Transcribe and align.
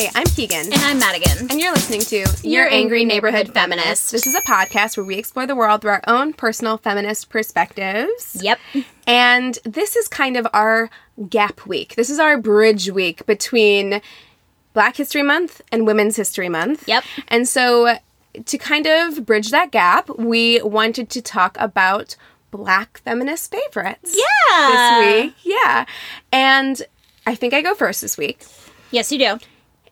Hi, 0.00 0.08
I'm 0.14 0.26
Keegan. 0.26 0.72
And 0.72 0.76
I'm 0.76 1.00
Madigan. 1.00 1.50
And 1.50 1.58
you're 1.58 1.72
listening 1.72 2.02
to 2.02 2.24
Your 2.48 2.68
Angry 2.68 3.04
Neighborhood 3.04 3.52
Feminist. 3.52 4.12
This 4.12 4.28
is 4.28 4.36
a 4.36 4.40
podcast 4.40 4.96
where 4.96 5.02
we 5.02 5.16
explore 5.16 5.44
the 5.44 5.56
world 5.56 5.80
through 5.80 5.90
our 5.90 6.04
own 6.06 6.34
personal 6.34 6.76
feminist 6.78 7.30
perspectives. 7.30 8.40
Yep. 8.40 8.60
And 9.08 9.58
this 9.64 9.96
is 9.96 10.06
kind 10.06 10.36
of 10.36 10.46
our 10.54 10.88
gap 11.28 11.66
week. 11.66 11.96
This 11.96 12.10
is 12.10 12.20
our 12.20 12.38
bridge 12.38 12.92
week 12.92 13.26
between 13.26 14.00
Black 14.72 14.96
History 14.96 15.24
Month 15.24 15.62
and 15.72 15.84
Women's 15.84 16.14
History 16.14 16.48
Month. 16.48 16.86
Yep. 16.86 17.02
And 17.26 17.48
so 17.48 17.98
to 18.44 18.56
kind 18.56 18.86
of 18.86 19.26
bridge 19.26 19.50
that 19.50 19.72
gap, 19.72 20.08
we 20.16 20.62
wanted 20.62 21.10
to 21.10 21.20
talk 21.20 21.56
about 21.58 22.14
Black 22.52 23.00
feminist 23.04 23.50
favorites. 23.50 24.16
Yeah. 24.16 24.68
This 24.70 25.24
week. 25.24 25.34
Yeah. 25.42 25.86
And 26.30 26.82
I 27.26 27.34
think 27.34 27.52
I 27.52 27.62
go 27.62 27.74
first 27.74 28.00
this 28.00 28.16
week. 28.16 28.44
Yes, 28.92 29.10
you 29.10 29.18
do. 29.18 29.38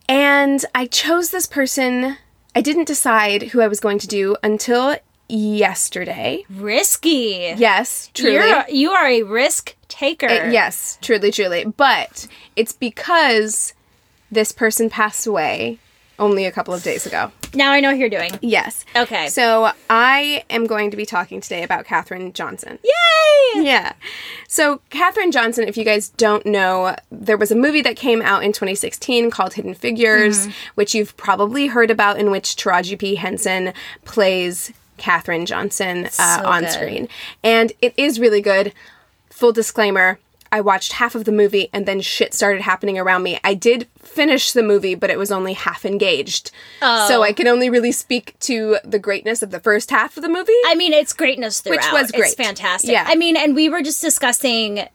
And 0.08 0.64
I 0.74 0.86
chose 0.86 1.30
this 1.30 1.46
person. 1.46 2.16
I 2.54 2.60
didn't 2.60 2.86
decide 2.86 3.42
who 3.44 3.60
I 3.60 3.68
was 3.68 3.80
going 3.80 3.98
to 3.98 4.06
do 4.06 4.36
until 4.42 4.96
yesterday. 5.28 6.44
Risky. 6.48 7.54
Yes, 7.56 8.10
truly. 8.14 8.34
You're, 8.34 8.64
you 8.68 8.90
are 8.92 9.06
a 9.06 9.22
risk 9.22 9.76
taker. 9.88 10.28
Uh, 10.28 10.50
yes, 10.50 10.98
truly, 11.02 11.30
truly. 11.30 11.64
But 11.64 12.28
it's 12.54 12.72
because 12.72 13.74
this 14.30 14.52
person 14.52 14.90
passed 14.90 15.26
away 15.26 15.78
only 16.18 16.44
a 16.46 16.52
couple 16.52 16.72
of 16.74 16.82
days 16.82 17.06
ago. 17.06 17.30
Now 17.54 17.72
I 17.72 17.80
know 17.80 17.88
what 17.90 17.98
you're 17.98 18.08
doing. 18.08 18.30
Yes. 18.42 18.84
Okay. 18.94 19.28
So 19.28 19.70
I 19.90 20.44
am 20.50 20.66
going 20.66 20.90
to 20.90 20.96
be 20.96 21.06
talking 21.06 21.40
today 21.40 21.62
about 21.62 21.84
Katherine 21.84 22.32
Johnson. 22.32 22.78
Yay! 22.82 23.62
Yeah. 23.62 23.94
So, 24.48 24.80
Katherine 24.90 25.32
Johnson, 25.32 25.66
if 25.66 25.76
you 25.76 25.84
guys 25.84 26.10
don't 26.10 26.44
know, 26.44 26.94
there 27.10 27.36
was 27.38 27.50
a 27.50 27.54
movie 27.56 27.80
that 27.82 27.96
came 27.96 28.20
out 28.20 28.42
in 28.44 28.52
2016 28.52 29.30
called 29.30 29.54
Hidden 29.54 29.74
Figures, 29.74 30.46
which 30.74 30.94
you've 30.94 31.16
probably 31.16 31.68
heard 31.68 31.90
about, 31.90 32.18
in 32.18 32.30
which 32.30 32.56
Taraji 32.56 32.98
P. 32.98 33.14
Henson 33.14 33.72
plays 34.04 34.72
Katherine 34.98 35.46
Johnson 35.46 36.06
uh, 36.06 36.08
So 36.10 36.46
on 36.46 36.62
good. 36.64 36.72
screen. 36.72 37.08
And 37.42 37.72
it 37.80 37.94
is 37.96 38.20
really 38.20 38.40
good. 38.40 38.72
Full 39.30 39.52
disclaimer. 39.52 40.18
I 40.52 40.60
watched 40.60 40.92
half 40.92 41.14
of 41.14 41.24
the 41.24 41.32
movie 41.32 41.68
and 41.72 41.86
then 41.86 42.00
shit 42.00 42.34
started 42.34 42.62
happening 42.62 42.98
around 42.98 43.22
me. 43.22 43.38
I 43.44 43.54
did 43.54 43.88
finish 43.98 44.52
the 44.52 44.62
movie, 44.62 44.94
but 44.94 45.10
it 45.10 45.18
was 45.18 45.32
only 45.32 45.52
half 45.52 45.84
engaged. 45.84 46.50
Oh. 46.82 47.08
So 47.08 47.22
I 47.22 47.32
can 47.32 47.46
only 47.48 47.70
really 47.70 47.92
speak 47.92 48.38
to 48.40 48.78
the 48.84 48.98
greatness 48.98 49.42
of 49.42 49.50
the 49.50 49.60
first 49.60 49.90
half 49.90 50.16
of 50.16 50.22
the 50.22 50.28
movie. 50.28 50.52
I 50.66 50.74
mean, 50.74 50.92
it's 50.92 51.12
greatness 51.12 51.60
throughout. 51.60 51.92
was 51.92 52.10
great. 52.10 52.26
It's 52.26 52.34
fantastic. 52.34 52.90
Yeah. 52.90 53.04
I 53.06 53.14
mean, 53.14 53.36
and 53.36 53.54
we 53.54 53.68
were 53.68 53.82
just 53.82 54.00
discussing 54.00 54.86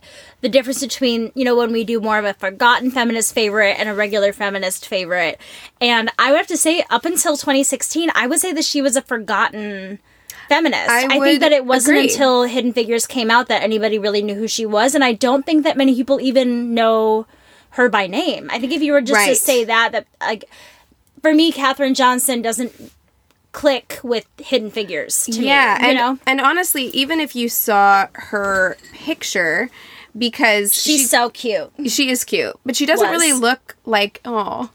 the 0.41 0.49
difference 0.49 0.81
between, 0.81 1.31
you 1.35 1.43
know, 1.43 1.55
when 1.55 1.71
we 1.71 1.83
do 1.83 1.99
more 1.99 2.17
of 2.17 2.25
a 2.25 2.33
forgotten 2.33 2.91
feminist 2.91 3.33
favorite 3.33 3.75
and 3.79 3.87
a 3.87 3.93
regular 3.93 4.33
feminist 4.33 4.87
favorite. 4.87 5.39
And 5.79 6.11
I 6.17 6.31
would 6.31 6.37
have 6.37 6.47
to 6.47 6.57
say, 6.57 6.83
up 6.89 7.05
until 7.05 7.37
2016, 7.37 8.09
I 8.15 8.27
would 8.27 8.39
say 8.39 8.51
that 8.53 8.65
she 8.65 8.81
was 8.81 8.95
a 8.95 9.01
forgotten 9.01 9.99
feminist. 10.51 10.89
I 10.89 11.05
I, 11.05 11.19
think 11.19 11.39
that 11.39 11.51
it 11.51 11.65
wasn't 11.65 11.97
agree. 11.97 12.11
until 12.11 12.43
Hidden 12.43 12.73
Figures 12.73 13.07
came 13.07 13.31
out 13.31 13.47
that 13.47 13.63
anybody 13.63 13.97
really 13.97 14.21
knew 14.21 14.35
who 14.35 14.47
she 14.47 14.65
was. 14.65 14.93
And 14.93 15.03
I 15.03 15.13
don't 15.13 15.45
think 15.45 15.63
that 15.63 15.77
many 15.77 15.95
people 15.95 16.19
even 16.19 16.73
know 16.73 17.25
her 17.71 17.87
by 17.87 18.07
name. 18.07 18.49
I 18.51 18.59
think 18.59 18.73
if 18.73 18.81
you 18.81 18.91
were 18.91 19.01
just 19.01 19.27
to 19.27 19.35
say 19.35 19.63
that, 19.63 19.93
that, 19.93 20.07
like, 20.19 20.45
for 21.21 21.33
me, 21.33 21.51
Katherine 21.51 21.93
Johnson 21.93 22.41
doesn't 22.41 22.91
click 23.53 23.99
with 24.03 24.25
Hidden 24.37 24.71
Figures. 24.71 25.25
To 25.25 25.41
yeah, 25.41 25.77
me, 25.81 25.87
you 25.89 25.93
know. 25.93 26.19
and 26.25 26.41
honestly, 26.41 26.85
even 26.87 27.19
if 27.19 27.35
you 27.35 27.47
saw 27.47 28.07
her 28.13 28.77
picture, 28.93 29.69
because 30.17 30.73
She's 30.73 31.01
she, 31.01 31.05
so 31.05 31.29
cute. 31.29 31.71
she 31.87 32.09
is 32.09 32.23
cute, 32.23 32.59
but 32.65 32.75
she 32.75 32.85
doesn't 32.85 33.09
Was. 33.09 33.19
really 33.19 33.33
look 33.33 33.77
like 33.85 34.19
oh. 34.25 34.69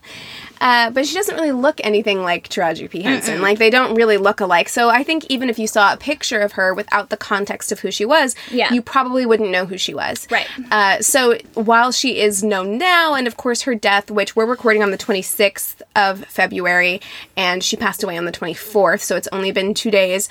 Uh, 0.61 0.91
but 0.91 1.07
she 1.07 1.15
doesn't 1.15 1.35
really 1.37 1.53
look 1.53 1.81
anything 1.85 2.23
like 2.23 2.49
Taraji 2.49 2.89
P. 2.91 3.03
Henson. 3.03 3.41
Like 3.43 3.59
they 3.59 3.71
don't 3.71 3.95
really 3.95 4.17
look 4.17 4.41
alike. 4.41 4.69
So 4.69 4.89
I 4.89 5.03
think 5.03 5.25
even 5.29 5.51
if 5.51 5.59
you 5.59 5.67
saw 5.67 5.93
a 5.93 5.97
picture 5.97 6.41
of 6.41 6.53
her 6.53 6.73
without 6.75 7.11
the 7.11 7.17
context 7.17 7.73
of 7.73 7.81
who 7.81 7.91
she 7.91 8.05
was, 8.05 8.35
Yeah. 8.51 8.73
you 8.73 8.83
probably 8.83 9.27
wouldn't 9.27 9.51
know 9.51 9.67
who 9.67 9.77
she 9.79 9.95
was. 9.95 10.27
Right. 10.31 10.47
Uh, 10.71 11.01
so 11.01 11.37
while 11.55 11.93
she 11.93 12.21
is 12.21 12.43
known 12.43 12.79
now, 12.79 13.15
and 13.15 13.27
of 13.27 13.37
course 13.37 13.63
her 13.63 13.75
death, 13.75 14.11
which 14.11 14.35
we're 14.35 14.47
recording 14.47 14.83
on 14.83 14.91
the 14.91 14.99
26th 14.99 15.83
of 15.95 16.25
February, 16.27 17.01
and 17.37 17.63
she 17.63 17.77
passed 17.77 18.03
away 18.03 18.17
on 18.17 18.25
the 18.25 18.33
24th, 18.33 19.03
so 19.03 19.17
it's 19.17 19.29
only 19.33 19.53
been 19.53 19.75
two 19.75 19.91
days. 19.91 20.29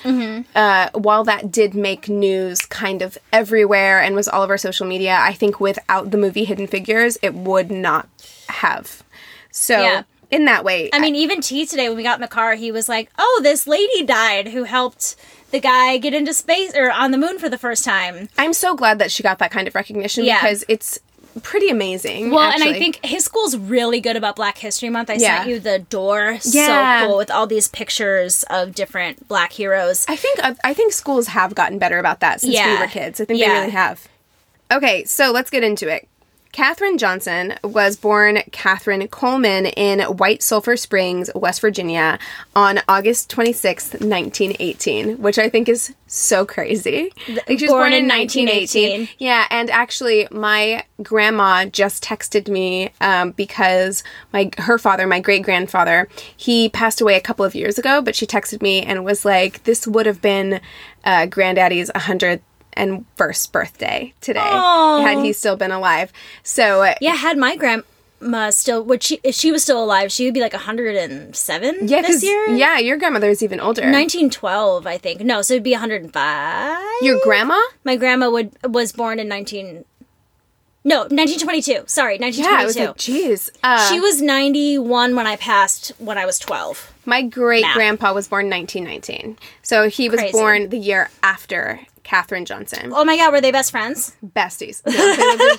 Uh, 0.54 0.90
while 0.94 1.24
that 1.24 1.50
did 1.52 1.74
make 1.74 2.08
news 2.08 2.60
kind 2.62 3.02
of 3.02 3.16
everywhere 3.32 4.00
and 4.00 4.14
was 4.14 4.28
all 4.28 4.42
over 4.42 4.58
social 4.58 4.86
media, 4.86 5.16
I 5.20 5.32
think 5.32 5.60
without 5.60 6.10
the 6.10 6.18
movie 6.18 6.44
Hidden 6.44 6.66
Figures, 6.66 7.16
it 7.22 7.34
would 7.34 7.70
not 7.70 8.08
have. 8.48 9.02
So. 9.50 9.80
Yeah. 9.80 10.02
In 10.30 10.44
that 10.46 10.64
way, 10.64 10.90
I 10.92 10.98
mean, 10.98 11.14
even 11.14 11.40
T 11.40 11.64
today 11.66 11.88
when 11.88 11.96
we 11.96 12.02
got 12.02 12.16
in 12.16 12.20
the 12.20 12.26
car, 12.28 12.54
he 12.56 12.72
was 12.72 12.88
like, 12.88 13.10
"Oh, 13.18 13.40
this 13.42 13.66
lady 13.66 14.02
died 14.02 14.48
who 14.48 14.64
helped 14.64 15.14
the 15.52 15.60
guy 15.60 15.98
get 15.98 16.14
into 16.14 16.34
space 16.34 16.74
or 16.74 16.90
on 16.90 17.12
the 17.12 17.18
moon 17.18 17.38
for 17.38 17.48
the 17.48 17.58
first 17.58 17.84
time." 17.84 18.28
I'm 18.36 18.52
so 18.52 18.74
glad 18.74 18.98
that 18.98 19.12
she 19.12 19.22
got 19.22 19.38
that 19.38 19.50
kind 19.52 19.68
of 19.68 19.74
recognition 19.76 20.24
Yeah. 20.24 20.40
because 20.40 20.64
it's 20.68 20.98
pretty 21.42 21.68
amazing. 21.68 22.30
Well, 22.30 22.50
and 22.50 22.64
I 22.64 22.72
think 22.72 22.98
his 23.04 23.24
school's 23.24 23.56
really 23.56 24.00
good 24.00 24.16
about 24.16 24.36
Black 24.36 24.58
History 24.58 24.88
Month. 24.88 25.10
I 25.10 25.14
Yeah. 25.14 25.36
sent 25.38 25.50
you 25.50 25.60
the 25.60 25.78
door, 25.80 26.38
Yeah. 26.42 27.00
so 27.02 27.06
cool 27.08 27.16
with 27.18 27.30
all 27.30 27.46
these 27.46 27.68
pictures 27.68 28.42
of 28.50 28.74
different 28.74 29.28
Black 29.28 29.52
heroes. 29.52 30.06
I 30.08 30.16
think 30.16 30.42
uh, 30.42 30.54
I 30.64 30.74
think 30.74 30.92
schools 30.92 31.28
have 31.28 31.54
gotten 31.54 31.78
better 31.78 31.98
about 31.98 32.18
that 32.20 32.40
since 32.40 32.52
we 32.54 32.78
were 32.78 32.86
kids. 32.88 33.20
I 33.20 33.26
think 33.26 33.38
they 33.38 33.48
really 33.48 33.70
have. 33.70 34.08
Okay, 34.72 35.04
so 35.04 35.30
let's 35.30 35.50
get 35.50 35.62
into 35.62 35.86
it. 35.88 36.08
Katherine 36.56 36.96
Johnson 36.96 37.52
was 37.62 37.98
born 37.98 38.38
Katherine 38.50 39.06
Coleman 39.08 39.66
in 39.66 40.00
White 40.00 40.42
Sulphur 40.42 40.78
Springs, 40.78 41.28
West 41.34 41.60
Virginia, 41.60 42.18
on 42.54 42.80
August 42.88 43.30
26th, 43.30 44.00
1918, 44.00 45.20
which 45.20 45.38
I 45.38 45.50
think 45.50 45.68
is 45.68 45.94
so 46.06 46.46
crazy. 46.46 47.12
Like, 47.28 47.58
she 47.58 47.66
was 47.66 47.72
born 47.72 47.92
in 47.92 48.08
1918. 48.08 49.06
Yeah, 49.18 49.46
and 49.50 49.68
actually, 49.68 50.28
my 50.30 50.82
grandma 51.02 51.66
just 51.66 52.02
texted 52.02 52.48
me 52.48 52.88
um, 53.02 53.32
because 53.32 54.02
my 54.32 54.50
her 54.56 54.78
father, 54.78 55.06
my 55.06 55.20
great 55.20 55.42
grandfather, 55.42 56.08
he 56.34 56.70
passed 56.70 57.02
away 57.02 57.16
a 57.16 57.20
couple 57.20 57.44
of 57.44 57.54
years 57.54 57.78
ago. 57.78 58.00
But 58.00 58.16
she 58.16 58.26
texted 58.26 58.62
me 58.62 58.80
and 58.80 59.04
was 59.04 59.26
like, 59.26 59.64
"This 59.64 59.86
would 59.86 60.06
have 60.06 60.22
been 60.22 60.62
uh, 61.04 61.26
Granddaddy's 61.26 61.90
100th 61.90 62.40
and 62.76 63.04
first 63.16 63.52
birthday 63.52 64.12
today 64.20 64.40
Aw. 64.42 65.00
had 65.02 65.18
he 65.24 65.32
still 65.32 65.56
been 65.56 65.72
alive." 65.72 66.12
So 66.42 66.92
Yeah, 67.00 67.14
had 67.14 67.36
my 67.38 67.56
grandma 67.56 68.50
still, 68.50 68.82
would 68.84 69.02
she, 69.02 69.20
if 69.22 69.34
she 69.34 69.50
was 69.52 69.62
still 69.62 69.82
alive, 69.82 70.10
she 70.12 70.24
would 70.24 70.34
be 70.34 70.40
like 70.40 70.52
107 70.52 71.88
yeah, 71.88 72.02
this 72.02 72.22
year. 72.22 72.48
yeah, 72.50 72.78
your 72.78 72.96
grandmother 72.96 73.28
is 73.28 73.42
even 73.42 73.60
older. 73.60 73.82
1912, 73.82 74.86
I 74.86 74.98
think. 74.98 75.20
No, 75.20 75.42
so 75.42 75.54
it'd 75.54 75.62
be 75.64 75.72
105. 75.72 76.78
Your 77.02 77.20
grandma? 77.22 77.58
My 77.84 77.96
grandma 77.96 78.30
would 78.30 78.52
was 78.64 78.92
born 78.92 79.18
in 79.18 79.28
19 79.28 79.84
No, 80.84 81.00
1922. 81.00 81.84
Sorry, 81.86 82.14
Yeah, 82.18 82.26
1922. 82.26 83.12
I 83.12 83.28
was 83.30 83.50
like. 83.52 83.56
Uh, 83.62 83.88
she 83.90 84.00
was 84.00 84.22
91 84.22 85.14
when 85.16 85.26
I 85.26 85.36
passed 85.36 85.92
when 85.98 86.16
I 86.16 86.24
was 86.24 86.38
12. 86.38 86.92
My 87.04 87.22
great 87.22 87.64
grandpa 87.74 88.12
was 88.14 88.28
born 88.28 88.48
1919. 88.50 89.36
So 89.62 89.88
he 89.88 90.08
was 90.08 90.20
Crazy. 90.20 90.32
born 90.32 90.68
the 90.70 90.78
year 90.78 91.10
after 91.22 91.80
Katherine 92.06 92.44
Johnson. 92.44 92.92
Oh 92.94 93.04
my 93.04 93.16
god, 93.16 93.32
were 93.32 93.40
they 93.40 93.50
best 93.50 93.72
friends? 93.72 94.14
Besties. 94.24 94.80
In 94.86 95.58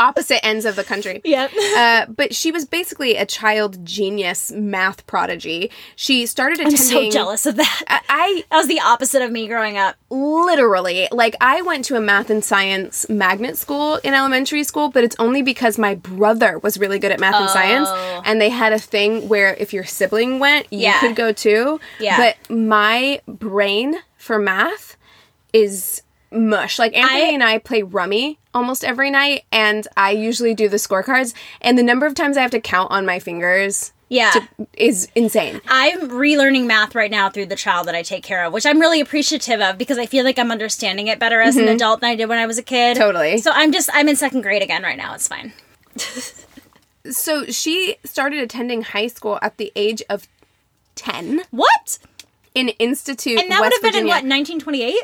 opposite 0.00 0.44
ends 0.44 0.64
of 0.64 0.74
the 0.76 0.82
country. 0.84 1.20
Yep. 1.24 1.52
Uh, 1.76 2.06
but 2.06 2.34
she 2.34 2.50
was 2.50 2.64
basically 2.64 3.14
a 3.16 3.24
child 3.24 3.84
genius 3.86 4.50
math 4.50 5.06
prodigy. 5.06 5.70
She 5.94 6.26
started 6.26 6.60
I'm 6.60 6.76
so 6.76 7.08
jealous 7.08 7.46
of 7.46 7.54
that. 7.56 8.02
I 8.08 8.44
that 8.50 8.56
was 8.56 8.66
the 8.66 8.80
opposite 8.80 9.22
of 9.22 9.30
me 9.30 9.46
growing 9.46 9.78
up. 9.78 9.94
literally 10.10 11.06
like 11.12 11.36
I 11.40 11.62
went 11.62 11.84
to 11.86 11.96
a 11.96 12.00
math 12.00 12.30
and 12.30 12.44
science 12.44 13.08
magnet 13.08 13.56
school 13.56 13.96
in 14.02 14.12
elementary 14.12 14.64
school, 14.64 14.88
but 14.90 15.04
it's 15.04 15.16
only 15.20 15.42
because 15.42 15.78
my 15.78 15.94
brother 15.94 16.58
was 16.58 16.78
really 16.78 16.98
good 16.98 17.12
at 17.12 17.20
math 17.20 17.34
and 17.36 17.48
science, 17.50 17.88
Oh. 17.90 18.22
and 18.24 18.40
they 18.40 18.50
had 18.50 18.72
a 18.72 18.78
thing 18.78 19.28
where 19.28 19.54
if 19.54 19.72
your 19.72 19.84
sibling 19.84 20.40
went, 20.40 20.66
you 20.72 20.80
Yeah. 20.80 20.98
could 21.00 21.14
go 21.14 21.32
too. 21.32 21.78
Yeah. 22.00 22.16
But 22.16 22.50
my 22.56 23.20
brain 23.28 23.96
for 24.16 24.38
math 24.38 24.96
is 25.56 26.02
mush. 26.30 26.78
Like 26.78 26.94
Anthony 26.96 27.22
I- 27.24 27.32
and 27.32 27.42
I 27.44 27.58
play 27.58 27.82
rummy 27.82 28.38
almost 28.54 28.84
every 28.84 29.10
night, 29.10 29.44
and 29.52 29.86
I 29.96 30.10
usually 30.12 30.54
do 30.54 30.68
the 30.68 30.76
scorecards, 30.78 31.34
and 31.60 31.76
the 31.78 31.82
number 31.82 32.06
of 32.06 32.14
times 32.14 32.36
I 32.36 32.42
have 32.42 32.50
to 32.52 32.60
count 32.60 32.90
on 32.90 33.04
my 33.04 33.18
fingers 33.18 33.92
Yeah. 34.08 34.32
is 34.76 35.08
insane. 35.14 35.60
I'm 35.68 36.08
relearning 36.10 36.64
math 36.66 36.94
right 36.94 37.10
now 37.10 37.28
through 37.28 37.46
the 37.46 37.56
child 37.56 37.86
that 37.88 37.94
I 37.94 38.02
take 38.02 38.22
care 38.22 38.44
of, 38.44 38.52
which 38.52 38.64
I'm 38.64 38.78
really 38.80 39.00
appreciative 39.00 39.60
of 39.60 39.76
because 39.78 39.98
I 39.98 40.06
feel 40.06 40.24
like 40.24 40.38
I'm 40.38 40.50
understanding 40.50 41.08
it 41.08 41.18
better 41.18 41.40
as 41.40 41.56
an 41.56 41.68
adult 41.68 42.00
than 42.00 42.10
I 42.10 42.14
did 42.16 42.28
when 42.28 42.38
I 42.38 42.46
was 42.46 42.56
a 42.58 42.62
kid. 42.62 42.96
Mm-hmm. 42.96 43.02
Totally. 43.02 43.38
So 43.38 43.50
I'm 43.52 43.72
just 43.72 43.90
I'm 43.92 44.08
in 44.08 44.16
second 44.16 44.40
grade 44.42 44.62
again 44.62 44.82
right 44.82 44.96
now. 44.96 45.14
It's 45.14 45.28
fine. 45.28 45.52
So 47.10 47.44
she 47.46 47.96
started 48.04 48.40
attending 48.40 48.82
high 48.82 49.06
school 49.06 49.38
at 49.40 49.58
the 49.58 49.70
age 49.76 50.02
of 50.10 50.26
10 50.96 51.42
What? 51.52 51.98
in 52.52 52.70
Institute 52.70 53.38
And 53.38 53.48
that 53.52 53.60
West 53.60 53.74
would 53.80 53.84
have 53.84 53.92
been 53.92 54.00
in 54.02 54.06
what 54.08 54.24
1928? 54.24 54.96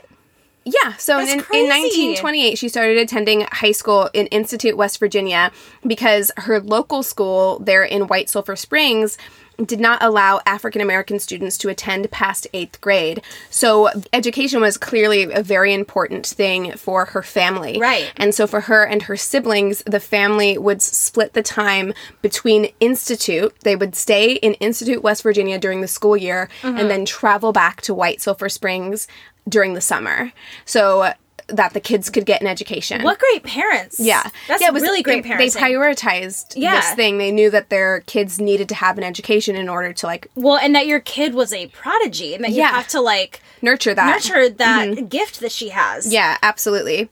Yeah, 0.65 0.95
so 0.97 1.19
in, 1.19 1.29
in 1.29 1.41
crazy. 1.41 1.67
1928, 1.69 2.59
she 2.59 2.69
started 2.69 2.97
attending 2.99 3.43
high 3.51 3.73
school 3.73 4.11
in 4.13 4.27
Institute, 4.29 4.77
West 4.77 4.99
Virginia, 4.99 5.51
because 5.87 6.31
her 6.37 6.61
local 6.61 7.03
school 7.03 7.59
there 7.59 7.83
in 7.85 8.07
White 8.07 8.31
Sulphur 8.31 8.57
Springs 8.57 9.19
did 9.67 9.79
not 9.79 10.03
allow 10.03 10.41
African 10.47 10.81
American 10.81 11.19
students 11.19 11.59
to 11.59 11.69
attend 11.69 12.11
past 12.11 12.47
eighth 12.55 12.81
grade. 12.81 13.21
So 13.51 13.91
education 14.13 14.61
was 14.63 14.79
clearly 14.79 15.25
a 15.31 15.43
very 15.43 15.75
important 15.75 16.27
thing 16.27 16.73
for 16.73 17.05
her 17.05 17.23
family. 17.23 17.79
Right. 17.79 18.11
And 18.17 18.35
so 18.35 18.47
for 18.47 18.63
her 18.63 18.83
and 18.85 19.03
her 19.03 19.17
siblings, 19.17 19.83
the 19.85 20.01
family 20.01 20.57
would 20.57 20.81
split 20.81 21.35
the 21.35 21.43
time 21.43 21.93
between 22.23 22.73
Institute. 22.81 23.55
They 23.61 23.77
would 23.77 23.95
stay 23.95 24.33
in 24.37 24.55
Institute, 24.55 25.03
West 25.03 25.23
Virginia 25.23 25.59
during 25.59 25.81
the 25.81 25.89
school 25.89 26.17
year 26.17 26.49
Mm-hmm. 26.63 26.79
and 26.79 26.91
then 26.91 27.05
travel 27.05 27.53
back 27.53 27.83
to 27.83 27.95
White 27.95 28.21
Sulphur 28.21 28.49
Springs 28.49 29.07
during 29.49 29.75
the 29.75 29.81
summer. 29.81 30.33
So 30.65 31.13
that 31.49 31.75
the 31.75 31.81
kids 31.81 32.09
could 32.09 32.25
get 32.25 32.41
an 32.41 32.47
education. 32.47 33.03
What 33.03 33.19
great 33.19 33.43
parents. 33.43 34.01
Yeah. 34.01 34.23
That's 34.49 34.63
yeah, 34.63 34.69
it 34.69 34.75
was- 34.75 34.83
really 34.83 35.03
great 35.03 35.23
they, 35.23 35.29
parents. 35.29 35.55
They 35.55 35.61
prioritized 35.61 36.55
Yeah. 36.57 36.81
this 36.81 36.93
thing. 36.95 37.19
They 37.19 37.31
knew 37.33 37.51
that 37.51 37.69
their 37.69 38.01
kids 38.07 38.41
needed 38.41 38.69
to 38.71 38.75
have 38.77 38.97
an 38.97 39.05
education 39.05 39.57
in 39.57 39.69
order 39.69 39.93
to 39.93 40.07
like 40.07 40.29
well, 40.35 40.57
and 40.57 40.75
that 40.75 40.87
your 40.87 41.01
kid 41.01 41.35
was 41.35 41.53
a 41.53 41.67
prodigy 41.69 42.35
and 42.35 42.45
that 42.45 42.53
you 42.53 42.63
have 42.63 42.89
to 42.89 43.01
like 43.01 43.41
nurture 43.61 43.93
that. 43.95 44.11
nurture 44.11 44.49
that 44.49 45.09
gift 45.09 45.41
that 45.41 45.53
she 45.53 45.71
has. 45.71 46.05
Mm-hmm. 46.07 46.15
Yeah, 46.15 46.39
absolutely. 46.43 47.11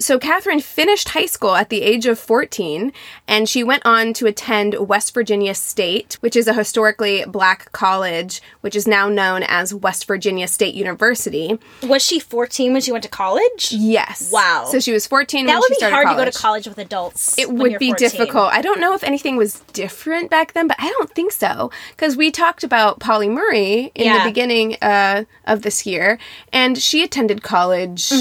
So 0.00 0.16
Katherine 0.16 0.60
finished 0.60 1.08
high 1.08 1.26
school 1.26 1.56
at 1.56 1.70
the 1.70 1.82
age 1.82 2.06
of 2.06 2.20
14 2.20 2.92
and 3.26 3.48
she 3.48 3.64
went 3.64 3.84
on 3.84 4.12
to 4.14 4.26
attend 4.26 4.74
West 4.88 5.12
Virginia 5.12 5.54
State, 5.56 6.16
which 6.20 6.36
is 6.36 6.46
a 6.46 6.52
historically 6.54 7.24
black 7.26 7.72
college, 7.72 8.40
which 8.60 8.76
is 8.76 8.86
now 8.86 9.08
known 9.08 9.42
as 9.42 9.74
West 9.74 10.06
Virginia 10.06 10.46
State 10.46 10.76
University. 10.76 11.58
Was 11.82 12.04
she 12.04 12.20
14 12.20 12.72
when 12.72 12.80
she 12.80 12.92
went 12.92 13.02
to 13.02 13.10
college? 13.10 13.72
Yes. 13.72 14.30
Wow. 14.32 14.66
So 14.70 14.78
she 14.78 14.92
was 14.92 15.04
14 15.04 15.46
That 15.46 15.58
would 15.58 15.76
be 15.76 15.84
hard 15.84 16.04
college. 16.06 16.16
to 16.18 16.24
go 16.26 16.30
to 16.30 16.38
college 16.38 16.68
with 16.68 16.78
adults. 16.78 17.36
It 17.36 17.50
would 17.50 17.78
be 17.80 17.90
14. 17.90 17.96
difficult. 18.08 18.52
I 18.52 18.62
don't 18.62 18.78
know 18.80 18.94
if 18.94 19.02
anything 19.02 19.36
was 19.36 19.58
different 19.72 20.30
back 20.30 20.52
then, 20.52 20.68
but 20.68 20.76
I 20.78 20.88
don't 20.90 21.10
think 21.10 21.32
so. 21.32 21.72
Because 21.90 22.16
we 22.16 22.30
talked 22.30 22.62
about 22.62 23.00
Pauli 23.00 23.28
Murray 23.28 23.90
in 23.96 24.04
Yeah. 24.04 24.22
the 24.22 24.30
beginning 24.30 24.76
uh, 24.80 25.24
of 25.44 25.62
this 25.62 25.86
year, 25.86 26.20
and 26.52 26.78
she 26.78 27.02
attended 27.02 27.42
college 27.42 28.12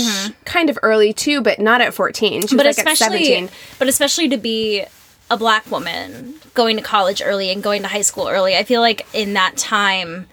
kind 0.45 0.71
of 0.71 0.79
early 0.81 1.13
too, 1.13 1.39
but 1.41 1.59
not 1.67 1.81
at 1.81 1.93
14. 1.93 2.47
She. 2.47 2.55
But 2.55 2.65
like 2.65 2.79
at 2.79 2.87
especially 2.87 3.25
17. 3.25 3.49
but 3.79 3.87
especially 3.87 4.29
to 4.29 4.37
be 4.37 4.85
a 5.29 5.37
black 5.37 5.69
woman 5.69 6.35
going 6.53 6.77
to 6.77 6.81
college 6.83 7.21
early 7.23 7.51
and 7.51 7.61
going 7.61 7.81
to 7.81 7.87
high 7.89 8.01
school 8.01 8.27
early. 8.27 8.55
I 8.55 8.63
feel 8.63 8.81
like 8.81 9.05
in 9.13 9.33
that 9.33 9.57
time 9.57 10.27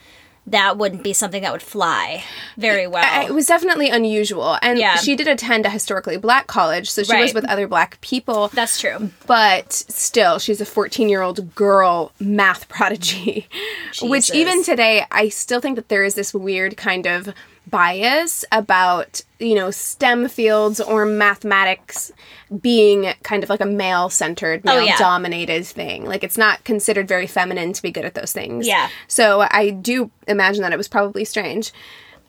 that 0.47 0.77
wouldn't 0.77 1.03
be 1.03 1.15
something 1.15 1.43
that 1.43 1.51
would 1.53 1.63
fly 1.63 2.23
very 2.59 2.87
well. 2.87 3.27
It 3.27 3.33
was 3.33 3.47
definitely 3.47 3.89
unusual. 3.89 4.59
And 4.61 4.79
Yeah. 4.79 4.97
she 4.97 5.17
did 5.17 5.27
attend 5.27 5.65
a 5.65 5.71
historically 5.71 6.19
black 6.19 6.47
college, 6.47 6.91
so 6.91 7.03
she 7.03 7.17
was 7.17 7.33
with 7.33 7.47
other 7.47 7.67
black 7.67 7.99
people. 8.03 8.49
That's 8.49 8.79
true. 8.79 9.11
but 9.27 9.73
still 9.73 10.39
she's 10.39 10.61
a 10.61 10.67
14 10.67 11.09
year 11.09 11.23
old 11.23 11.55
girl 11.55 12.13
math 12.21 12.69
prodigy 12.69 13.49
which 14.03 14.31
even 14.33 14.63
today 14.63 15.07
i 15.11 15.29
still 15.31 15.61
think 15.61 15.77
that 15.77 15.89
there 15.89 16.05
is 16.05 16.15
this 16.15 16.35
weird 16.35 16.77
kind 16.77 17.07
of 17.07 17.33
bias 17.71 18.45
about 18.53 19.23
you 19.39 19.55
know 19.55 19.71
stem 19.71 20.29
fields 20.29 20.81
or 20.81 21.07
mathematics 21.07 22.13
being 22.61 23.13
kind 23.23 23.43
of 23.43 23.49
like 23.51 23.61
a 23.61 23.67
male 23.67 24.09
centered 24.11 24.65
male 24.65 24.77
Oh, 24.77 24.81
yeah. 24.81 24.97
dominated 24.99 25.65
thing 25.67 26.05
like 26.05 26.23
it's 26.23 26.37
not 26.39 26.63
considered 26.65 27.09
very 27.09 27.27
feminine 27.27 27.73
to 27.73 27.83
be 27.83 27.91
good 27.91 28.05
at 28.05 28.15
those 28.15 28.33
things 28.33 28.67
Yeah. 28.67 28.89
so 29.09 29.47
i 29.51 29.71
do 29.71 30.11
imagine 30.29 30.63
that 30.63 30.73
it 30.73 30.77
was 30.77 30.89
probably 30.89 31.25
strange 31.25 31.73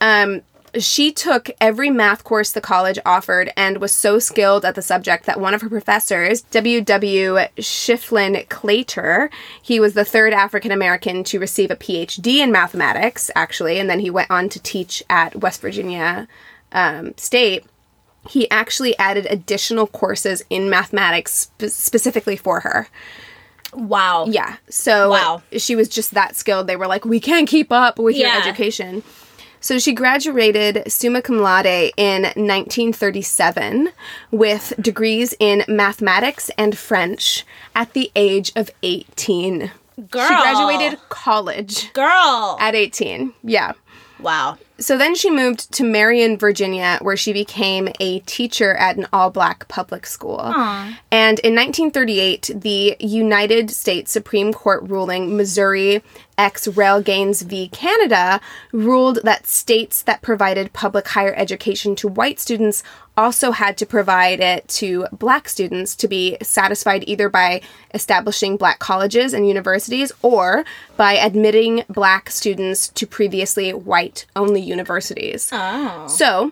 um, 0.02 0.42
she 0.80 1.12
took 1.12 1.50
every 1.62 1.90
math 1.90 2.24
course 2.24 2.52
the 2.52 2.62
college 2.62 3.00
offered 3.06 3.52
and 3.56 3.78
was 3.80 3.92
so 3.92 4.20
skilled 4.20 4.66
at 4.66 4.76
the 4.76 4.82
subject 4.82 5.26
that 5.26 5.40
one 5.40 5.54
of 5.54 5.62
her 5.62 5.70
professors, 5.70 6.42
W.W. 6.42 7.36
Schieffelin 7.58 8.48
Claytor, 8.48 9.30
he 9.62 9.80
was 9.80 9.94
the 9.94 10.06
third 10.06 10.34
African 10.34 10.72
American 10.72 11.24
to 11.26 11.40
receive 11.40 11.72
a 11.72 11.76
PhD 11.76 12.38
in 12.38 12.52
mathematics, 12.52 13.30
actually, 13.36 13.80
and 13.80 13.90
then 13.90 14.00
he 14.00 14.10
went 14.10 14.30
on 14.32 14.50
to 14.50 14.60
teach 14.60 15.04
at 15.10 15.36
West 15.38 15.62
Virginia 15.62 16.28
um, 16.72 17.14
State. 17.18 17.64
He 18.30 18.50
actually 18.50 18.98
added 18.98 19.28
additional 19.30 19.88
courses 19.88 20.44
in 20.50 20.70
mathematics 20.70 21.34
spe- 21.60 21.66
specifically 21.70 22.36
for 22.36 22.62
her. 22.62 22.88
Wow. 23.74 24.26
Yeah. 24.28 24.56
So 24.70 25.12
Wow. 25.12 25.42
she 25.58 25.76
was 25.76 25.90
just 25.90 26.14
that 26.14 26.36
skilled. 26.36 26.68
They 26.68 26.76
were 26.76 26.88
like, 26.88 27.06
we 27.06 27.20
can't 27.20 27.48
keep 27.48 27.72
up 27.72 28.00
with 28.00 28.16
your 28.16 28.30
education. 28.36 29.04
So 29.66 29.80
she 29.80 29.94
graduated 29.94 30.84
summa 30.92 31.24
cum 31.24 31.40
laude 31.40 31.92
in 31.98 32.22
1937 32.22 33.90
with 34.30 34.74
degrees 34.80 35.34
in 35.40 35.64
mathematics 35.68 36.52
and 36.56 36.78
French 36.78 37.44
at 37.74 37.94
the 37.94 38.12
age 38.16 38.52
of 38.56 38.70
18. 38.84 39.72
Girl. 40.12 40.28
She 40.28 40.36
graduated 40.36 41.00
college 41.10 41.92
Girl. 41.94 42.58
at 42.60 42.76
18. 42.76 43.34
Yeah. 43.44 43.72
wow. 44.20 44.60
So 44.78 44.98
then 44.98 45.16
she 45.16 45.30
moved 45.30 45.72
to 45.74 45.84
Marion, 45.84 46.38
Virginia, 46.38 47.00
where 47.02 47.16
she 47.16 47.32
became 47.32 47.90
a 48.00 48.20
teacher 48.22 48.74
at 48.76 48.98
an 48.98 49.08
all 49.14 49.30
black 49.30 49.68
public 49.68 50.06
school. 50.06 50.42
And 51.12 51.40
in 51.40 51.56
1938, 51.56 52.52
the 52.56 52.98
United 53.00 53.72
States 53.72 54.12
Supreme 54.12 54.52
Court 54.52 54.84
ruling 54.84 55.38
Missouri 55.38 56.04
ex 56.38 56.68
rel. 56.68 57.02
Gaines 57.02 57.42
v. 57.42 57.70
Canada 57.70 58.42
ruled 58.72 59.20
that 59.24 59.48
states 59.48 60.02
that 60.02 60.22
provided 60.22 60.74
public 60.74 61.08
higher 61.08 61.34
education 61.36 61.96
to 61.96 62.08
white 62.08 62.40
students 62.40 62.84
also 63.18 63.52
had 63.52 63.78
to 63.78 63.86
provide 63.86 64.42
it 64.42 64.68
to 64.68 65.08
black 65.14 65.48
students 65.48 65.96
to 65.96 66.08
be 66.08 66.38
satisfied 66.42 67.04
either 67.08 67.30
by 67.30 67.62
establishing 67.94 68.58
black 68.58 68.80
colleges 68.80 69.34
and 69.34 69.48
universities 69.48 70.12
or 70.22 70.66
by 70.98 71.14
admitting 71.14 71.84
black 71.88 72.30
students 72.30 72.90
to 72.90 73.08
previously 73.08 73.72
white 73.74 74.26
only 74.36 74.62
universities. 74.66 75.50
Oh. 75.52 76.08
So, 76.08 76.52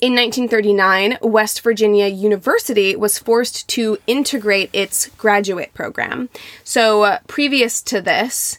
in 0.00 0.14
1939, 0.14 1.18
West 1.20 1.60
Virginia 1.60 2.06
University 2.06 2.96
was 2.96 3.18
forced 3.18 3.68
to 3.68 3.98
integrate 4.06 4.70
its 4.72 5.08
graduate 5.18 5.74
program. 5.74 6.30
So, 6.64 7.02
uh, 7.02 7.18
previous 7.26 7.82
to 7.82 8.00
this, 8.00 8.58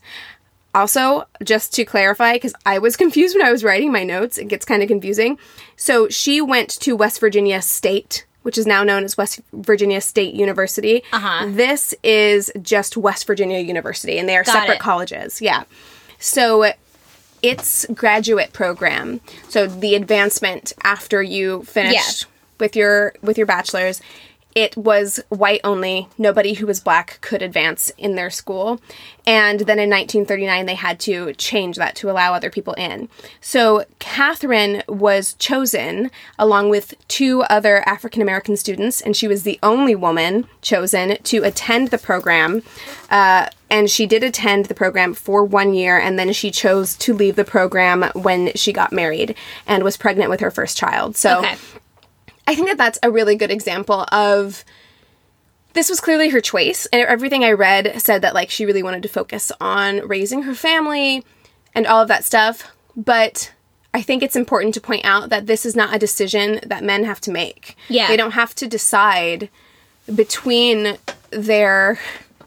also, 0.75 1.23
just 1.43 1.73
to 1.73 1.83
clarify, 1.83 2.33
because 2.33 2.53
I 2.65 2.77
was 2.79 2.95
confused 2.95 3.35
when 3.35 3.45
I 3.45 3.51
was 3.51 3.63
writing 3.63 3.91
my 3.91 4.03
notes, 4.03 4.38
it 4.38 4.47
gets 4.47 4.65
kind 4.65 4.81
of 4.83 4.88
confusing. 4.88 5.38
So, 5.75 6.07
she 6.09 6.41
went 6.41 6.69
to 6.81 6.95
West 6.95 7.19
Virginia 7.19 7.61
State, 7.61 8.25
which 8.43 8.57
is 8.57 8.65
now 8.67 8.83
known 8.83 9.03
as 9.03 9.17
West 9.17 9.41
Virginia 9.51 10.00
State 10.00 10.33
University. 10.35 11.03
Uh-huh. 11.11 11.47
This 11.50 11.93
is 12.03 12.51
just 12.61 12.95
West 12.97 13.25
Virginia 13.25 13.59
University, 13.59 14.17
and 14.17 14.29
they 14.29 14.38
are 14.38 14.43
Got 14.43 14.53
separate 14.53 14.75
it. 14.75 14.79
colleges. 14.79 15.41
Yeah. 15.41 15.63
So, 16.19 16.71
its 17.41 17.86
graduate 17.93 18.53
program, 18.53 19.21
so 19.50 19.67
the 19.67 19.95
advancement 19.95 20.74
after 20.83 21.21
you 21.24 21.63
finished 21.63 22.25
with 22.60 22.75
your 22.75 23.13
with 23.21 23.38
your 23.38 23.48
bachelor's, 23.48 24.01
it 24.55 24.75
was 24.75 25.20
white 25.29 25.62
only. 25.63 26.08
Nobody 26.17 26.53
who 26.53 26.65
was 26.65 26.79
black 26.79 27.20
could 27.22 27.41
advance 27.41 27.91
in 27.98 28.15
their 28.15 28.29
school. 28.29 28.81
And 29.25 29.62
then 29.62 29.79
in 29.79 29.89
1939, 29.89 30.65
they 30.65 30.75
had 30.75 31.00
to 31.01 31.34
change 31.34 31.77
that 31.77 31.96
to 31.98 32.10
allow 32.10 32.34
other 32.34 32.50
people 32.50 32.74
in. 32.74 33.08
So 33.39 33.86
Katherine 34.00 34.84
was 34.88 35.34
chosen 35.36 36.12
along 36.39 36.70
with 36.70 36.96
two 37.08 37.43
other 37.43 37.88
African 37.88 38.22
American 38.22 38.58
students, 38.58 39.00
and 39.00 39.15
she 39.15 39.27
was 39.27 39.43
the 39.43 39.60
only 39.62 39.96
woman 39.96 40.48
chosen 40.62 41.17
to 41.24 41.43
attend 41.43 41.89
the 41.89 41.98
program. 41.98 42.63
Uh, 43.10 43.48
and 43.70 43.89
she 43.89 44.05
did 44.05 44.24
attend 44.24 44.65
the 44.65 44.74
program 44.74 45.13
for 45.13 45.46
one 45.46 45.74
year, 45.74 45.98
and 45.98 46.20
then 46.20 46.34
she 46.34 46.51
chose 46.51 46.96
to 46.98 47.13
leave 47.13 47.36
the 47.36 47.46
program 47.46 48.03
when 48.13 48.51
she 48.55 48.74
got 48.74 48.91
married 48.91 49.36
and 49.65 49.84
was 49.84 49.96
pregnant 49.96 50.29
with 50.29 50.39
her 50.41 50.51
first 50.51 50.77
child. 50.77 51.15
So. 51.15 51.39
Okay. 51.39 51.55
I 52.48 52.55
think 52.55 52.67
that 52.67 52.77
that's 52.77 53.00
a 53.03 53.12
really 53.12 53.36
good 53.36 53.51
example 53.51 54.05
of 54.12 54.65
this 55.74 55.89
was 55.89 56.01
clearly 56.01 56.29
her 56.29 56.41
choice 56.41 56.86
and 56.88 57.01
everything 57.07 57.43
I 57.43 57.51
read 57.51 58.01
said 58.01 58.21
that 58.24 58.33
like 58.33 58.50
she 58.50 58.65
really 58.65 58.83
wanted 58.83 59.03
to 59.03 59.10
focus 59.10 59.51
on 59.62 60.07
raising 60.07 60.43
her 60.43 60.53
family 60.53 61.24
and 61.74 61.88
all 61.88 62.01
of 62.01 62.10
that 62.10 62.25
stuff 62.25 62.71
but 62.95 63.53
I 63.93 64.01
think 64.01 64.24
it's 64.24 64.36
important 64.36 64.74
to 64.75 64.81
point 64.81 65.05
out 65.05 65.29
that 65.29 65.48
this 65.48 65.65
is 65.65 65.75
not 65.75 65.93
a 65.93 66.00
decision 66.00 66.60
that 66.65 66.83
men 66.83 67.03
have 67.03 67.19
to 67.21 67.31
make. 67.31 67.75
Yeah. 67.89 68.07
They 68.07 68.15
don't 68.15 68.31
have 68.31 68.55
to 68.55 68.67
decide 68.67 69.50
between 70.13 70.98
their 71.31 72.00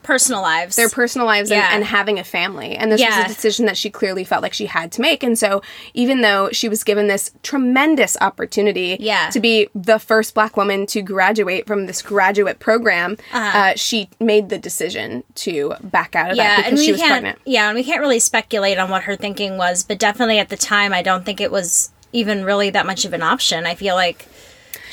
personal 0.04 0.40
lives. 0.42 0.76
their 0.76 0.88
personal 0.88 1.26
lives 1.26 1.50
Yeah. 1.50 1.66
and, 1.66 1.76
and 1.76 1.84
having 1.84 2.18
a 2.20 2.24
family. 2.24 2.76
And 2.76 2.92
this 2.92 3.00
Yeah. 3.00 3.16
was 3.16 3.24
a 3.26 3.34
decision 3.34 3.66
that 3.66 3.76
she 3.76 3.90
clearly 3.90 4.22
felt 4.22 4.42
like 4.42 4.52
she 4.52 4.66
had 4.66 4.92
to 4.92 5.00
make. 5.00 5.22
And 5.24 5.36
so, 5.38 5.62
even 5.94 6.20
though 6.20 6.50
she 6.52 6.68
was 6.68 6.84
given 6.84 7.08
this 7.08 7.32
tremendous 7.42 8.16
opportunity 8.20 8.96
Yeah. 9.00 9.30
to 9.30 9.40
be 9.40 9.68
the 9.74 9.98
first 9.98 10.34
black 10.34 10.56
woman 10.56 10.86
to 10.88 11.02
graduate 11.02 11.66
from 11.66 11.86
this 11.86 12.02
graduate 12.02 12.58
program, 12.60 13.16
uh 13.32 13.72
she 13.76 14.08
made 14.20 14.48
the 14.50 14.58
decision 14.58 15.24
to 15.36 15.74
back 15.82 16.14
out 16.14 16.30
of 16.30 16.36
that 16.36 16.44
Uh-huh. 16.44 16.56
because 16.58 16.70
and 16.70 16.78
we 16.78 16.84
she 16.84 16.92
was 16.92 17.00
pregnant. 17.00 17.38
Yeah, 17.44 17.68
and 17.68 17.74
we 17.74 17.82
can't 17.84 18.00
really 18.00 18.20
speculate 18.20 18.78
on 18.78 18.90
what 18.90 19.04
her 19.04 19.16
thinking 19.16 19.56
was, 19.56 19.82
but 19.82 19.98
definitely 19.98 20.38
at 20.38 20.50
the 20.50 20.56
time, 20.56 20.92
I 20.92 21.02
don't 21.02 21.24
think 21.24 21.40
it 21.40 21.50
was 21.50 21.90
even 22.12 22.44
really 22.44 22.70
that 22.70 22.86
much 22.86 23.04
of 23.04 23.12
an 23.12 23.22
option. 23.22 23.66
I 23.66 23.74
feel 23.74 23.94
like 23.96 24.26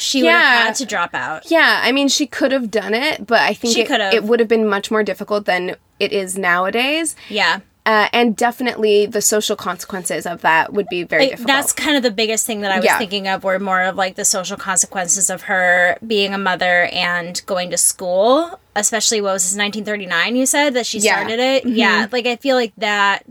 she 0.01 0.23
would 0.23 0.31
have 0.31 0.65
had 0.67 0.75
to 0.75 0.85
drop 0.85 1.13
out. 1.13 1.49
Yeah, 1.51 1.81
I 1.83 1.91
mean, 1.91 2.07
she 2.07 2.25
could 2.27 2.51
have 2.51 2.69
done 2.71 2.93
it, 2.93 3.25
but 3.27 3.39
I 3.39 3.53
think 3.53 3.73
She 3.75 3.81
it, 3.81 3.91
it 4.13 4.23
would 4.23 4.39
have 4.39 4.49
been 4.49 4.67
much 4.67 4.89
more 4.91 5.03
difficult 5.03 5.45
than 5.45 5.75
it 5.99 6.11
is 6.11 6.37
nowadays. 6.37 7.15
Yeah. 7.29 7.59
Uh, 7.83 8.07
and 8.13 8.35
definitely 8.35 9.07
the 9.07 9.23
social 9.23 9.55
consequences 9.55 10.27
of 10.27 10.41
that 10.41 10.71
would 10.71 10.85
be 10.89 11.01
very 11.03 11.23
Like, 11.23 11.29
difficult. 11.31 11.47
that's 11.47 11.73
kind 11.73 11.97
of 11.97 12.03
the 12.03 12.11
biggest 12.11 12.45
thing 12.45 12.61
that 12.61 12.71
I 12.71 12.75
was 12.77 12.85
Yeah. 12.85 12.99
thinking 12.99 13.27
of 13.27 13.43
were 13.43 13.57
more 13.57 13.81
of 13.81 13.95
like 13.95 14.15
the 14.15 14.23
social 14.25 14.55
consequences 14.55 15.31
of 15.31 15.43
her 15.43 15.97
being 16.05 16.31
a 16.33 16.37
mother 16.37 16.89
and 16.93 17.41
going 17.47 17.71
to 17.71 17.77
school, 17.77 18.59
especially 18.75 19.19
what 19.19 19.33
was 19.33 19.43
this 19.49 19.57
1939 19.57 20.35
you 20.35 20.45
said 20.45 20.75
that 20.75 20.85
she 20.85 20.99
Yeah. 20.99 21.15
started 21.17 21.39
it. 21.39 21.65
Yeah, 21.65 22.05
like 22.11 22.27
I 22.27 22.35
feel 22.35 22.55
like 22.55 22.73
that 22.77 23.25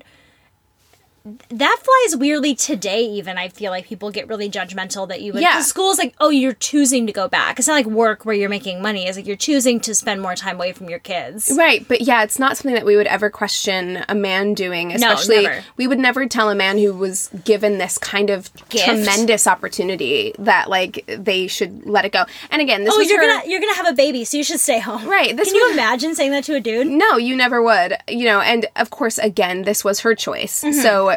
that 1.51 1.77
flies 1.83 2.17
weirdly 2.17 2.55
today 2.55 3.03
even 3.03 3.37
i 3.37 3.47
feel 3.49 3.71
like 3.71 3.87
people 3.87 4.11
get 4.11 4.27
really 4.27 4.49
judgmental 4.49 5.07
that 5.07 5.21
you 5.21 5.33
would 5.35 5.43
Yeah. 5.43 5.61
school's 5.61 5.99
like 5.99 6.15
oh 6.19 6.31
you're 6.31 6.55
choosing 6.55 7.07
to 7.07 7.13
go 7.13 7.29
back 7.29 7.59
it's 7.59 7.69
not 7.69 7.75
like 7.75 7.85
work 7.87 8.25
where 8.25 8.35
you're 8.35 8.49
making 8.49 8.81
money 8.81 9.07
it's 9.07 9.19
like 9.19 9.27
you're 9.27 9.37
choosing 9.37 9.81
to 9.81 9.95
spend 9.95 10.23
more 10.23 10.35
time 10.35 10.57
away 10.57 10.73
from 10.73 10.89
your 10.89 10.99
kids 10.99 11.53
Right, 11.55 11.87
but 11.87 12.01
yeah, 12.01 12.23
it's 12.23 12.39
not 12.39 12.57
something 12.57 12.75
that 12.75 12.87
we 12.87 12.97
would 12.97 13.07
ever 13.07 13.29
question 13.29 14.03
a 14.09 14.15
man 14.15 14.55
doing. 14.55 14.93
Especially, 14.93 15.43
never. 15.43 15.65
we 15.77 15.87
would 15.87 15.99
never 15.99 16.27
tell 16.27 16.49
a 16.49 16.55
man 16.55 16.79
who 16.79 16.95
was 16.95 17.29
given 17.45 17.77
this 17.79 17.99
kind 17.99 18.31
of 18.31 18.51
Gift. 18.71 18.85
tremendous 18.87 19.47
opportunity 19.47 20.33
that 20.39 20.71
like 20.71 21.05
they 21.07 21.47
should 21.47 21.85
let 21.87 22.05
it 22.05 22.13
go. 22.13 22.25
And 22.51 22.63
again, 22.63 22.85
this 22.85 22.95
is 22.95 22.97
oh 22.97 22.99
was 23.01 23.11
you're 23.11 23.21
her- 23.21 23.27
gonna 23.41 23.51
you're 23.51 23.61
gonna 23.61 23.75
have 23.75 23.89
a 23.89 23.93
baby 23.93 24.25
so 24.25 24.37
you 24.39 24.45
should 24.45 24.61
stay 24.61 24.79
home 24.81 25.07
Right, 25.07 25.37
this 25.37 25.49
can 25.49 25.57
you 25.57 25.73
imagine 25.73 26.15
saying 26.15 26.31
that 26.31 26.45
to 26.45 26.55
a 26.55 26.61
dude 26.61 26.87
No, 26.87 27.17
you 27.19 27.37
never 27.37 27.63
would. 27.63 27.97
You 28.09 28.25
know, 28.25 28.41
and 28.41 28.67
of 28.77 28.91
course, 28.91 29.19
again, 29.19 29.63
this 29.63 29.85
was 29.85 30.01
her 30.01 30.15
choice, 30.15 30.65
so 30.83 31.09
eh, 31.09 31.17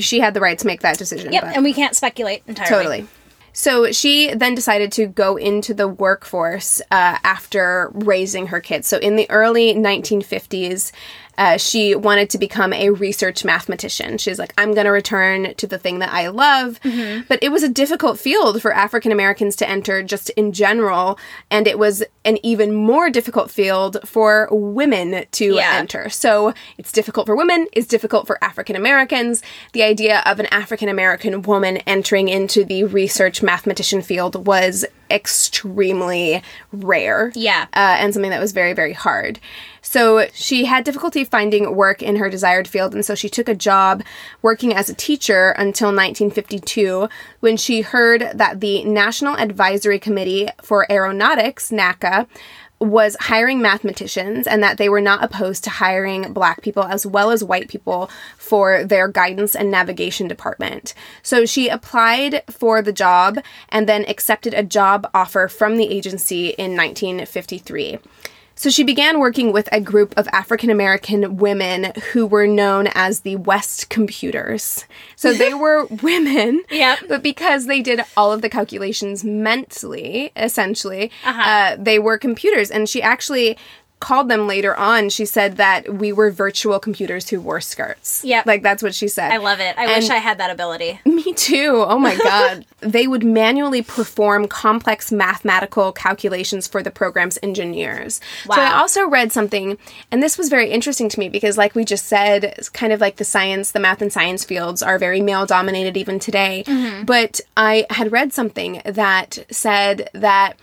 she 0.00 0.20
had 0.20 0.34
the 0.34 0.40
right 0.40 0.58
to 0.58 0.66
make 0.66 0.80
that 0.82 0.98
decision. 0.98 1.32
Yep 1.32 1.44
but- 1.44 1.54
and 1.54 1.64
we 1.64 1.72
can't 1.72 1.94
speculate 1.94 2.42
entirely 2.46 2.70
Totally. 2.70 3.06
So 3.54 3.92
she 3.92 4.32
then 4.32 4.54
decided 4.54 4.92
to 4.92 5.06
go 5.06 5.36
into 5.36 5.74
the 5.74 5.86
workforce 5.86 6.80
uh, 6.90 7.18
after 7.22 7.90
raising 7.92 8.46
her 8.46 8.60
kids. 8.60 8.88
So 8.88 8.96
in 8.96 9.16
the 9.16 9.30
early 9.30 9.74
1950s, 9.74 10.90
uh, 11.38 11.56
she 11.56 11.94
wanted 11.94 12.28
to 12.30 12.38
become 12.38 12.72
a 12.72 12.90
research 12.90 13.44
mathematician. 13.44 14.18
She's 14.18 14.38
like, 14.38 14.52
I'm 14.58 14.74
going 14.74 14.84
to 14.84 14.90
return 14.92 15.54
to 15.54 15.66
the 15.66 15.78
thing 15.78 15.98
that 16.00 16.12
I 16.12 16.28
love. 16.28 16.78
But 17.28 17.38
it 17.42 17.50
was 17.50 17.62
a 17.62 17.68
difficult 17.68 18.18
field 18.18 18.60
for 18.60 18.72
African 18.72 19.12
Americans 19.12 19.56
to 19.56 19.68
enter 19.68 20.02
just 20.02 20.30
in 20.30 20.52
general. 20.52 21.18
And 21.50 21.66
it 21.66 21.78
was 21.78 22.04
an 22.24 22.38
even 22.44 22.74
more 22.74 23.08
difficult 23.10 23.50
field 23.50 23.96
for 24.04 24.48
women 24.50 25.24
to 25.32 25.54
Yeah. 25.54 25.76
enter. 25.76 26.08
So 26.10 26.52
it's 26.78 26.92
difficult 26.92 27.26
for 27.26 27.34
women, 27.34 27.66
it's 27.72 27.86
difficult 27.86 28.26
for 28.26 28.42
African 28.44 28.76
Americans. 28.76 29.42
The 29.72 29.82
idea 29.82 30.22
of 30.26 30.38
an 30.38 30.46
African 30.46 30.88
American 30.88 31.42
woman 31.42 31.78
entering 31.78 32.28
into 32.28 32.64
the 32.64 32.84
research 32.84 33.42
mathematician 33.42 34.02
field 34.02 34.46
was 34.46 34.84
extremely 35.12 36.42
rare. 36.72 37.32
Yeah. 37.34 37.66
Uh, 37.74 37.96
and 37.98 38.12
something 38.12 38.30
that 38.30 38.40
was 38.40 38.52
very, 38.52 38.72
very 38.72 38.92
hard. 38.92 39.38
So 39.82 40.28
she 40.32 40.64
had 40.64 40.84
difficulty 40.84 41.24
finding 41.24 41.74
work 41.74 42.02
in 42.02 42.16
her 42.16 42.30
desired 42.30 42.68
field, 42.68 42.94
and 42.94 43.04
so 43.04 43.16
she 43.16 43.28
took 43.28 43.48
a 43.48 43.54
job 43.54 44.02
working 44.40 44.72
as 44.72 44.88
a 44.88 44.94
teacher 44.94 45.50
until 45.50 45.88
1952 45.88 47.08
when 47.40 47.56
she 47.56 47.80
heard 47.80 48.30
that 48.32 48.60
the 48.60 48.84
National 48.84 49.36
Advisory 49.36 49.98
Committee 49.98 50.48
for 50.62 50.90
Aeronautics, 50.90 51.70
NACA, 51.70 52.28
was 52.82 53.16
hiring 53.20 53.62
mathematicians 53.62 54.46
and 54.46 54.62
that 54.62 54.76
they 54.76 54.88
were 54.88 55.00
not 55.00 55.22
opposed 55.22 55.64
to 55.64 55.70
hiring 55.70 56.32
black 56.32 56.62
people 56.62 56.82
as 56.82 57.06
well 57.06 57.30
as 57.30 57.44
white 57.44 57.68
people 57.68 58.10
for 58.36 58.84
their 58.84 59.08
guidance 59.08 59.54
and 59.54 59.70
navigation 59.70 60.26
department. 60.28 60.94
So 61.22 61.46
she 61.46 61.68
applied 61.68 62.42
for 62.50 62.82
the 62.82 62.92
job 62.92 63.38
and 63.68 63.88
then 63.88 64.04
accepted 64.06 64.52
a 64.54 64.62
job 64.62 65.08
offer 65.14 65.48
from 65.48 65.76
the 65.76 65.88
agency 65.88 66.48
in 66.50 66.76
1953. 66.76 67.98
So 68.54 68.70
she 68.70 68.84
began 68.84 69.18
working 69.18 69.52
with 69.52 69.68
a 69.72 69.80
group 69.80 70.14
of 70.16 70.28
African 70.32 70.70
American 70.70 71.36
women 71.38 71.92
who 72.12 72.26
were 72.26 72.46
known 72.46 72.88
as 72.94 73.20
the 73.20 73.36
West 73.36 73.88
Computers. 73.88 74.84
So 75.16 75.32
they 75.32 75.54
were 75.64 75.86
women, 75.86 76.62
Yep. 76.70 76.98
but 77.08 77.22
because 77.22 77.66
they 77.66 77.80
did 77.80 78.02
all 78.16 78.32
of 78.32 78.42
the 78.42 78.48
calculations 78.50 79.24
mentally, 79.24 80.32
essentially, 80.36 81.10
Uh-huh. 81.24 81.42
uh, 81.42 81.76
they 81.78 81.98
were 81.98 82.18
computers. 82.18 82.70
And 82.70 82.88
she 82.88 83.02
actually 83.02 83.56
called 84.02 84.28
them 84.28 84.46
later 84.46 84.76
on. 84.76 85.08
She 85.08 85.24
said 85.24 85.56
that 85.56 85.94
we 85.94 86.12
were 86.12 86.30
virtual 86.30 86.78
computers 86.78 87.30
who 87.30 87.40
wore 87.40 87.60
skirts. 87.60 88.24
Yep. 88.24 88.46
Like 88.46 88.62
that's 88.62 88.82
what 88.82 88.94
she 88.94 89.08
said. 89.08 89.30
i 89.32 89.36
love 89.36 89.60
it 89.60 89.76
i 89.78 89.86
wish 89.86 90.10
i 90.10 90.16
had 90.16 90.38
that 90.38 90.50
ability 90.50 91.00
me 91.24 91.32
too. 91.34 91.84
Oh 91.86 91.98
my 91.98 92.16
God. 92.16 92.66
they 92.80 93.06
would 93.06 93.24
manually 93.24 93.82
perform 93.82 94.48
complex 94.48 95.12
mathematical 95.12 95.92
calculations 95.92 96.66
for 96.66 96.82
the 96.82 96.90
program's 96.90 97.38
engineers. 97.42 98.20
Wow. 98.46 98.56
So 98.56 98.62
I 98.62 98.78
also 98.78 99.06
read 99.06 99.32
something, 99.32 99.78
and 100.10 100.22
this 100.22 100.36
was 100.36 100.48
very 100.48 100.70
interesting 100.70 101.08
to 101.08 101.18
me 101.18 101.28
because, 101.28 101.56
like 101.56 101.74
we 101.74 101.84
just 101.84 102.06
said, 102.06 102.44
it's 102.44 102.68
kind 102.68 102.92
of 102.92 103.00
like 103.00 103.16
the 103.16 103.24
science, 103.24 103.72
the 103.72 103.80
math 103.80 104.02
and 104.02 104.12
science 104.12 104.44
fields 104.44 104.82
are 104.82 104.98
very 104.98 105.20
male 105.20 105.46
dominated 105.46 105.96
even 105.96 106.18
today. 106.18 106.64
Mm-hmm. 106.66 107.04
But 107.04 107.40
I 107.56 107.86
had 107.90 108.12
read 108.12 108.32
something 108.32 108.82
that 108.84 109.38
said 109.50 110.10
that 110.12 110.56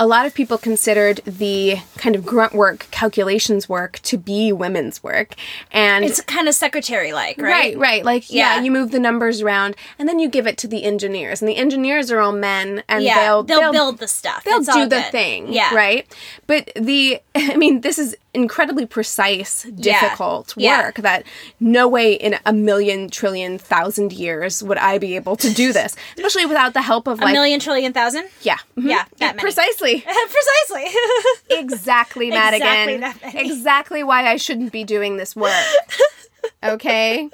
a 0.00 0.06
lot 0.06 0.26
of 0.26 0.32
people 0.34 0.58
considered 0.58 1.20
the 1.26 1.76
kind 1.96 2.14
of 2.14 2.24
grunt 2.24 2.52
work 2.54 2.86
calculations 2.92 3.68
work 3.68 3.98
to 4.00 4.16
be 4.16 4.52
women's 4.52 5.02
work 5.02 5.34
and 5.72 6.04
it's 6.04 6.20
kind 6.20 6.46
of 6.48 6.54
secretary 6.54 7.12
like 7.12 7.36
right 7.38 7.58
Right, 7.58 7.78
right. 7.78 8.04
Like, 8.04 8.30
yeah. 8.32 8.56
Yeah. 8.56 8.62
you 8.62 8.70
move 8.70 8.92
the 8.92 9.00
numbers 9.00 9.42
around, 9.42 9.74
and 9.98 10.08
then 10.08 10.18
you 10.20 10.28
give 10.28 10.46
it 10.46 10.56
to 10.58 10.68
the 10.68 10.84
engineers, 10.84 11.42
and 11.42 11.48
the 11.48 11.56
engineers 11.56 12.10
are 12.12 12.20
all 12.20 12.30
men, 12.32 12.84
and 12.88 13.02
yeah 13.02 13.14
they'll 13.24 13.42
they'll, 13.42 13.72
build 13.72 13.98
the 13.98 14.06
stuff 14.06 14.44
they'll 14.44 14.58
It's 14.58 14.72
do 14.72 14.84
the 14.84 15.00
good. 15.00 15.10
thing, 15.10 15.52
yeah 15.52 15.74
right. 15.74 16.06
But 16.46 16.70
the, 16.76 17.20
I 17.34 17.56
mean, 17.56 17.80
this 17.80 17.98
is 17.98 18.16
incredibly 18.34 18.86
precise, 18.86 19.62
difficult 19.64 20.54
Yeah. 20.56 20.82
work 20.84 20.96
that 20.96 21.24
no 21.60 21.88
way 21.88 22.12
in 22.12 22.36
a 22.44 22.52
million 22.52 23.08
trillion 23.08 23.58
thousand 23.58 24.12
years 24.12 24.62
would 24.62 24.78
I 24.78 24.98
be 24.98 25.16
able 25.16 25.36
to 25.36 25.50
do 25.52 25.72
this, 25.78 25.96
especially 26.16 26.46
without 26.46 26.74
the 26.74 26.82
help 26.82 27.06
of 27.06 27.20
a 27.20 27.24
like, 27.24 27.32
million 27.32 27.58
trillion 27.60 27.92
thousand 27.92 28.26
yeah, 28.42 28.58
mhm. 28.76 28.88
Yeah, 28.90 29.04
that 29.18 29.36
many. 29.36 29.40
precisely. 29.40 30.00
precisely 30.04 30.86
Exactly, 31.50 32.30
Madigan. 32.30 32.88
Exactly. 33.02 33.40
Exactly 33.40 34.02
why 34.04 34.28
I 34.30 34.36
shouldn't 34.36 34.72
be 34.72 34.84
doing 34.84 35.16
this 35.16 35.34
work. 35.34 35.64
Okay. 36.62 37.28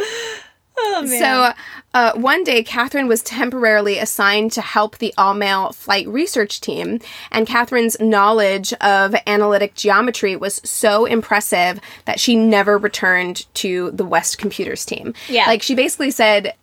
Oh 0.76 1.06
So, 1.06 1.52
uh, 1.92 2.12
one 2.14 2.42
day, 2.42 2.62
Katherine 2.62 3.06
was 3.06 3.22
temporarily 3.22 3.98
assigned 3.98 4.52
to 4.52 4.60
help 4.60 4.98
the 4.98 5.14
all 5.16 5.34
male 5.34 5.72
flight 5.72 6.06
research 6.08 6.60
team, 6.60 7.00
and 7.30 7.46
Katherine's 7.46 7.98
knowledge 8.00 8.72
of 8.74 9.14
analytic 9.26 9.74
geometry 9.74 10.34
was 10.36 10.60
so 10.64 11.04
impressive 11.04 11.80
that 12.04 12.18
she 12.18 12.34
never 12.34 12.76
returned 12.76 13.46
to 13.54 13.90
the 13.92 14.04
West 14.04 14.38
Computers 14.38 14.84
team. 14.84 15.14
Yeah. 15.28 15.46
Like, 15.46 15.62
she 15.62 15.74
basically 15.74 16.10
said, 16.10 16.54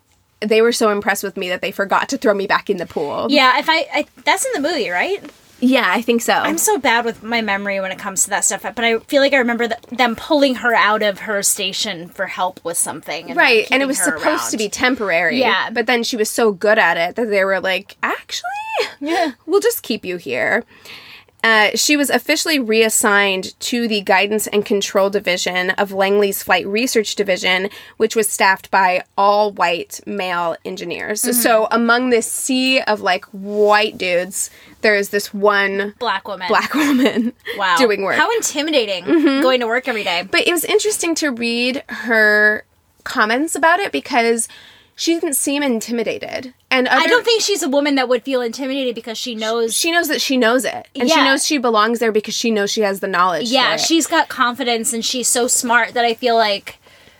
they 0.41 0.61
were 0.61 0.71
so 0.73 0.89
impressed 0.89 1.23
with 1.23 1.37
me 1.37 1.49
that 1.49 1.61
they 1.61 1.71
forgot 1.71 2.09
to 2.09 2.17
throw 2.17 2.33
me 2.33 2.47
back 2.47 2.69
in 2.69 2.77
the 2.77 2.85
pool. 2.85 3.27
yeah 3.29 3.59
if 3.59 3.69
I, 3.69 3.87
I 3.93 4.05
that's 4.25 4.45
in 4.45 4.61
the 4.61 4.67
movie 4.67 4.89
right 4.89 5.23
Yeah, 5.61 5.85
I 5.87 6.01
think 6.01 6.21
so. 6.21 6.33
I'm 6.33 6.57
so 6.57 6.77
bad 6.79 7.05
with 7.05 7.21
my 7.23 7.41
memory 7.41 7.79
when 7.79 7.91
it 7.91 7.99
comes 7.99 8.23
to 8.23 8.29
that 8.31 8.43
stuff, 8.43 8.63
but 8.63 8.79
I 8.83 8.97
feel 8.99 9.21
like 9.21 9.33
I 9.33 9.37
remember 9.37 9.67
th- 9.67 9.79
them 9.91 10.15
pulling 10.15 10.55
her 10.55 10.73
out 10.73 11.03
of 11.03 11.19
her 11.19 11.43
station 11.43 12.09
for 12.09 12.25
help 12.27 12.59
with 12.65 12.77
something. 12.77 13.29
And 13.29 13.37
right, 13.37 13.67
and 13.71 13.81
it 13.83 13.85
was 13.85 13.99
supposed 13.99 14.49
to 14.51 14.57
be 14.57 14.69
temporary. 14.69 15.39
Yeah. 15.39 15.69
But 15.69 15.85
then 15.85 16.03
she 16.03 16.17
was 16.17 16.29
so 16.29 16.51
good 16.51 16.79
at 16.79 16.97
it 16.97 17.15
that 17.15 17.29
they 17.29 17.45
were 17.45 17.59
like, 17.59 17.95
actually, 18.01 18.49
Yeah. 18.99 19.33
we'll 19.45 19.59
just 19.61 19.83
keep 19.83 20.03
you 20.03 20.17
here. 20.17 20.63
Uh, 21.43 21.71
she 21.75 21.97
was 21.97 22.09
officially 22.09 22.59
reassigned 22.59 23.59
to 23.59 23.87
the 23.87 24.01
Guidance 24.01 24.45
and 24.47 24.65
Control 24.65 25.09
Division 25.09 25.71
of 25.71 25.91
Langley's 25.91 26.43
Flight 26.43 26.67
Research 26.67 27.15
Division, 27.15 27.69
which 27.97 28.15
was 28.15 28.29
staffed 28.29 28.69
by 28.69 29.03
all 29.17 29.51
white 29.51 29.99
male 30.05 30.55
engineers. 30.65 31.23
Mm-hmm. 31.23 31.31
So, 31.41 31.67
among 31.71 32.09
this 32.11 32.31
sea 32.31 32.81
of 32.81 33.01
like 33.01 33.25
white 33.31 33.97
dudes, 33.97 34.51
there's 34.81 35.09
this 35.09 35.33
one 35.33 35.95
black 35.99 36.27
woman. 36.27 36.47
black 36.47 36.73
woman 36.75 37.33
Wow. 37.57 37.75
doing 37.77 38.03
work. 38.03 38.13
Mm-hmm. 38.15 38.21
How 38.21 38.35
intimidating 38.35 39.05
going 39.41 39.61
to 39.61 39.67
work 39.67 39.87
every 39.87 40.03
day. 40.03 40.27
But 40.29 40.47
it 40.47 40.51
was 40.51 40.63
interesting 40.65 41.15
to 41.15 41.29
read 41.31 41.83
her 41.87 42.65
comments 43.03 43.55
about 43.55 43.79
it 43.79 43.91
because 43.91 44.47
she 44.95 45.13
didn't 45.15 45.35
seem 45.35 45.63
intimidated. 45.63 46.53
and 46.69 46.87
I 46.87 47.07
don't 47.07 47.25
think 47.25 47.41
she's 47.41 47.63
a 47.63 47.69
woman 47.69 47.95
that 47.95 48.07
would 48.07 48.23
feel 48.23 48.41
intimidated 48.41 48.93
because 48.95 49.17
she 49.17 49.35
knows. 49.35 49.75
she 49.75 49.91
knows 49.91 50.07
that 50.09 50.21
she 50.21 50.37
knows 50.37 50.65
it, 50.65 50.87
and 50.95 51.09
she 51.09 51.15
knows 51.23 51.45
she 51.45 51.57
belongs 51.57 51.99
there 51.99 52.11
because 52.11 52.33
she 52.35 52.51
knows 52.51 52.71
she 52.71 52.81
has 52.81 52.99
the 52.99 53.07
knowledge. 53.07 53.49
yeah, 53.49 53.77
she's 53.77 54.07
got 54.07 54.29
confidence 54.29 54.93
and 54.93 55.03
she's 55.03 55.27
so 55.27 55.47
smart 55.47 55.93
that 55.93 56.05
I 56.05 56.13
feel 56.13 56.35
like 56.35 56.77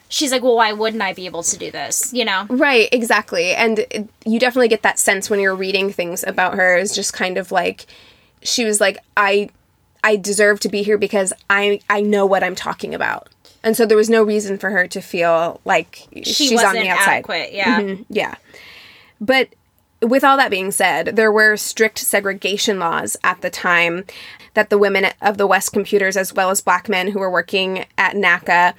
she's 0.09 0.31
like, 0.31 0.43
well, 0.43 0.55
why 0.57 0.73
wouldn't 0.73 1.01
I 1.01 1.13
be 1.13 1.25
able 1.25 1.41
to 1.43 1.57
do 1.57 1.71
this? 1.71 2.11
You 2.13 2.25
know? 2.25 2.45
Right, 2.49 2.89
exactly. 2.91 3.53
And 3.53 3.79
it, 3.79 4.09
you 4.25 4.39
definitely 4.39 4.67
get 4.67 4.81
that 4.83 4.99
sense 4.99 5.29
when 5.29 5.39
you're 5.39 5.55
reading 5.55 5.91
things 5.91 6.23
about 6.27 6.55
her 6.55 6.77
is 6.77 6.93
just 6.93 7.13
kind 7.13 7.37
of 7.37 7.51
like 7.51 7.85
she 8.43 8.65
was 8.65 8.81
like 8.81 8.97
I 9.15 9.49
I 10.03 10.17
deserve 10.17 10.59
to 10.61 10.69
be 10.69 10.83
here 10.83 10.97
because 10.97 11.31
I 11.49 11.79
I 11.89 12.01
know 12.01 12.25
what 12.25 12.43
I'm 12.43 12.55
talking 12.55 12.93
about. 12.93 13.29
And 13.63 13.77
so 13.77 13.85
there 13.85 13.97
was 13.97 14.09
no 14.09 14.23
reason 14.23 14.57
for 14.57 14.69
her 14.71 14.87
to 14.87 15.01
feel 15.01 15.61
like 15.65 16.07
She 16.15 16.23
she's 16.23 16.51
wasn't 16.53 16.77
on 16.77 16.83
the 16.83 16.89
outside. 16.89 17.11
adequate. 17.17 17.53
Yeah. 17.53 17.79
Mhm, 17.81 18.05
yeah. 18.09 18.35
But 19.19 19.49
with 20.01 20.23
all 20.23 20.35
that 20.37 20.49
being 20.49 20.71
said, 20.71 21.15
there 21.15 21.31
were 21.31 21.55
strict 21.57 21.99
segregation 21.99 22.79
laws 22.79 23.17
at 23.23 23.41
the 23.41 23.51
time 23.51 24.05
that 24.55 24.69
the 24.71 24.77
women 24.79 25.07
of 25.21 25.37
the 25.37 25.45
West 25.47 25.71
computers, 25.73 26.17
as 26.17 26.33
well 26.33 26.49
as 26.49 26.59
black 26.59 26.89
men 26.89 27.09
who 27.09 27.19
were 27.19 27.29
working 27.29 27.85
at 27.97 28.15
NACA, 28.15 28.73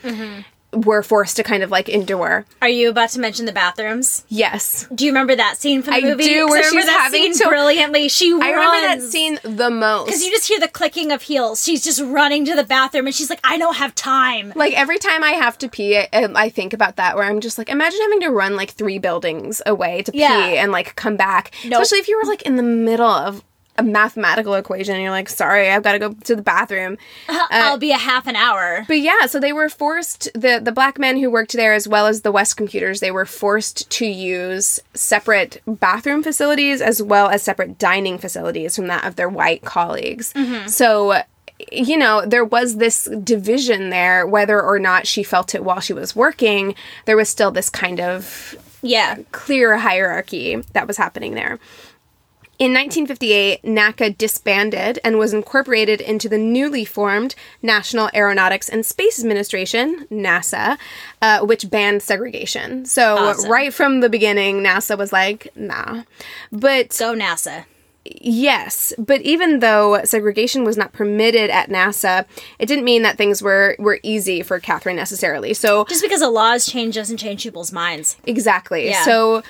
were 0.73 1.03
forced 1.03 1.37
to 1.37 1.43
kind 1.43 1.63
of 1.63 1.71
like 1.71 1.89
endure. 1.89 2.47
Are 2.63 2.69
you 2.69 2.89
about 2.91 3.11
to 3.11 3.21
mention 3.21 3.45
the 3.47 3.53
bathrooms? 3.53 4.25
Yes. 4.29 4.87
Do 4.95 5.05
you 5.05 5.11
remember 5.13 5.37
that 5.37 5.59
scene 5.59 5.83
from 5.83 5.93
the 5.95 5.99
I 5.99 6.11
movie? 6.11 6.25
do, 6.25 6.47
where 6.49 6.61
I 6.65 6.71
she's 6.71 6.87
that 6.87 7.01
having 7.01 7.33
scene 7.35 7.43
to- 7.43 7.49
brilliantly. 7.49 8.09
She 8.09 8.33
I 8.33 8.51
remember 8.51 8.81
that 8.81 9.03
scene 9.03 9.39
the 9.43 9.71
most. 9.71 10.07
Because 10.07 10.23
you 10.25 10.31
just 10.31 10.49
hear 10.49 10.59
the 10.61 10.69
clicking 10.69 11.13
of 11.13 11.23
heels. 11.23 11.63
She's 11.63 11.85
just 11.85 12.01
running 12.01 12.45
to 12.47 12.55
the 12.55 12.65
bathroom 12.65 13.07
and 13.07 13.15
she's 13.15 13.29
like, 13.31 13.41
I 13.45 13.59
don't 13.59 13.77
have 13.77 13.95
time. 13.95 14.53
like 14.57 14.73
every 14.75 14.99
time 14.99 15.23
I 15.23 15.33
have 15.33 15.59
to 15.59 15.69
pee, 15.69 15.99
I, 15.99 16.09
um, 16.13 16.37
I 16.37 16.49
think 16.49 16.73
about 16.73 16.97
that. 16.97 17.17
Where 17.17 17.25
I'm 17.25 17.41
just 17.41 17.59
like, 17.59 17.69
imagine 17.69 18.01
having 18.01 18.21
to 18.21 18.31
run 18.31 18.57
like 18.57 18.71
three 18.71 18.99
buildings 18.99 19.61
away 19.67 20.03
to 20.03 20.13
Yeah. 20.15 20.29
pee 20.51 20.57
and 20.57 20.73
like 20.73 20.97
come 20.97 21.17
back. 21.17 21.53
Nope. 21.65 21.83
Especially 21.83 21.99
if 21.99 22.09
you 22.09 22.17
were 22.19 22.29
like 22.29 22.43
in 22.43 22.57
the 22.57 22.63
middle 22.63 23.07
of 23.07 23.43
a 23.79 23.83
mathematical 23.83 24.55
equation 24.55 24.95
and 24.95 25.03
you're 25.03 25.11
like, 25.11 25.29
sorry, 25.29 25.71
I've 25.71 25.83
got 25.83 25.93
to 25.93 25.99
go 25.99 26.13
to 26.13 26.37
the 26.37 26.43
bathroom. 26.43 26.99
Uh, 27.29 27.47
I'll 27.51 27.79
be 27.79 27.91
a 27.91 27.97
half 27.99 28.27
an 28.27 28.37
hour. 28.37 28.85
But 28.89 29.01
yeah, 29.01 29.27
so 29.27 29.39
they 29.41 29.53
were 29.53 29.69
forced 29.69 30.29
the 30.35 30.61
the 30.63 30.73
black 30.73 30.99
men 30.99 31.17
who 31.19 31.31
worked 31.31 31.53
there 31.53 31.73
as 31.75 31.87
well 31.89 32.07
as 32.07 32.23
the 32.23 32.33
West 32.33 32.57
computers, 32.57 33.01
they 33.01 33.11
were 33.11 33.27
forced 33.27 33.89
to 33.91 34.07
use 34.07 34.81
separate 34.95 35.61
bathroom 35.67 36.23
facilities 36.23 36.81
as 36.81 37.03
well 37.03 37.29
as 37.29 37.43
separate 37.43 37.79
dining 37.79 38.17
facilities 38.19 38.77
from 38.77 38.87
that 38.87 39.05
of 39.05 39.17
their 39.17 39.29
white 39.29 39.63
colleagues. 39.63 40.33
Mm-hmm. 40.35 40.69
So 40.69 41.23
you 41.71 41.97
know, 41.97 42.25
there 42.27 42.45
was 42.45 42.77
this 42.77 43.05
division 43.23 43.91
there 43.91 44.27
whether 44.27 44.61
or 44.61 44.79
not 44.79 45.07
she 45.07 45.23
felt 45.23 45.55
it 45.55 45.65
while 45.65 45.81
she 45.81 45.93
was 45.93 46.17
working, 46.17 46.75
there 47.05 47.17
was 47.17 47.29
still 47.29 47.51
this 47.51 47.71
kind 47.71 48.01
of 48.01 48.55
Yeah. 48.83 49.19
clear 49.33 49.77
hierarchy 49.79 50.57
that 50.73 50.87
was 50.87 50.97
happening 50.97 51.35
there. 51.35 51.59
In 52.59 52.73
1958, 52.75 53.63
NACA 53.65 54.17
disbanded 54.17 55.01
and 55.03 55.19
was 55.19 55.33
incorporated 55.35 56.01
into 56.01 56.29
the 56.29 56.39
newly 56.39 56.85
formed 56.85 57.35
National 57.61 58.09
Aeronautics 58.15 58.69
and 58.69 58.87
Space 58.87 59.19
Administration, 59.19 60.07
NASA, 60.13 60.79
uh, 61.21 61.41
which 61.41 61.69
banned 61.71 62.03
segregation. 62.03 62.85
So, 62.85 63.17
Awesome. 63.17 63.51
right 63.51 63.75
from 63.75 64.01
the 64.01 64.09
beginning, 64.09 64.63
NASA 64.63 64.97
was 64.97 65.13
like, 65.13 65.49
nah. 65.57 66.03
But 66.53 66.95
Go 67.01 67.15
NASA. 67.15 67.65
Yes, 68.05 68.93
but 68.99 69.21
even 69.23 69.61
though 69.61 70.01
segregation 70.05 70.65
was 70.65 70.77
not 70.77 70.93
permitted 70.93 71.51
at 71.51 71.69
NASA, 71.69 72.27
it 72.59 72.67
didn't 72.67 72.85
mean 72.85 73.03
that 73.03 73.17
things 73.17 73.43
were 73.43 73.77
were 73.79 74.01
easy 74.03 74.43
for 74.43 74.59
Katherine 74.59 74.97
necessarily. 74.97 75.55
So 75.55 75.85
Just 75.89 76.03
because 76.03 76.19
the 76.21 76.29
laws 76.29 76.67
change 76.67 76.97
doesn't 76.97 77.19
change 77.19 77.45
people's 77.45 77.73
minds. 77.73 78.17
exactly. 78.27 78.89
Yeah. 78.89 79.05
So 79.05 79.43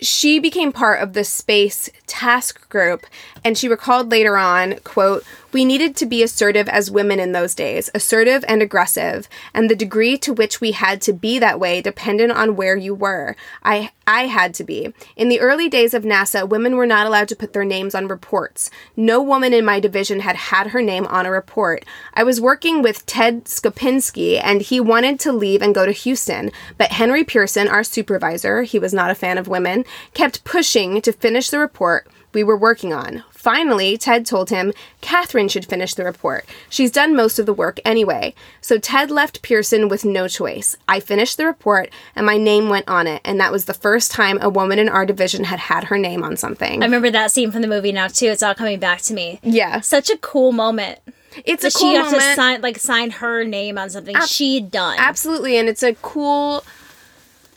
she 0.00 0.38
became 0.38 0.72
part 0.72 1.00
of 1.00 1.12
the 1.12 1.24
space 1.24 1.88
task 2.06 2.68
group 2.68 3.06
and 3.44 3.56
she 3.56 3.68
recalled 3.68 4.10
later 4.10 4.36
on 4.36 4.78
quote 4.80 5.24
we 5.54 5.64
needed 5.64 5.94
to 5.94 6.06
be 6.06 6.20
assertive 6.20 6.68
as 6.68 6.90
women 6.90 7.20
in 7.20 7.30
those 7.30 7.54
days 7.54 7.88
assertive 7.94 8.44
and 8.48 8.60
aggressive. 8.60 9.28
And 9.54 9.70
the 9.70 9.76
degree 9.76 10.18
to 10.18 10.32
which 10.32 10.60
we 10.60 10.72
had 10.72 11.00
to 11.02 11.12
be 11.12 11.38
that 11.38 11.60
way 11.60 11.80
depended 11.80 12.32
on 12.32 12.56
where 12.56 12.74
you 12.74 12.92
were. 12.92 13.36
I 13.62 13.92
i 14.04 14.26
had 14.26 14.52
to 14.54 14.64
be. 14.64 14.92
In 15.14 15.28
the 15.28 15.38
early 15.38 15.68
days 15.68 15.94
of 15.94 16.02
nasa 16.02 16.46
women 16.46 16.74
were 16.74 16.88
not 16.88 17.06
allowed 17.06 17.28
to 17.28 17.36
put 17.36 17.52
their 17.52 17.64
names 17.64 17.94
on 17.94 18.08
reports. 18.08 18.68
No 18.96 19.22
woman 19.22 19.54
in 19.54 19.64
my 19.64 19.78
division 19.78 20.20
had 20.20 20.34
had 20.34 20.68
her 20.68 20.82
name 20.82 21.06
on 21.06 21.24
a 21.24 21.30
report. 21.30 21.84
I 22.14 22.24
was 22.24 22.40
working 22.40 22.82
with 22.82 23.06
ted 23.06 23.44
skopinski 23.44 24.40
and 24.42 24.60
he 24.60 24.80
wanted 24.80 25.20
to 25.20 25.32
leave 25.32 25.62
and 25.62 25.72
go 25.72 25.86
to 25.86 25.92
houston. 25.92 26.50
But 26.78 26.90
henry 26.90 27.22
pearson 27.22 27.68
our 27.68 27.84
supervisor 27.84 28.62
he 28.62 28.80
was 28.80 28.92
not 28.92 29.12
a 29.12 29.14
fan 29.14 29.38
of 29.38 29.46
women 29.46 29.84
kept 30.14 30.42
pushing 30.42 31.00
to 31.02 31.12
finish 31.12 31.48
the 31.48 31.60
report 31.60 32.08
we 32.32 32.42
were 32.42 32.56
working 32.56 32.92
on. 32.92 33.22
Finally, 33.44 33.98
Ted 33.98 34.24
told 34.24 34.48
him 34.48 34.72
Katherine 35.02 35.48
should 35.48 35.66
finish 35.66 35.92
the 35.92 36.02
report. 36.02 36.46
She's 36.70 36.90
done 36.90 37.14
most 37.14 37.38
of 37.38 37.44
the 37.44 37.52
work 37.52 37.78
anyway. 37.84 38.34
So 38.62 38.78
Ted 38.78 39.10
left 39.10 39.42
Pearson 39.42 39.90
with 39.90 40.02
no 40.02 40.28
choice. 40.28 40.78
I 40.88 40.98
finished 40.98 41.36
the 41.36 41.44
report 41.44 41.90
and 42.16 42.24
my 42.24 42.38
name 42.38 42.70
went 42.70 42.88
on 42.88 43.06
it, 43.06 43.20
and 43.22 43.38
that 43.40 43.52
was 43.52 43.66
the 43.66 43.74
first 43.74 44.10
time 44.10 44.38
a 44.40 44.48
woman 44.48 44.78
in 44.78 44.88
our 44.88 45.04
division 45.04 45.44
had 45.44 45.58
had 45.58 45.84
her 45.84 45.98
name 45.98 46.24
on 46.24 46.38
something. 46.38 46.82
I 46.82 46.86
remember 46.86 47.10
that 47.10 47.32
scene 47.32 47.50
from 47.50 47.60
the 47.60 47.68
movie 47.68 47.92
now 47.92 48.08
too. 48.08 48.28
It's 48.28 48.42
all 48.42 48.54
coming 48.54 48.80
back 48.80 49.02
to 49.02 49.12
me. 49.12 49.40
yeah. 49.42 49.80
Such 49.80 50.08
a 50.08 50.16
cool 50.16 50.52
moment. 50.52 51.00
It's 51.44 51.64
a 51.64 51.70
cool 51.70 51.90
she 51.92 51.98
moment. 51.98 52.22
to 52.22 52.34
sign 52.34 52.62
like 52.62 52.78
sign 52.78 53.10
her 53.10 53.44
name 53.44 53.76
on 53.76 53.90
something 53.90 54.16
she'd 54.26 54.70
done. 54.70 54.96
Absolutely, 54.98 55.58
and 55.58 55.68
it's 55.68 55.82
a 55.82 55.92
cool 55.96 56.64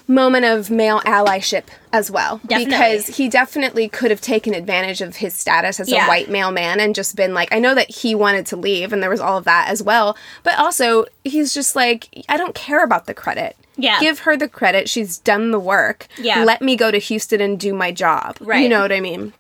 moment 0.10 0.46
of 0.46 0.72
male 0.72 1.02
allyship 1.02 1.64
as 1.92 2.10
well 2.10 2.40
Definitely. 2.46 2.66
because 2.66 3.08
he 3.18 3.28
definitely 3.28 3.90
could 3.90 4.10
have 4.10 4.22
taken 4.22 4.54
advantage 4.54 5.02
of 5.02 5.18
his 5.18 5.34
status 5.34 5.80
as 5.82 5.90
Yeah. 5.90 6.06
a 6.06 6.08
white 6.08 6.30
male 6.30 6.52
man 6.52 6.80
and 6.80 6.96
just 6.96 7.16
been 7.18 7.34
like 7.34 7.54
I 7.54 7.60
know 7.60 7.76
that 7.76 7.90
he 7.90 8.16
wanted 8.16 8.46
to 8.48 8.56
leave 8.56 8.94
and 8.94 9.04
there 9.04 9.10
was 9.10 9.20
all 9.20 9.38
of 9.38 9.44
that 9.46 9.68
as 9.70 9.84
well 9.84 10.16
but 10.44 10.58
also 10.58 11.06
he's 11.26 11.54
just 11.54 11.76
like 11.76 12.08
I 12.30 12.38
don't 12.38 12.56
care 12.56 12.84
about 12.84 13.06
the 13.06 13.14
credit 13.14 13.58
Yeah. 13.76 14.00
give 14.00 14.20
her 14.20 14.38
the 14.38 14.48
credit 14.48 14.88
she's 14.90 15.18
done 15.18 15.52
the 15.52 15.60
work 15.60 16.08
Yeah. 16.18 16.44
let 16.46 16.62
me 16.62 16.78
go 16.78 16.90
to 16.90 16.98
Houston 17.00 17.42
and 17.42 17.60
do 17.60 17.74
my 17.74 17.92
job 17.92 18.38
Right. 18.40 18.62
you 18.64 18.70
know 18.70 18.82
what 18.82 18.94
I 18.94 19.02
mean 19.02 19.34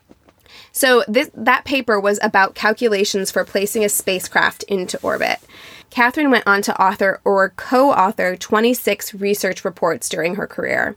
so 0.73 1.03
this 1.07 1.29
that 1.33 1.63
paper 1.65 1.99
was 1.99 2.19
about 2.21 2.55
calculations 2.55 3.31
for 3.31 3.43
placing 3.45 3.83
a 3.85 3.89
spacecraft 3.89 4.63
into 4.63 4.99
orbit. 5.01 5.37
Catherine 5.89 6.31
went 6.31 6.47
on 6.47 6.61
to 6.63 6.81
author 6.81 7.19
or 7.23 7.49
co-author 7.49 8.35
26 8.35 9.13
research 9.15 9.65
reports 9.65 10.09
during 10.09 10.35
her 10.35 10.47
career. 10.47 10.95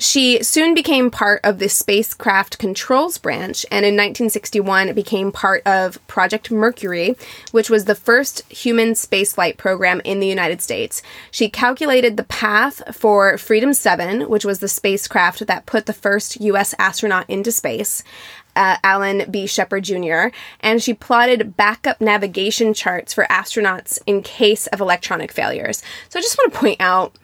She 0.00 0.42
soon 0.42 0.74
became 0.74 1.10
part 1.10 1.42
of 1.44 1.58
the 1.58 1.68
spacecraft 1.68 2.56
controls 2.56 3.18
branch 3.18 3.66
and 3.70 3.84
in 3.84 3.94
1961 3.96 4.94
became 4.94 5.30
part 5.30 5.62
of 5.66 6.04
Project 6.06 6.50
Mercury, 6.50 7.16
which 7.52 7.68
was 7.68 7.84
the 7.84 7.94
first 7.94 8.50
human 8.50 8.92
spaceflight 8.92 9.58
program 9.58 10.00
in 10.02 10.18
the 10.18 10.26
United 10.26 10.62
States. 10.62 11.02
She 11.30 11.50
calculated 11.50 12.16
the 12.16 12.24
path 12.24 12.96
for 12.96 13.36
Freedom 13.36 13.74
7, 13.74 14.30
which 14.30 14.46
was 14.46 14.60
the 14.60 14.68
spacecraft 14.68 15.46
that 15.46 15.66
put 15.66 15.84
the 15.84 15.92
first 15.92 16.40
US 16.40 16.74
astronaut 16.78 17.28
into 17.28 17.52
space. 17.52 18.02
Uh, 18.56 18.76
Alan 18.82 19.30
B. 19.30 19.46
Shepard 19.46 19.84
Jr., 19.84 20.28
and 20.60 20.82
she 20.82 20.92
plotted 20.92 21.56
backup 21.56 22.00
navigation 22.00 22.74
charts 22.74 23.14
for 23.14 23.24
astronauts 23.30 24.00
in 24.06 24.22
case 24.22 24.66
of 24.68 24.80
electronic 24.80 25.32
failures. 25.32 25.82
So 26.08 26.18
I 26.18 26.22
just 26.22 26.36
want 26.36 26.52
to 26.52 26.58
point 26.58 26.80
out 26.80 27.14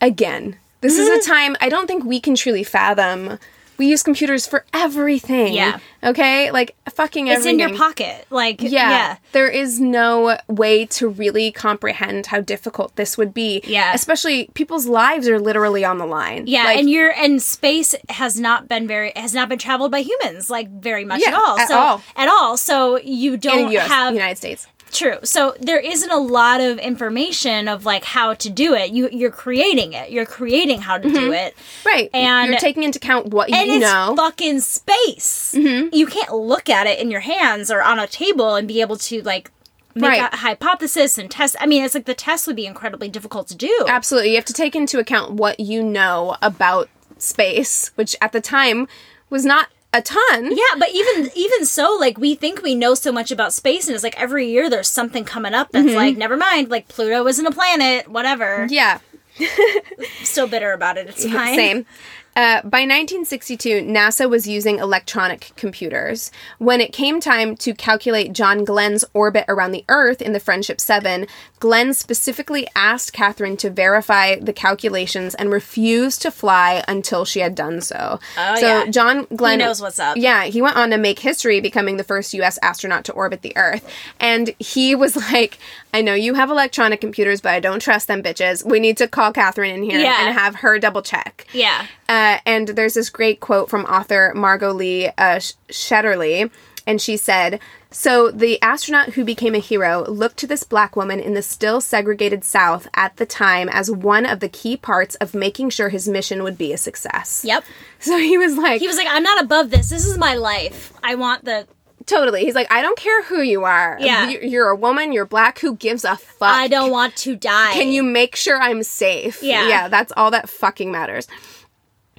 again, 0.00 0.56
this 0.80 0.98
is 0.98 1.08
a 1.08 1.28
time 1.28 1.56
I 1.60 1.68
don't 1.68 1.86
think 1.86 2.04
we 2.04 2.20
can 2.20 2.34
truly 2.34 2.62
fathom. 2.62 3.38
We 3.78 3.86
use 3.86 4.02
computers 4.02 4.46
for 4.46 4.64
everything. 4.72 5.52
Yeah. 5.54 5.78
Okay? 6.02 6.50
Like 6.50 6.74
fucking 6.90 7.26
it's 7.26 7.40
everything. 7.40 7.60
in 7.60 7.68
your 7.68 7.78
pocket. 7.78 8.26
Like 8.30 8.62
Yeah. 8.62 8.70
yeah. 8.90 9.16
There 9.32 9.48
is 9.48 9.80
no 9.80 10.38
way 10.48 10.86
to 10.86 11.08
really 11.08 11.50
comprehend 11.52 12.26
how 12.26 12.40
difficult 12.40 12.96
this 12.96 13.18
would 13.18 13.34
be. 13.34 13.60
Yeah. 13.64 13.92
Especially 13.94 14.48
people's 14.54 14.86
lives 14.86 15.28
are 15.28 15.38
literally 15.40 15.84
on 15.84 15.98
the 15.98 16.06
line. 16.06 16.44
Yeah, 16.46 16.64
Like, 16.64 16.78
and 16.78 16.88
you're 16.90 17.10
and 17.10 17.42
space 17.42 17.94
has 18.08 18.38
not 18.40 18.68
been 18.68 18.86
very 18.86 19.12
has 19.16 19.34
not 19.34 19.48
been 19.48 19.58
traveled 19.58 19.90
by 19.90 20.00
humans 20.00 20.48
like 20.50 20.68
very 20.70 21.04
much 21.04 21.20
Yeah, 21.24 21.30
at 21.30 21.34
all. 21.34 21.58
at 21.58 21.68
so 21.68 21.78
all. 21.78 22.02
at 22.16 22.28
all. 22.28 22.56
So 22.56 22.98
you 22.98 23.36
don't 23.36 23.68
the 23.68 23.78
US, 23.78 23.88
have 23.88 24.14
United 24.14 24.36
States. 24.36 24.66
True. 24.92 25.18
So 25.24 25.54
there 25.60 25.78
isn't 25.78 26.10
a 26.10 26.18
lot 26.18 26.60
of 26.60 26.78
information 26.78 27.68
of 27.68 27.84
like 27.84 28.04
how 28.04 28.34
to 28.34 28.50
do 28.50 28.74
it. 28.74 28.90
You 28.92 29.08
you're 29.10 29.30
creating 29.30 29.92
it. 29.92 30.10
You're 30.10 30.26
creating 30.26 30.82
how 30.82 30.98
to 30.98 31.08
do 31.08 31.14
mm-hmm. 31.14 31.32
it. 31.32 31.56
Right. 31.84 32.10
And- 32.14 32.50
you're 32.50 32.58
taking 32.58 32.82
into 32.82 32.98
account 32.98 33.28
what 33.28 33.52
And 33.52 33.68
you 33.68 33.76
it's 33.76 33.82
know. 33.82 34.14
fucking 34.16 34.60
space. 34.60 35.54
Mm-hmm. 35.56 35.94
You 35.94 36.06
can't 36.06 36.32
look 36.34 36.68
at 36.68 36.86
it 36.86 36.98
in 36.98 37.10
your 37.10 37.20
hands 37.20 37.70
or 37.70 37.82
on 37.82 37.98
a 37.98 38.06
table 38.06 38.54
and 38.54 38.66
be 38.66 38.80
able 38.80 38.96
to 38.98 39.22
like 39.22 39.50
make 39.94 40.10
Right. 40.10 40.32
a 40.32 40.36
hypothesis 40.36 41.16
and 41.18 41.30
test. 41.30 41.56
I 41.58 41.66
mean, 41.66 41.82
it's 41.82 41.94
like 41.94 42.04
the 42.04 42.14
test 42.14 42.46
would 42.46 42.56
be 42.56 42.66
incredibly 42.66 43.08
difficult 43.08 43.48
to 43.48 43.56
do. 43.56 43.84
Absolutely. 43.88 44.30
You 44.30 44.36
have 44.36 44.44
to 44.46 44.52
take 44.52 44.76
into 44.76 44.98
account 44.98 45.32
what 45.32 45.58
you 45.58 45.82
know 45.82 46.36
about 46.42 46.88
space, 47.18 47.92
which 47.94 48.14
at 48.20 48.32
the 48.32 48.40
time 48.40 48.88
was 49.30 49.44
not 49.44 49.68
a 49.96 50.02
ton. 50.02 50.50
Yeah, 50.50 50.78
but 50.78 50.90
even 50.90 51.30
even 51.34 51.64
so, 51.64 51.96
like 51.98 52.18
we 52.18 52.34
think 52.34 52.62
we 52.62 52.74
know 52.74 52.94
so 52.94 53.12
much 53.12 53.30
about 53.30 53.52
space, 53.52 53.86
and 53.86 53.94
it's 53.94 54.04
like 54.04 54.20
every 54.20 54.48
year 54.48 54.68
there's 54.68 54.88
something 54.88 55.24
coming 55.24 55.54
up 55.54 55.70
that's 55.72 55.86
mm-hmm. 55.86 55.96
like, 55.96 56.16
never 56.16 56.36
mind, 56.36 56.70
like 56.70 56.88
Pluto 56.88 57.26
isn't 57.26 57.46
a 57.46 57.52
planet, 57.52 58.08
whatever. 58.08 58.66
Yeah. 58.68 59.00
Still 60.22 60.48
bitter 60.48 60.72
about 60.72 60.96
it. 60.96 61.08
It's 61.08 61.24
fine. 61.32 61.56
Same. 61.56 61.86
Uh, 62.36 62.60
by 62.62 62.80
1962, 62.82 63.82
NASA 63.82 64.28
was 64.28 64.46
using 64.46 64.78
electronic 64.78 65.52
computers. 65.56 66.30
When 66.58 66.82
it 66.82 66.92
came 66.92 67.18
time 67.18 67.56
to 67.56 67.72
calculate 67.74 68.34
John 68.34 68.62
Glenn's 68.62 69.06
orbit 69.14 69.46
around 69.48 69.72
the 69.72 69.86
Earth 69.88 70.20
in 70.20 70.34
the 70.34 70.38
Friendship 70.40 70.78
7, 70.78 71.26
Glenn 71.60 71.94
specifically 71.94 72.66
asked 72.76 73.14
Katherine 73.14 73.56
to 73.56 73.70
verify 73.70 74.36
the 74.36 74.52
calculations 74.52 75.34
and 75.34 75.50
refused 75.50 76.20
to 76.22 76.30
fly 76.30 76.84
until 76.86 77.24
she 77.24 77.40
had 77.40 77.54
done 77.54 77.80
so. 77.80 78.20
Oh, 78.36 78.54
so 78.56 78.66
yeah. 78.84 78.90
John 78.90 79.26
Glenn 79.34 79.58
knows 79.60 79.80
what's 79.80 79.98
up. 79.98 80.18
Yeah, 80.18 80.44
he 80.44 80.60
went 80.60 80.76
on 80.76 80.90
to 80.90 80.98
make 80.98 81.18
history, 81.20 81.60
becoming 81.60 81.96
the 81.96 82.04
first 82.04 82.34
U.S. 82.34 82.58
astronaut 82.60 83.06
to 83.06 83.12
orbit 83.12 83.40
the 83.40 83.56
Earth. 83.56 83.90
And 84.20 84.54
he 84.58 84.94
was 84.94 85.16
like, 85.32 85.58
"I 85.94 86.02
know 86.02 86.12
you 86.12 86.34
have 86.34 86.50
electronic 86.50 87.00
computers, 87.00 87.40
but 87.40 87.52
I 87.54 87.60
don't 87.60 87.80
trust 87.80 88.08
them 88.08 88.22
bitches. 88.22 88.62
We 88.62 88.78
need 88.78 88.98
to 88.98 89.08
call 89.08 89.32
Katherine 89.32 89.74
in 89.74 89.82
here 89.82 89.98
Yeah. 90.00 90.26
and 90.26 90.38
have 90.38 90.56
her 90.56 90.78
double 90.78 91.00
check." 91.00 91.46
Yeah. 91.54 91.86
Uh, 92.08 92.25
and 92.46 92.68
there's 92.68 92.94
this 92.94 93.10
great 93.10 93.40
quote 93.40 93.68
from 93.70 93.84
author 93.84 94.32
Margot 94.34 94.72
Lee 94.72 95.06
uh, 95.18 95.40
Shetterly, 95.70 96.50
and 96.86 97.00
she 97.00 97.16
said, 97.16 97.60
"So 97.90 98.30
the 98.30 98.60
astronaut 98.62 99.10
who 99.14 99.24
became 99.24 99.54
a 99.54 99.58
hero 99.58 100.04
looked 100.08 100.36
to 100.38 100.46
this 100.46 100.62
black 100.64 100.96
woman 100.96 101.20
in 101.20 101.34
the 101.34 101.42
still 101.42 101.80
segregated 101.80 102.44
South 102.44 102.86
at 102.94 103.16
the 103.16 103.26
time 103.26 103.68
as 103.68 103.90
one 103.90 104.24
of 104.26 104.40
the 104.40 104.48
key 104.48 104.76
parts 104.76 105.14
of 105.16 105.34
making 105.34 105.70
sure 105.70 105.88
his 105.88 106.08
mission 106.08 106.42
would 106.42 106.56
be 106.58 106.72
a 106.72 106.78
success." 106.78 107.42
Yep. 107.44 107.64
So 107.98 108.16
he 108.18 108.38
was 108.38 108.56
like, 108.56 108.80
He 108.80 108.86
was 108.86 108.96
like, 108.96 109.08
I'm 109.10 109.22
not 109.22 109.42
above 109.42 109.70
this. 109.70 109.88
This 109.90 110.06
is 110.06 110.16
my 110.18 110.34
life. 110.34 110.92
I 111.02 111.14
want 111.16 111.44
the. 111.44 111.66
totally. 112.04 112.44
He's 112.44 112.54
like, 112.54 112.70
I 112.70 112.82
don't 112.82 112.96
care 112.98 113.22
who 113.24 113.40
you 113.42 113.64
are. 113.64 113.96
Yeah. 114.00 114.28
You're 114.28 114.68
a 114.68 114.76
woman. 114.76 115.12
You're 115.12 115.26
black. 115.26 115.58
Who 115.58 115.74
gives 115.74 116.04
a 116.04 116.14
fuck? 116.16 116.54
I 116.54 116.68
don't 116.68 116.90
want 116.92 117.16
to 117.16 117.34
die. 117.34 117.72
Can 117.72 117.88
you 117.88 118.02
make 118.04 118.36
sure 118.36 118.60
I'm 118.60 118.82
safe? 118.84 119.42
Yeah. 119.42 119.66
Yeah, 119.68 119.88
that's 119.88 120.12
all 120.16 120.30
that 120.30 120.48
fucking 120.48 120.92
matters. 120.92 121.26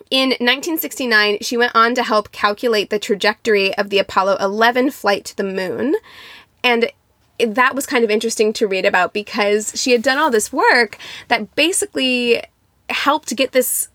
In 0.10 0.30
1969, 0.30 1.39
she 1.41 1.58
went 1.58 1.76
on 1.76 1.96
to 1.96 2.04
help 2.04 2.32
calculate 2.32 2.89
the 2.89 3.00
trajectory 3.00 3.76
of 3.78 3.89
the 3.89 4.00
Apollo 4.00 4.38
11 4.39 4.91
flight 4.91 5.26
to 5.26 5.36
the 5.36 5.43
moon. 5.43 5.96
And 6.63 6.91
that 7.39 7.76
was 7.76 7.86
kind 7.86 8.04
of 8.04 8.10
interesting 8.10 8.54
to 8.54 8.67
read 8.67 8.86
about 8.86 9.13
because 9.13 9.74
she 9.80 9.91
had 9.91 10.02
done 10.02 10.17
all 10.17 10.32
this 10.32 10.52
work 10.52 10.98
that 11.28 11.56
basically 11.56 12.41
helped 12.89 13.36
get 13.36 13.52
this 13.52 13.89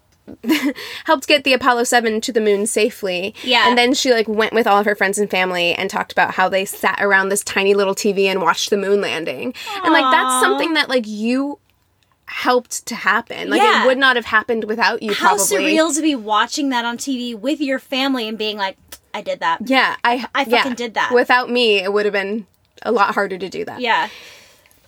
helped 1.05 1.27
get 1.27 1.43
the 1.43 1.53
Apollo 1.53 1.85
7 1.85 2.21
to 2.21 2.33
the 2.33 2.41
moon 2.41 2.67
safely. 2.67 3.35
Yeah. 3.43 3.69
And 3.69 3.77
then 3.77 3.93
she 3.93 4.13
like 4.13 4.29
went 4.29 4.53
with 4.53 4.67
all 4.67 4.79
of 4.79 4.87
her 4.87 4.95
friends 4.95 5.19
and 5.19 5.29
family 5.29 5.75
and 5.75 5.91
talked 5.91 6.13
about 6.13 6.35
how 6.35 6.49
they 6.49 6.65
sat 6.65 6.99
around 7.01 7.29
this 7.29 7.43
tiny 7.43 7.75
little 7.75 7.95
TV 7.95 8.27
and 8.27 8.41
watched 8.41 8.71
the 8.71 8.77
moon 8.77 9.01
landing. 9.01 9.53
And 9.83 9.93
like 9.93 10.11
that's 10.13 10.41
something 10.41 10.75
that 10.75 10.89
like 10.89 11.07
you 11.07 11.59
helped 12.33 12.87
to 12.87 12.95
happen. 12.95 13.51
Like 13.51 13.61
Yeah. 13.63 13.85
it 13.85 13.87
would 13.87 13.99
not 13.99 14.17
have 14.17 14.25
happened 14.27 14.65
without 14.65 15.03
you 15.03 15.13
How 15.15 15.37
probably. 15.37 15.45
surreal 15.77 15.95
to 15.95 16.03
be 16.03 16.15
watching 16.15 16.71
that 16.71 16.85
on 16.85 16.97
TV 16.97 17.35
with 17.39 17.61
your 17.61 17.79
family 17.79 18.27
and 18.29 18.37
being 18.39 18.57
like, 18.57 18.77
I 19.15 19.21
did 19.21 19.41
that. 19.41 19.61
Yeah, 19.69 19.97
I 20.03 20.27
I 20.35 20.43
yeah. 20.49 20.59
fucking 20.63 20.75
did 20.75 20.95
that. 20.95 21.13
Without 21.13 21.51
me, 21.51 21.79
it 21.79 21.93
would 21.93 22.07
have 22.07 22.13
been 22.13 22.47
a 22.83 22.91
lot 22.91 23.15
harder 23.15 23.37
to 23.39 23.49
do 23.49 23.65
that. 23.67 23.81
Yeah. 23.81 24.09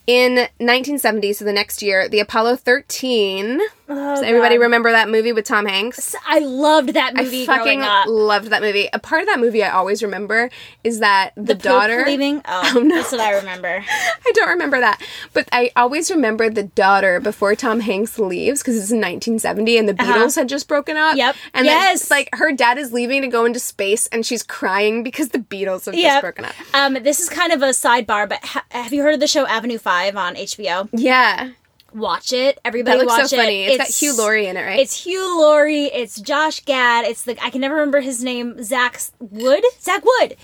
In 0.07 0.35
1970, 0.59 1.33
so 1.33 1.45
the 1.47 1.53
next 1.53 1.81
year, 1.83 2.09
the 2.09 2.21
Apollo 2.21 2.57
13. 2.57 3.61
Oh, 3.87 4.14
Does 4.14 4.23
everybody 4.23 4.57
God. 4.57 4.62
remember 4.62 4.90
that 4.92 5.11
movie 5.11 5.33
with 5.35 5.44
Tom 5.44 5.66
Hanks? 5.66 6.16
I 6.27 6.38
loved 6.38 6.90
that 6.94 7.12
I 7.16 7.23
movie 7.23 7.44
fucking 7.44 7.83
up. 7.83 8.07
loved 8.09 8.47
that 8.49 8.62
movie. 8.62 8.88
A 8.94 8.99
part 8.99 9.20
of 9.20 9.29
that 9.29 9.38
movie 9.38 9.62
I 9.62 9.68
always 9.70 10.03
remember 10.03 10.49
is 10.83 11.01
that 11.01 11.33
the, 11.37 11.42
the 11.42 11.55
daughter. 11.55 12.03
leaving. 12.07 12.40
Oh, 12.49 12.81
no. 12.83 12.94
that's 12.97 13.12
what 13.12 13.20
I 13.20 13.33
remember. 13.33 13.85
I 14.27 14.33
don't 14.35 14.49
remember 14.49 14.81
that, 14.81 15.03
but 15.35 15.47
I 15.53 15.70
always 15.77 16.11
remember 16.11 16.49
the 16.49 16.62
daughter 16.62 17.20
before 17.20 17.55
Tom 17.55 17.81
Hanks 17.81 18.18
leaves 18.18 18.62
because 18.62 18.77
it's 18.77 18.90
in 18.90 18.99
1970 18.99 19.77
and 19.79 19.88
the 19.88 19.94
Beatles 19.94 20.35
had 20.37 20.49
just 20.49 20.66
broken 20.66 20.97
up. 20.97 21.09
Uh-huh. 21.09 21.16
Yep. 21.16 21.37
And 21.53 21.66
Yes. 21.66 22.01
it's 22.03 22.11
like 22.11 22.31
her 22.35 22.53
dad 22.53 22.79
is 22.79 22.92
leaving 22.92 23.20
to 23.23 23.29
go 23.29 23.44
into 23.44 23.59
space 23.61 24.07
and 24.09 24.25
she's 24.25 24.42
crying 24.42 25.03
because 25.03 25.29
the 25.29 25.38
Beatles 25.40 25.85
have 25.87 25.94
just 25.94 26.20
broken 26.23 26.47
up. 26.47 26.55
Um, 26.73 26.94
this 27.03 27.20
is 27.20 27.29
kind 27.29 27.53
of 27.53 27.61
a 27.62 27.70
sidebar, 27.70 28.27
but 28.29 28.42
ha- 28.44 28.64
have 28.70 28.92
you 28.94 29.03
heard 29.03 29.14
of 29.14 29.20
the 29.20 29.27
show 29.27 29.47
Avenue 29.47 29.79
Five 29.79 30.16
on 30.16 30.37
HBO? 30.37 30.88
Yeah. 30.92 31.51
Watch 31.95 32.33
it. 32.33 32.59
Everybody 32.65 32.99
That 32.99 33.05
looks 33.07 33.19
watch 33.21 33.31
so 33.31 33.37
funny. 33.37 33.65
it. 33.65 33.69
It's 33.69 33.79
got 33.79 33.87
Hugh 33.89 34.17
Laurie 34.17 34.47
in 34.49 34.57
it, 34.57 34.63
right? 34.63 34.81
It's 34.81 35.05
Hugh 35.05 35.41
Laurie. 35.41 35.85
It's 35.85 36.21
Josh 36.21 36.61
Gad. 36.65 37.05
It's 37.05 37.23
the 37.23 37.41
I 37.43 37.51
can 37.51 37.61
never 37.61 37.77
remember 37.77 38.01
his 38.01 38.23
name. 38.23 38.63
Zach 38.65 39.01
Wood. 39.21 39.63
Zach 39.81 40.03
Wood. 40.05 40.37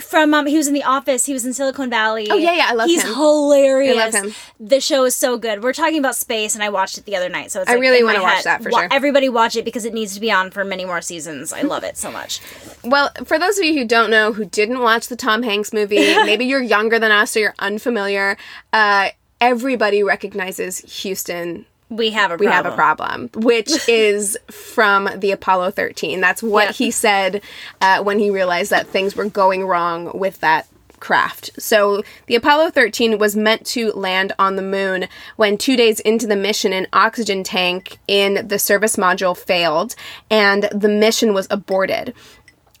From 0.00 0.32
um, 0.32 0.46
he 0.46 0.56
was 0.56 0.68
in 0.68 0.72
The 0.74 0.84
Office. 0.84 1.26
He 1.26 1.34
was 1.34 1.44
in 1.44 1.52
Silicon 1.52 1.90
Valley. 1.90 2.26
Oh, 2.30 2.36
yeah, 2.36 2.54
yeah, 2.54 2.66
I 2.68 2.72
love 2.72 2.86
He's 2.88 3.02
him. 3.02 3.08
He's 3.08 3.14
hilarious. 3.16 3.98
I 3.98 4.04
love 4.06 4.14
him. 4.14 4.34
The 4.58 4.80
show 4.80 5.04
is 5.04 5.14
so 5.14 5.36
good. 5.36 5.62
We're 5.62 5.74
talking 5.74 5.98
about 5.98 6.16
space, 6.16 6.54
and 6.54 6.64
I 6.64 6.70
watched 6.70 6.96
it 6.96 7.04
the 7.04 7.14
other 7.14 7.28
night. 7.28 7.50
So 7.50 7.60
it's 7.60 7.68
I 7.68 7.74
like 7.74 7.82
really 7.82 8.02
wanna 8.02 8.22
watch 8.22 8.44
that 8.44 8.62
for 8.62 8.70
Wa- 8.70 8.78
sure. 8.80 8.88
Everybody 8.90 9.28
watch 9.28 9.54
it 9.54 9.66
because 9.66 9.84
it 9.84 9.92
needs 9.92 10.14
to 10.14 10.20
be 10.20 10.32
on 10.32 10.50
for 10.50 10.64
many 10.64 10.86
more 10.86 11.02
seasons. 11.02 11.52
I 11.52 11.60
love 11.60 11.84
it 11.84 11.98
so 11.98 12.10
much. 12.10 12.40
Well, 12.82 13.10
for 13.26 13.38
those 13.38 13.58
of 13.58 13.64
you 13.66 13.74
who 13.74 13.84
don't 13.86 14.08
know, 14.10 14.32
who 14.32 14.46
didn't 14.46 14.80
watch 14.80 15.08
the 15.08 15.16
Tom 15.16 15.42
Hanks 15.42 15.74
movie, 15.74 15.96
maybe 16.24 16.46
you're 16.46 16.62
younger 16.62 16.98
than 16.98 17.12
us 17.12 17.36
or 17.36 17.40
you're 17.40 17.54
unfamiliar, 17.58 18.38
uh, 18.72 19.10
everybody 19.42 20.02
recognizes 20.02 20.78
Houston 21.02 21.66
We 21.90 22.10
have 22.12 22.30
a 22.30 22.36
we 22.36 22.46
problem. 22.46 22.64
have 22.64 22.72
a 22.72 22.76
problem, 22.76 23.30
which 23.34 23.70
is 23.88 24.38
from 24.50 25.08
the 25.16 25.32
Apollo 25.32 25.72
13. 25.72 26.20
That's 26.20 26.42
what 26.42 26.66
Yep. 26.68 26.74
he 26.76 26.90
said 26.90 27.42
uh, 27.80 28.02
when 28.02 28.18
he 28.18 28.30
realized 28.30 28.70
that 28.70 28.86
things 28.86 29.16
were 29.16 29.28
going 29.28 29.64
wrong 29.66 30.16
with 30.16 30.40
that 30.40 30.66
craft. 31.00 31.50
So 31.60 32.04
the 32.28 32.36
Apollo 32.36 32.70
13 32.70 33.18
was 33.18 33.34
meant 33.34 33.66
to 33.66 33.90
land 33.90 34.32
on 34.38 34.54
the 34.54 34.62
moon 34.62 35.08
when 35.34 35.58
two 35.58 35.76
days 35.76 35.98
into 35.98 36.28
the 36.28 36.36
mission, 36.36 36.72
an 36.72 36.86
oxygen 36.92 37.42
tank 37.42 37.98
in 38.06 38.46
the 38.46 38.56
service 38.60 38.94
module 38.94 39.36
failed 39.36 39.96
and 40.30 40.62
the 40.70 40.88
mission 40.88 41.34
was 41.34 41.48
aborted. 41.50 42.14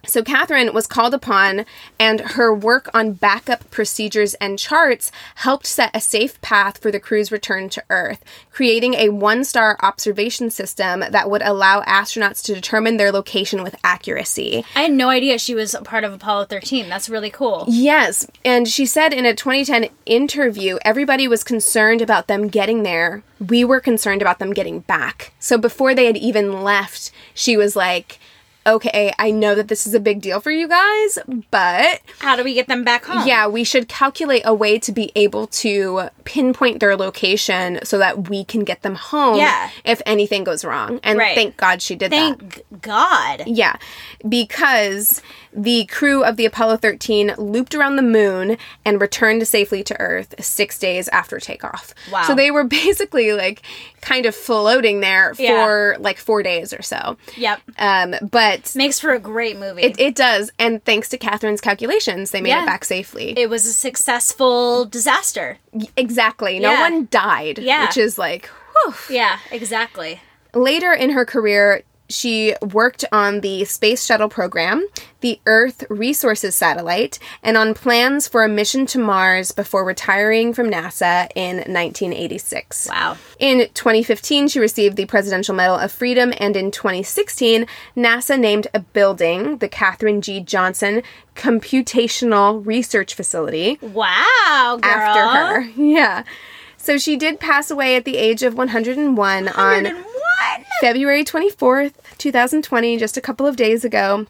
So 0.04 0.22
Katherine 0.24 0.74
was 0.74 0.88
called 0.88 1.14
upon, 1.14 1.64
and 1.98 2.20
her 2.20 2.52
work 2.52 2.90
on 2.92 3.12
backup 3.12 3.70
procedures 3.70 4.34
and 4.34 4.58
charts 4.58 5.12
helped 5.36 5.66
set 5.66 5.94
a 5.94 6.00
safe 6.00 6.40
path 6.40 6.78
for 6.78 6.90
the 6.90 6.98
crew's 6.98 7.30
return 7.30 7.68
to 7.70 7.84
Earth, 7.88 8.24
creating 8.50 8.94
a 8.94 9.10
one 9.10 9.44
star 9.44 9.76
observation 9.80 10.50
system 10.50 11.00
that 11.00 11.30
would 11.30 11.42
allow 11.42 11.82
astronauts 11.82 12.42
to 12.44 12.54
determine 12.54 12.96
their 12.96 13.12
location 13.12 13.62
with 13.62 13.76
accuracy. 13.84 14.64
I 14.74 14.82
had 14.82 14.92
no 14.92 15.08
idea 15.08 15.38
she 15.38 15.54
was 15.54 15.76
part 15.84 16.02
of 16.02 16.12
Apollo 16.12 16.46
13. 16.46 16.88
That's 16.88 17.08
really 17.08 17.30
cool. 17.30 17.64
Yes, 17.68 18.26
and 18.44 18.66
she 18.66 18.86
said 18.86 19.12
in 19.12 19.24
a 19.24 19.34
2010 19.34 19.88
interview, 20.04 20.78
everybody 20.84 21.28
was 21.28 21.44
concerned 21.44 22.02
about 22.02 22.26
them 22.26 22.48
getting 22.48 22.82
there. 22.82 23.22
We 23.38 23.64
were 23.64 23.80
concerned 23.80 24.20
about 24.20 24.40
them 24.40 24.52
getting 24.52 24.80
back. 24.80 25.32
So 25.38 25.58
before 25.58 25.94
they 25.94 26.06
had 26.06 26.16
even 26.16 26.62
left, 26.62 27.12
she 27.34 27.56
was 27.56 27.76
like, 27.76 28.18
okay, 28.66 29.12
I 29.18 29.30
know 29.30 29.54
that 29.54 29.68
this 29.68 29.86
is 29.86 29.94
a 29.94 30.00
big 30.00 30.20
deal 30.20 30.40
for 30.40 30.50
you 30.50 30.68
guys, 30.68 31.18
but 31.50 32.00
How 32.20 32.36
do 32.36 32.44
we 32.44 32.54
get 32.54 32.68
them 32.68 32.84
back 32.84 33.04
home? 33.04 33.26
yeah, 33.26 33.46
we 33.46 33.64
should 33.64 33.88
calculate 33.88 34.42
a 34.44 34.54
way 34.54 34.78
to 34.78 34.92
be 34.92 35.10
able 35.16 35.46
to 35.48 36.08
pinpoint 36.24 36.80
their 36.80 36.96
location 36.96 37.80
so 37.84 37.98
that 37.98 38.28
we 38.28 38.44
can 38.44 38.64
get 38.64 38.82
them 38.82 38.94
home 38.94 39.36
Yeah. 39.36 39.70
if 39.84 40.00
anything 40.06 40.44
goes 40.44 40.64
wrong. 40.64 41.00
And 41.02 41.18
Right. 41.18 41.34
thank 41.34 41.56
God 41.56 41.82
she 41.82 41.94
did 41.94 42.12
that. 42.12 42.38
Thank 42.38 42.62
God. 42.82 43.42
Yeah, 43.46 43.76
because 44.28 45.20
the 45.54 45.84
crew 45.86 46.24
of 46.24 46.36
the 46.36 46.46
Apollo 46.46 46.78
13 46.78 47.34
looped 47.36 47.74
around 47.74 47.96
the 47.96 48.02
moon 48.02 48.56
and 48.84 49.00
returned 49.00 49.46
safely 49.46 49.82
to 49.84 50.00
Earth 50.00 50.34
six 50.42 50.78
days 50.78 51.08
after 51.08 51.38
takeoff. 51.38 51.94
Wow. 52.10 52.22
So 52.24 52.34
they 52.34 52.50
were 52.50 52.64
basically 52.82 53.32
like 53.32 53.62
kind 54.00 54.26
of 54.26 54.34
floating 54.34 55.00
there 55.00 55.34
for 55.34 55.42
Yeah. 55.42 55.96
like 56.02 56.16
four 56.18 56.42
days 56.42 56.72
or 56.72 56.82
so. 56.82 57.16
Yep. 57.36 57.60
Um, 57.78 58.14
but 58.30 58.51
Makes 58.76 58.98
for 59.00 59.12
a 59.12 59.18
great 59.18 59.58
movie. 59.58 59.82
it, 59.82 59.98
it 59.98 60.14
does, 60.14 60.50
and 60.58 60.84
thanks 60.84 61.08
to 61.10 61.18
Katherine's 61.18 61.60
calculations, 61.60 62.30
they 62.30 62.40
made 62.40 62.50
Yeah. 62.50 62.62
it 62.62 62.66
back 62.66 62.84
safely. 62.84 63.34
it 63.38 63.48
was 63.50 63.66
a 63.66 63.72
successful 63.72 64.84
disaster. 64.84 65.58
exactly. 65.96 66.58
No 66.58 66.72
Yeah. 66.72 66.80
one 66.80 67.08
died. 67.10 67.58
Yeah. 67.58 67.86
Which 67.86 67.96
is 67.96 68.18
like, 68.18 68.46
whew. 68.84 68.94
Yeah, 69.10 69.38
exactly. 69.50 70.20
Later 70.54 70.92
in 70.92 71.10
her 71.10 71.24
career, 71.24 71.82
she 72.12 72.54
worked 72.72 73.04
on 73.12 73.40
the 73.40 73.64
Space 73.64 74.04
Shuttle 74.04 74.28
program, 74.28 74.86
the 75.20 75.40
Earth 75.46 75.84
Resources 75.88 76.54
Satellite, 76.54 77.18
and 77.42 77.56
on 77.56 77.74
plans 77.74 78.26
for 78.28 78.44
a 78.44 78.48
mission 78.48 78.86
to 78.86 78.98
Mars 78.98 79.52
before 79.52 79.84
retiring 79.84 80.52
from 80.52 80.68
NASA 80.70 81.28
in 81.34 81.56
1986. 81.56 82.88
Wow. 82.88 83.16
In 83.38 83.68
2015, 83.74 84.48
she 84.48 84.58
received 84.60 84.96
the 84.96 85.06
Presidential 85.06 85.54
Medal 85.54 85.76
of 85.76 85.90
Freedom, 85.92 86.32
and 86.38 86.56
in 86.56 86.70
2016, 86.70 87.66
NASA 87.96 88.38
named 88.38 88.66
a 88.74 88.80
building 88.80 89.58
the 89.58 89.68
Katherine 89.68 90.20
G. 90.20 90.40
Johnson 90.40 91.02
Computational 91.34 92.64
Research 92.66 93.14
Facility 93.14 93.78
Wow, 93.80 94.78
girl. 94.80 94.90
after 94.92 95.60
her. 95.62 95.70
Yeah. 95.82 96.24
So 96.82 96.98
she 96.98 97.16
did 97.16 97.38
pass 97.38 97.70
away 97.70 97.94
at 97.94 98.04
the 98.04 98.16
age 98.16 98.42
of 98.42 98.54
101 98.54 99.48
on 99.48 100.04
February 100.80 101.22
24th, 101.24 101.92
2020, 102.18 102.96
just 102.96 103.16
a 103.16 103.20
couple 103.20 103.46
of 103.46 103.54
days 103.54 103.84
ago. 103.84 104.26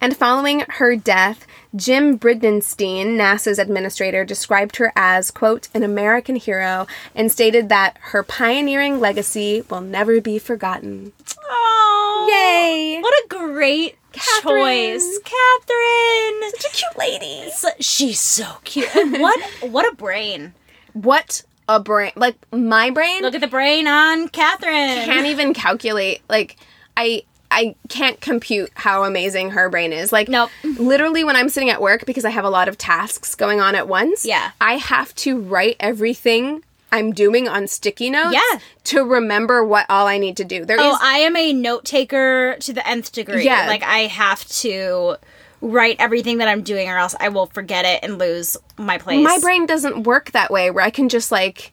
And 0.00 0.16
following 0.16 0.60
her 0.68 0.94
death, 0.94 1.48
Jim 1.74 2.16
Bridenstine, 2.16 3.16
NASA's 3.16 3.58
administrator, 3.58 4.24
described 4.24 4.76
her 4.76 4.92
as, 4.94 5.32
quote, 5.32 5.68
an 5.74 5.82
American 5.82 6.36
hero 6.36 6.86
and 7.12 7.32
stated 7.32 7.68
that 7.70 7.96
her 8.00 8.22
pioneering 8.22 9.00
legacy 9.00 9.64
will 9.68 9.80
never 9.80 10.20
be 10.20 10.38
forgotten. 10.38 11.12
Oh, 11.42 12.28
Yay! 12.30 13.00
What 13.00 13.14
a 13.14 13.26
great 13.28 13.96
Katherine. 14.12 14.60
choice, 15.00 15.18
Katherine. 15.24 16.50
Such 16.52 16.66
a 16.66 16.76
cute 16.76 16.96
lady. 16.98 17.50
So- 17.50 17.68
she's 17.80 18.20
so 18.20 18.46
cute. 18.62 18.94
And 18.94 19.20
what 19.20 19.40
what 19.62 19.92
a 19.92 19.96
brain. 19.96 20.54
What 20.92 21.42
a 21.68 21.80
brain! 21.80 22.12
Like 22.16 22.36
my 22.52 22.90
brain 22.90 23.22
Look 23.22 23.34
at 23.34 23.40
the 23.40 23.46
brain 23.46 23.86
on 23.88 24.28
Katherine. 24.28 25.04
can't 25.04 25.26
even 25.26 25.54
calculate. 25.64 26.22
Like 26.28 26.56
I. 26.96 27.22
I 27.50 27.76
can't 27.88 28.20
compute 28.20 28.72
how 28.74 29.04
amazing 29.04 29.50
her 29.50 29.68
brain 29.70 29.92
is. 29.92 30.12
Like, 30.12 30.28
Nope. 30.28 30.50
literally, 30.64 31.22
when 31.22 31.36
I'm 31.36 31.48
sitting 31.48 31.70
at 31.70 31.80
work 31.80 32.04
because 32.04 32.24
I 32.24 32.30
have 32.30 32.44
a 32.44 32.50
lot 32.50 32.66
of 32.66 32.76
tasks 32.76 33.36
going 33.36 33.60
on 33.60 33.76
at 33.76 33.86
once, 33.86 34.24
Yeah. 34.26 34.50
I 34.60 34.72
have 34.74 35.14
to 35.16 35.38
write 35.38 35.76
everything 35.78 36.64
I'm 36.90 37.12
doing 37.12 37.46
on 37.46 37.68
sticky 37.68 38.10
notes 38.10 38.34
Yeah. 38.34 38.58
to 38.84 39.04
remember 39.04 39.64
what 39.64 39.86
all 39.88 40.08
I 40.08 40.18
need 40.18 40.36
to 40.38 40.44
do. 40.44 40.64
There 40.64 40.80
oh, 40.80 40.88
is 40.94 40.96
Oh, 40.96 40.98
I 41.00 41.18
am 41.18 41.36
a 41.36 41.52
note 41.52 41.84
taker 41.84 42.56
to 42.58 42.72
the 42.72 42.84
nth 42.88 43.12
degree. 43.12 43.44
Yeah. 43.44 43.68
Like 43.68 43.84
I 43.84 44.00
have 44.00 44.44
to 44.62 45.16
write 45.64 45.96
everything 45.98 46.38
that 46.38 46.48
I'm 46.48 46.62
doing 46.62 46.88
or 46.88 46.98
else 46.98 47.14
I 47.18 47.30
will 47.30 47.46
forget 47.46 47.84
it 47.84 48.00
and 48.02 48.18
lose 48.18 48.56
my 48.76 48.98
place. 48.98 49.24
my 49.24 49.38
brain 49.40 49.66
doesn't 49.66 50.04
work 50.04 50.30
that 50.32 50.50
way 50.50 50.70
where 50.70 50.84
I 50.84 50.90
can 50.90 51.08
just 51.08 51.32
like 51.32 51.72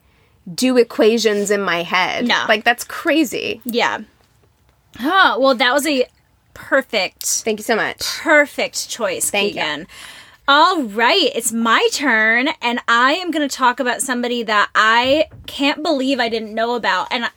do 0.54 0.78
equations 0.78 1.52
in 1.52 1.62
my 1.62 1.84
head. 1.84 2.28
No. 2.28 2.46
Like 2.48 2.64
that's 2.64 2.84
crazy. 2.84 3.62
Yeah. 3.66 4.00
Huh. 4.96 5.38
Well, 5.40 5.56
that 5.56 5.74
was 5.74 5.86
a 5.86 6.06
perfect 6.54 7.26
Thank 7.26 7.60
you 7.60 7.64
so 7.64 7.76
much. 7.76 8.00
perfect 8.20 8.90
choice, 8.90 9.30
Thank 9.30 9.56
you. 9.56 9.62
Keegan. 9.62 9.88
All 10.48 10.82
right, 10.84 11.30
it's 11.34 11.54
my 11.54 11.88
turn, 11.94 12.50
and 12.62 12.82
I 12.88 13.14
am 13.14 13.32
going 13.32 13.48
to 13.48 13.56
talk 13.56 13.80
about 13.80 14.02
somebody 14.02 14.44
that 14.44 14.70
I 14.76 15.28
can't 15.46 15.82
believe 15.82 16.20
I 16.20 16.28
didn't 16.28 16.54
know 16.54 16.76
about. 16.76 17.08
And 17.12 17.30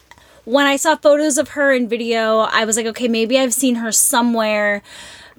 when 0.44 0.66
I 0.66 0.76
saw 0.76 0.96
photos 0.96 1.38
of 1.38 1.50
her 1.50 1.72
in 1.72 1.88
video, 1.88 2.38
I 2.40 2.64
was 2.64 2.76
like, 2.76 2.86
okay, 2.86 3.06
maybe 3.06 3.38
I've 3.38 3.54
seen 3.54 3.76
her 3.76 3.92
somewhere. 3.92 4.82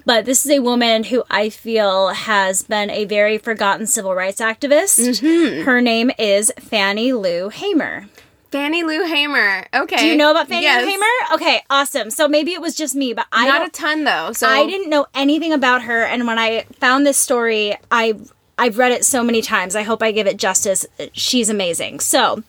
But 0.06 0.24
this 0.24 0.46
is 0.46 0.52
a 0.52 0.60
woman 0.60 1.04
who 1.04 1.24
I 1.28 1.50
feel 1.50 2.08
has 2.08 2.62
been 2.62 2.90
a 2.90 3.04
very 3.04 3.38
forgotten 3.38 3.86
civil 3.86 4.14
rights 4.14 4.40
activist. 4.40 5.00
Mm-hmm. 5.00 5.64
Her 5.64 5.80
name 5.80 6.10
is 6.18 6.52
Fannie 6.60 7.12
Lou 7.12 7.48
Hamer. 7.48 8.06
Fannie 8.52 8.84
Lou 8.84 9.04
Hamer. 9.04 9.66
Okay. 9.74 9.96
Do 9.96 10.06
you 10.06 10.16
know 10.16 10.30
about 10.30 10.46
Fannie 10.48 10.62
Yes. 10.62 10.84
Lou 10.84 10.90
Hamer? 10.90 11.34
Okay, 11.34 11.60
awesome. 11.68 12.10
So 12.10 12.28
maybe 12.28 12.52
it 12.52 12.60
was 12.60 12.76
just 12.76 12.94
me, 12.94 13.12
but 13.12 13.26
I 13.32 13.48
Not 13.48 13.66
a 13.66 13.70
ton 13.70 14.04
though. 14.04 14.32
So 14.32 14.48
I 14.48 14.64
didn't 14.64 14.88
know 14.88 15.06
anything 15.12 15.52
about 15.52 15.82
her, 15.82 16.04
and 16.04 16.26
when 16.26 16.38
I 16.38 16.62
found 16.78 17.04
this 17.04 17.18
story, 17.18 17.76
I 17.90 18.14
I've 18.56 18.78
read 18.78 18.92
it 18.92 19.04
so 19.04 19.24
many 19.24 19.42
times. 19.42 19.74
I 19.74 19.82
hope 19.82 20.02
I 20.02 20.12
give 20.12 20.26
it 20.28 20.38
justice. 20.38 20.86
She's 21.12 21.50
amazing. 21.50 22.00
So, 22.00 22.42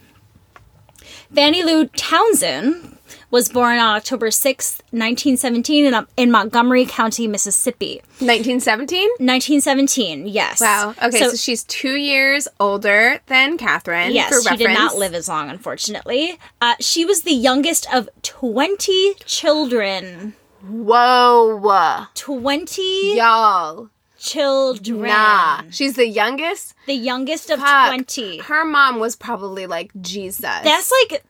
Fannie 1.33 1.63
Lou 1.63 1.87
Townsend 1.87 2.96
was 3.29 3.49
born 3.49 3.77
on 3.77 3.95
October 3.97 4.31
sixth, 4.31 4.81
1917, 4.91 5.85
in, 5.85 6.07
in 6.15 6.31
Montgomery 6.31 6.85
County, 6.85 7.27
Mississippi. 7.27 8.01
1917. 8.19 9.01
1917, 9.19 10.27
yes. 10.27 10.61
Wow. 10.61 10.95
Okay, 11.03 11.19
so, 11.19 11.29
So, 11.29 11.35
she's 11.35 11.63
two 11.65 11.95
years 11.95 12.47
older 12.59 13.19
than 13.27 13.57
Katherine. 13.57 14.11
yes, 14.13 14.47
she 14.47 14.55
did 14.57 14.69
not 14.73 14.95
live 14.95 15.13
as 15.13 15.27
long, 15.27 15.49
unfortunately. 15.49 16.39
Uh, 16.61 16.75
she 16.79 17.03
was 17.05 17.21
the 17.21 17.33
youngest 17.33 17.91
of 17.93 18.07
20 18.23 19.15
children. 19.25 20.33
Whoa, 20.67 22.05
20 22.15 23.15
y'all. 23.17 23.89
children. 24.17 25.01
Nah, 25.03 25.61
she's 25.69 25.95
the 25.95 26.07
youngest. 26.07 26.73
The 26.87 26.93
youngest 26.93 27.49
of 27.49 27.59
Fuck. 27.59 27.89
20. 27.89 28.39
Her 28.39 28.65
mom 28.65 28.99
was 28.99 29.15
probably 29.15 29.67
like 29.67 29.91
Jesus. 30.01 30.41
That's 30.41 30.91
like, 31.09 31.23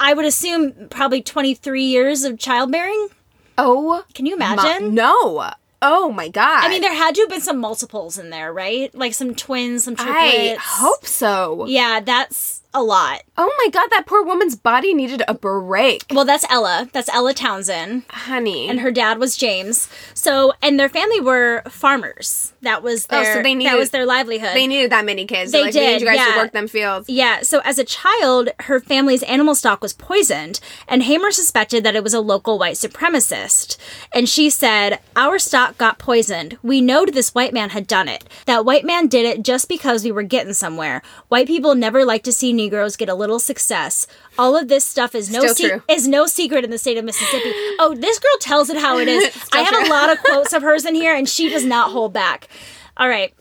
I 0.00 0.14
would 0.14 0.24
assume, 0.24 0.88
probably 0.90 1.22
23 1.22 1.82
years 1.84 2.24
of 2.24 2.38
childbearing. 2.38 3.08
oh. 3.56 4.04
Can 4.14 4.26
you 4.26 4.36
ma- 4.38 4.52
imagine? 4.54 4.94
no. 4.94 5.50
Oh 5.80 6.10
my 6.10 6.28
god. 6.28 6.64
I 6.64 6.68
mean, 6.68 6.80
there 6.80 6.92
had 6.92 7.14
to 7.14 7.20
have 7.20 7.30
been 7.30 7.40
some 7.40 7.58
multiples 7.58 8.18
in 8.18 8.30
there, 8.30 8.52
right? 8.52 8.92
Like 8.96 9.14
some 9.14 9.32
twins, 9.34 9.84
some 9.84 9.94
triplets. 9.94 10.18
I 10.18 10.56
hope 10.60 11.06
so. 11.06 11.66
Yeah, 11.68 12.00
that's 12.00 12.62
a 12.74 12.82
lot. 12.82 13.22
Oh 13.36 13.52
my 13.64 13.70
god, 13.70 13.88
that 13.90 14.04
poor 14.06 14.22
woman's 14.24 14.54
body 14.54 14.92
needed 14.92 15.22
a 15.26 15.34
break. 15.34 16.04
Well, 16.12 16.24
that's 16.24 16.44
Ella. 16.50 16.88
That's 16.92 17.08
Ella 17.08 17.32
Townsend. 17.32 18.02
Honey. 18.10 18.68
And 18.68 18.80
her 18.80 18.90
dad 18.90 19.18
was 19.18 19.36
James. 19.36 19.88
So, 20.12 20.52
and 20.62 20.78
their 20.78 20.88
family 20.88 21.20
were 21.20 21.62
farmers. 21.68 22.52
That 22.62 22.82
was 22.82 23.06
Oh, 23.10 23.22
their 23.22 23.34
so 23.36 23.42
they 23.42 23.54
needed, 23.54 23.72
that 23.72 23.78
was 23.78 23.90
their 23.90 24.04
livelihood. 24.04 24.54
they 24.54 24.66
needed 24.66 24.92
that 24.92 25.04
many 25.04 25.24
kids. 25.24 25.52
They 25.52 25.62
like, 25.62 25.72
did, 25.72 26.00
you 26.00 26.06
guys 26.06 26.32
to 26.32 26.36
work 26.38 26.52
them 26.52 26.68
fields. 26.68 27.08
Yeah, 27.08 27.40
so 27.42 27.60
as 27.64 27.78
a 27.78 27.84
child, 27.84 28.50
her 28.60 28.80
family's 28.80 29.22
animal 29.22 29.54
stock 29.54 29.80
was 29.80 29.92
poisoned, 29.94 30.60
and 30.86 31.04
Hamer 31.04 31.30
suspected 31.30 31.84
that 31.84 31.96
it 31.96 32.02
was 32.04 32.14
a 32.14 32.20
local 32.20 32.58
white 32.58 32.76
supremacist. 32.76 33.76
And 34.12 34.28
she 34.28 34.50
said, 34.50 34.98
Our 35.16 35.38
stock 35.38 35.78
got 35.78 35.98
poisoned. 35.98 36.58
We 36.62 36.80
knowed 36.80 37.14
this 37.14 37.34
white 37.34 37.52
man 37.54 37.70
had 37.70 37.86
done 37.86 38.08
it. 38.08 38.24
That 38.46 38.64
white 38.64 38.84
man 38.84 39.06
did 39.06 39.24
it 39.24 39.42
just 39.42 39.68
because 39.68 40.04
we 40.04 40.12
were 40.12 40.22
getting 40.22 40.52
somewhere. 40.52 41.02
White 41.28 41.46
people 41.46 41.74
never 41.74 42.04
like 42.04 42.22
to 42.24 42.32
see 42.32 42.52
Negroes 42.58 42.96
get 42.96 43.08
a 43.08 43.14
little 43.14 43.38
success. 43.38 44.06
All 44.38 44.56
of 44.56 44.68
this 44.68 44.84
stuff 44.84 45.14
is 45.14 45.30
no 45.30 45.46
se- 45.46 45.80
is 45.88 46.06
no 46.06 46.26
secret 46.26 46.64
in 46.64 46.70
the 46.70 46.78
state 46.78 46.98
of 46.98 47.04
Mississippi. 47.04 47.50
Oh, 47.78 47.94
this 47.98 48.18
girl 48.18 48.38
tells 48.40 48.68
it 48.68 48.76
how 48.76 48.98
it 48.98 49.08
is. 49.08 49.24
I 49.52 49.62
have 49.62 49.74
true. 49.74 49.86
a 49.86 49.88
lot 49.88 50.10
of 50.10 50.22
quotes 50.24 50.52
of 50.52 50.62
hers 50.62 50.84
in 50.84 50.94
here, 50.94 51.14
and 51.14 51.26
she 51.28 51.48
does 51.48 51.64
not 51.64 51.92
hold 51.92 52.12
back. 52.12 52.48
All 52.96 53.08
right. 53.08 53.32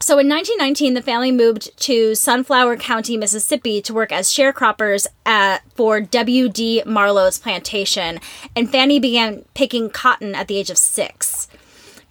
So 0.00 0.18
in 0.18 0.28
1919, 0.28 0.94
the 0.94 1.02
family 1.02 1.30
moved 1.30 1.78
to 1.82 2.16
Sunflower 2.16 2.78
County, 2.78 3.16
Mississippi 3.16 3.80
to 3.82 3.94
work 3.94 4.10
as 4.10 4.28
sharecroppers 4.28 5.06
at, 5.24 5.58
for 5.76 6.00
W.D. 6.00 6.82
Marlowe's 6.84 7.38
plantation, 7.38 8.18
and 8.56 8.68
Fannie 8.68 8.98
began 8.98 9.44
picking 9.54 9.90
cotton 9.90 10.34
at 10.34 10.48
the 10.48 10.56
age 10.56 10.70
of 10.70 10.78
six. 10.78 11.31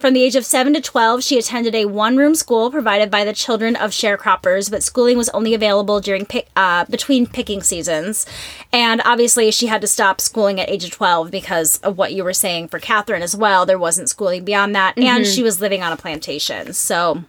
From 0.01 0.15
the 0.15 0.23
age 0.23 0.35
of 0.35 0.47
7 0.47 0.73
to 0.73 0.81
12, 0.81 1.23
she 1.23 1.37
attended 1.37 1.75
a 1.75 1.85
one 1.85 2.17
room 2.17 2.33
school 2.33 2.71
provided 2.71 3.11
by 3.11 3.23
the 3.23 3.33
children 3.33 3.75
of 3.75 3.91
sharecroppers, 3.91 4.71
but 4.71 4.81
schooling 4.81 5.15
was 5.15 5.29
only 5.29 5.53
available 5.53 6.01
during 6.01 6.25
pick, 6.25 6.49
uh, 6.55 6.85
between 6.85 7.27
picking 7.27 7.61
seasons. 7.61 8.25
And 8.73 9.03
obviously, 9.05 9.51
she 9.51 9.67
had 9.67 9.79
to 9.81 9.87
stop 9.87 10.19
schooling 10.19 10.59
at 10.59 10.71
age 10.71 10.83
of 10.83 10.89
12 10.89 11.29
because 11.29 11.77
of 11.81 11.99
what 11.99 12.13
you 12.13 12.23
were 12.23 12.33
saying 12.33 12.69
for 12.69 12.79
Katherine 12.79 13.21
as 13.21 13.35
well. 13.35 13.67
There 13.67 13.77
wasn't 13.77 14.09
schooling 14.09 14.43
beyond 14.43 14.73
that, 14.73 14.97
and 14.97 15.23
she 15.27 15.43
was 15.43 15.61
living 15.61 15.83
on 15.83 15.93
a 15.93 15.97
plantation. 15.97 16.73
So, 16.73 17.23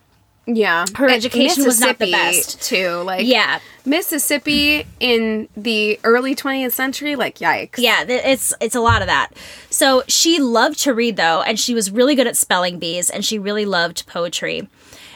Yeah. 0.46 0.84
Her 0.96 1.06
And 1.06 1.14
education 1.14 1.64
was 1.64 1.80
not 1.80 1.98
the 1.98 2.10
best. 2.10 2.60
Too. 2.62 3.02
Like 3.02 3.26
yeah. 3.26 3.60
Mississippi 3.84 4.86
in 5.00 5.48
the 5.56 5.98
early 6.04 6.34
20th 6.34 6.72
century, 6.72 7.16
like 7.16 7.38
yikes. 7.38 7.78
Yeah, 7.78 8.04
it's 8.06 8.52
it's 8.60 8.74
a 8.74 8.80
lot 8.80 9.02
of 9.02 9.08
that. 9.08 9.30
So 9.70 10.02
she 10.08 10.40
loved 10.40 10.80
to 10.80 10.94
read 10.94 11.16
though, 11.16 11.42
and 11.42 11.58
she 11.58 11.74
was 11.74 11.90
really 11.90 12.14
good 12.14 12.26
at 12.26 12.36
spelling 12.36 12.78
bees, 12.78 13.10
and 13.10 13.24
she 13.24 13.38
really 13.38 13.64
loved 13.64 14.06
poetry. 14.06 14.68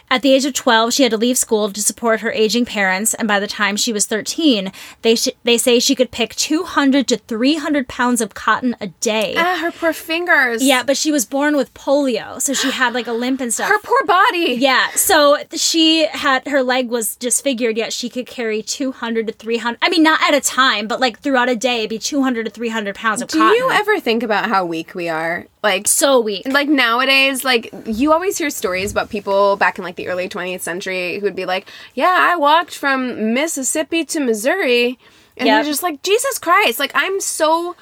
At 0.08 0.22
the 0.22 0.32
age 0.32 0.44
of 0.44 0.54
12, 0.54 0.92
she 0.94 1.02
had 1.02 1.10
to 1.10 1.16
leave 1.18 1.36
school 1.36 1.70
to 1.72 1.82
support 1.82 2.20
her 2.20 2.30
aging 2.30 2.64
parents, 2.64 3.12
and 3.14 3.26
by 3.26 3.40
the 3.40 3.48
time 3.48 3.76
she 3.76 3.92
was 3.92 4.06
13, 4.06 4.70
they 5.02 5.16
sh- 5.16 5.28
they 5.42 5.58
say 5.58 5.80
she 5.80 5.96
could 5.96 6.12
pick 6.12 6.34
200 6.36 7.08
to 7.08 7.16
300 7.16 7.88
pounds 7.88 8.20
of 8.20 8.32
cotton 8.32 8.76
a 8.80 8.86
day. 8.86 9.34
Ah, 9.36 9.58
her 9.60 9.72
poor 9.72 9.92
fingers. 9.92 10.62
yeah, 10.62 10.84
but 10.84 10.96
she 10.96 11.10
was 11.10 11.24
born 11.24 11.56
with 11.56 11.74
polio, 11.74 12.40
so 12.40 12.54
she 12.54 12.70
had 12.70 12.94
like 12.94 13.08
a 13.08 13.12
limp 13.12 13.40
and 13.40 13.52
stuff. 13.52 13.68
Her 13.68 13.80
poor 13.80 14.04
body. 14.06 14.54
Yeah, 14.58 14.90
so 14.90 15.38
she 15.54 16.06
had 16.06 16.46
her 16.46 16.62
leg 16.62 16.88
was 16.88 17.16
disfigured, 17.16 17.76
yet 17.76 17.92
she 17.92 18.08
could 18.08 18.26
carry 18.26 18.62
200 18.62 19.26
to 19.26 19.32
300. 19.32 19.78
I 19.82 19.88
mean, 19.88 20.04
not 20.04 20.20
at 20.22 20.34
a 20.34 20.40
time, 20.40 20.86
but 20.86 21.00
like 21.00 21.18
throughout 21.18 21.48
a 21.48 21.56
day, 21.56 21.78
it'd 21.78 21.90
be 21.90 21.98
200 21.98 22.44
to 22.44 22.50
300 22.50 22.94
pounds 22.94 23.22
of 23.22 23.28
Do 23.28 23.38
cotton. 23.38 23.52
Do 23.52 23.56
you 23.64 23.70
ever 23.72 23.98
think 23.98 24.22
about 24.22 24.48
how 24.48 24.64
weak 24.64 24.94
we 24.94 25.08
are? 25.08 25.46
Like 25.66 25.88
so 25.88 26.20
weak. 26.20 26.46
like 26.46 26.68
nowadays, 26.68 27.44
like 27.44 27.72
you 27.86 28.12
always 28.12 28.38
hear 28.38 28.50
stories 28.50 28.92
about 28.92 29.10
people 29.10 29.56
back 29.56 29.78
in 29.78 29.84
like 29.84 29.96
the 29.96 30.08
early 30.08 30.28
20th 30.28 30.60
century 30.62 31.18
who 31.18 31.22
would 31.26 31.36
be 31.36 31.44
like, 31.46 31.68
"Yeah, 31.94 32.16
I 32.32 32.36
walked 32.36 32.74
from 32.76 33.34
Mississippi 33.34 34.04
to 34.06 34.20
Missouri," 34.20 34.98
and 35.36 35.46
Yep. 35.46 35.54
you're 35.64 35.72
just 35.72 35.82
like, 35.82 36.02
"Jesus 36.02 36.38
Christ!" 36.38 36.78
Like 36.78 36.92
I'm 36.94 37.20
so 37.20 37.74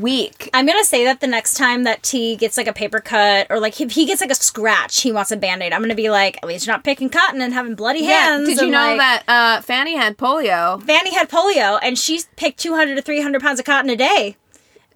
weak. 0.00 0.50
I'm 0.52 0.66
gonna 0.66 0.82
say 0.84 1.04
that 1.04 1.20
the 1.20 1.28
next 1.28 1.54
time 1.54 1.84
that 1.84 2.02
T 2.02 2.34
gets 2.34 2.56
like 2.56 2.66
a 2.66 2.72
paper 2.72 2.98
cut 3.00 3.46
or 3.50 3.60
like 3.60 3.80
if 3.80 3.92
he 3.92 4.04
gets 4.04 4.20
like 4.20 4.32
a 4.32 4.34
scratch, 4.34 5.02
he 5.02 5.12
wants 5.12 5.30
a 5.30 5.36
band 5.36 5.62
aid. 5.62 5.72
I'm 5.72 5.80
gonna 5.80 5.94
be 5.94 6.10
like, 6.10 6.36
at 6.38 6.44
least 6.48 6.66
you're 6.66 6.74
not 6.74 6.82
picking 6.84 7.08
cotton 7.08 7.40
and 7.40 7.54
having 7.54 7.74
bloody 7.76 8.02
hands. 8.04 8.48
Did 8.48 8.60
you 8.60 8.70
know 8.70 8.96
like- 8.96 8.98
that 8.98 9.22
uh, 9.28 9.60
Fannie 9.62 9.94
had 9.96 10.16
polio? 10.18 10.82
Fannie 10.82 11.14
had 11.14 11.28
polio 11.28 11.78
and 11.82 11.96
she 11.98 12.20
picked 12.36 12.58
200 12.58 12.96
to 12.96 13.02
300 13.02 13.40
pounds 13.40 13.60
of 13.60 13.64
cotton 13.66 13.90
a 13.90 13.96
day? 13.96 14.36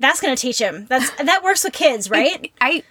That's 0.00 0.20
gonna 0.20 0.36
teach 0.36 0.58
him. 0.58 0.86
That's 0.88 1.10
that 1.22 1.42
works 1.44 1.62
with 1.62 1.72
kids, 1.72 2.10
right? 2.10 2.50
I 2.60 2.82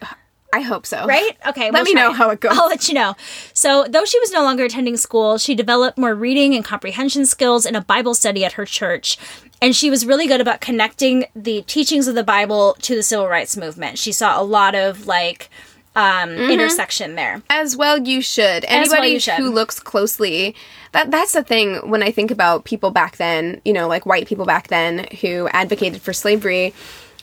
I 0.53 0.61
hope 0.61 0.85
so. 0.85 1.05
right? 1.05 1.37
Okay. 1.47 1.65
Let 1.65 1.73
we'll 1.73 1.83
me 1.83 1.91
try 1.91 2.01
know 2.01 2.13
how 2.13 2.29
it 2.29 2.39
goes. 2.39 2.51
I'll 2.57 2.67
let 2.67 2.87
you 2.87 2.93
know. 2.95 3.15
So, 3.53 3.85
though 3.87 4.05
she 4.05 4.19
was 4.19 4.31
no 4.31 4.41
longer 4.43 4.63
attending 4.65 4.97
school, 4.97 5.37
she 5.37 5.53
developed 5.53 5.97
more 5.97 6.15
reading 6.15 6.55
and 6.55 6.65
comprehension 6.65 7.25
skills 7.25 7.65
in 7.67 7.75
a 7.75 7.81
Bible 7.81 8.15
study 8.15 8.43
at 8.45 8.53
her 8.53 8.65
church. 8.65 9.17
And 9.61 9.75
she 9.75 9.89
was 9.89 10.05
really 10.05 10.25
good 10.25 10.41
about 10.41 10.61
connecting 10.61 11.25
the 11.35 11.61
teachings 11.63 12.07
of 12.07 12.15
the 12.15 12.23
Bible 12.23 12.77
to 12.81 12.95
the 12.95 13.03
civil 13.03 13.27
rights 13.27 13.57
movement. 13.57 13.99
She 13.99 14.11
saw 14.11 14.41
a 14.41 14.43
lot 14.43 14.73
of 14.73 15.05
like 15.05 15.49
um, 15.95 16.31
intersection 16.31 17.15
there. 17.15 17.43
As 17.49 17.75
well, 17.75 17.99
you 17.99 18.21
should. 18.21 18.63
As 18.65 18.87
well 18.89 18.97
Anybody 18.99 19.09
you 19.09 19.19
should. 19.19 19.33
who 19.35 19.51
looks 19.51 19.79
closely, 19.79 20.55
that 20.91 21.12
that's 21.12 21.34
the 21.34 21.43
thing. 21.43 21.75
When 21.89 22.02
I 22.04 22.12
think 22.12 22.32
about 22.32 22.65
people 22.65 22.91
back 22.91 23.17
then, 23.17 23.62
you 23.65 23.73
know, 23.73 23.88
like 23.88 24.06
white 24.06 24.28
people 24.28 24.45
back 24.45 24.67
then 24.67 25.08
who 25.21 25.47
advocated 25.49 26.02
for 26.02 26.13
slavery, 26.13 26.73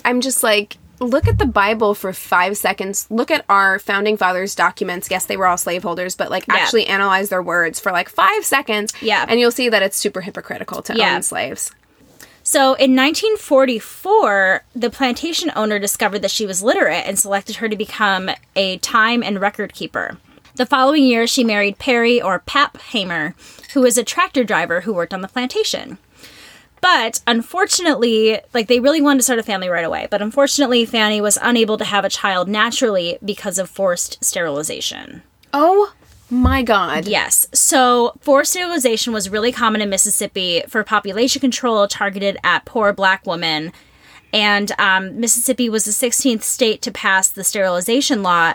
I'm 0.05 0.21
just 0.21 0.43
like, 0.43 0.77
look 1.01 1.27
at 1.29 1.39
the 1.39 1.47
Bible 1.47 1.95
for 1.95 2.13
five 2.13 2.57
seconds. 2.57 3.07
Look 3.11 3.31
at 3.31 3.45
our 3.49 3.79
founding 3.79 4.17
fathers' 4.17 4.55
documents. 4.55 5.09
Yes, 5.11 5.27
they 5.27 5.37
were 5.37 5.47
all 5.47 5.59
slaveholders, 5.59 6.15
but 6.17 6.31
like 6.31 6.47
Yeah. 6.49 6.55
actually 6.55 6.87
analyze 6.87 7.29
their 7.29 7.43
words 7.43 7.79
for 7.81 7.93
like 7.93 8.09
five 8.09 8.45
seconds. 8.45 8.93
Yeah. 9.03 9.27
And 9.29 9.39
you'll 9.41 9.51
see 9.51 9.69
that 9.69 9.83
it's 9.83 9.97
super 9.97 10.23
hypocritical 10.23 10.81
to 10.83 10.97
Yeah. 10.97 11.17
own 11.17 11.23
slaves. 11.23 11.71
So 12.43 12.75
in 12.75 12.95
1944, 12.95 14.63
the 14.75 14.89
plantation 14.89 15.51
owner 15.57 15.79
discovered 15.81 16.21
that 16.21 16.31
she 16.31 16.47
was 16.47 16.63
literate 16.63 17.05
and 17.07 17.19
selected 17.19 17.57
her 17.57 17.69
to 17.69 17.77
become 17.77 18.31
a 18.55 18.79
time 18.79 19.23
and 19.23 19.41
record 19.41 19.75
keeper. 19.75 20.19
The 20.57 20.65
following 20.65 21.05
year, 21.05 21.27
she 21.27 21.45
married 21.45 21.79
Perry 21.79 22.21
or 22.21 22.39
Pap 22.39 22.79
Hamer, 22.79 23.35
who 23.75 23.83
was 23.83 23.99
a 23.99 24.05
tractor 24.05 24.43
driver 24.43 24.81
who 24.81 24.95
worked 24.95 25.13
on 25.13 25.21
the 25.21 25.29
plantation. 25.29 25.99
But 26.81 27.21
unfortunately, 27.27 28.41
like 28.55 28.67
they 28.67 28.81
really 28.81 29.03
wanted 29.03 29.19
to 29.19 29.25
start 29.25 29.39
a 29.39 29.43
family 29.43 29.69
right 29.69 29.85
away, 29.85 30.09
but 30.11 30.23
unfortunately, 30.23 30.87
Fannie 30.87 31.21
was 31.21 31.39
unable 31.43 31.77
to 31.77 31.85
have 31.85 32.07
a 32.07 32.09
child 32.09 32.49
naturally 32.49 33.19
because 33.23 33.59
of 33.59 33.69
forced 33.69 34.25
sterilization. 34.25 35.23
Oh 35.53 35.93
my 36.31 36.63
God. 36.63 37.07
Yes. 37.07 37.49
So 37.53 38.17
forced 38.21 38.53
sterilization 38.53 39.13
was 39.13 39.29
really 39.29 39.53
common 39.53 39.83
in 39.83 39.91
Mississippi 39.91 40.63
for 40.69 40.83
population 40.85 41.41
control 41.41 41.87
targeted 41.87 42.39
at 42.43 42.65
poor 42.65 42.95
black 42.95 43.27
women. 43.27 43.75
And 44.33 44.73
um, 44.79 45.21
Mississippi 45.21 45.69
was 45.69 45.85
the 45.85 45.93
16th 45.93 46.43
state 46.43 46.83
to 46.83 46.91
pass 46.91 47.29
the 47.29 47.45
sterilization 47.45 48.23
law. 48.23 48.55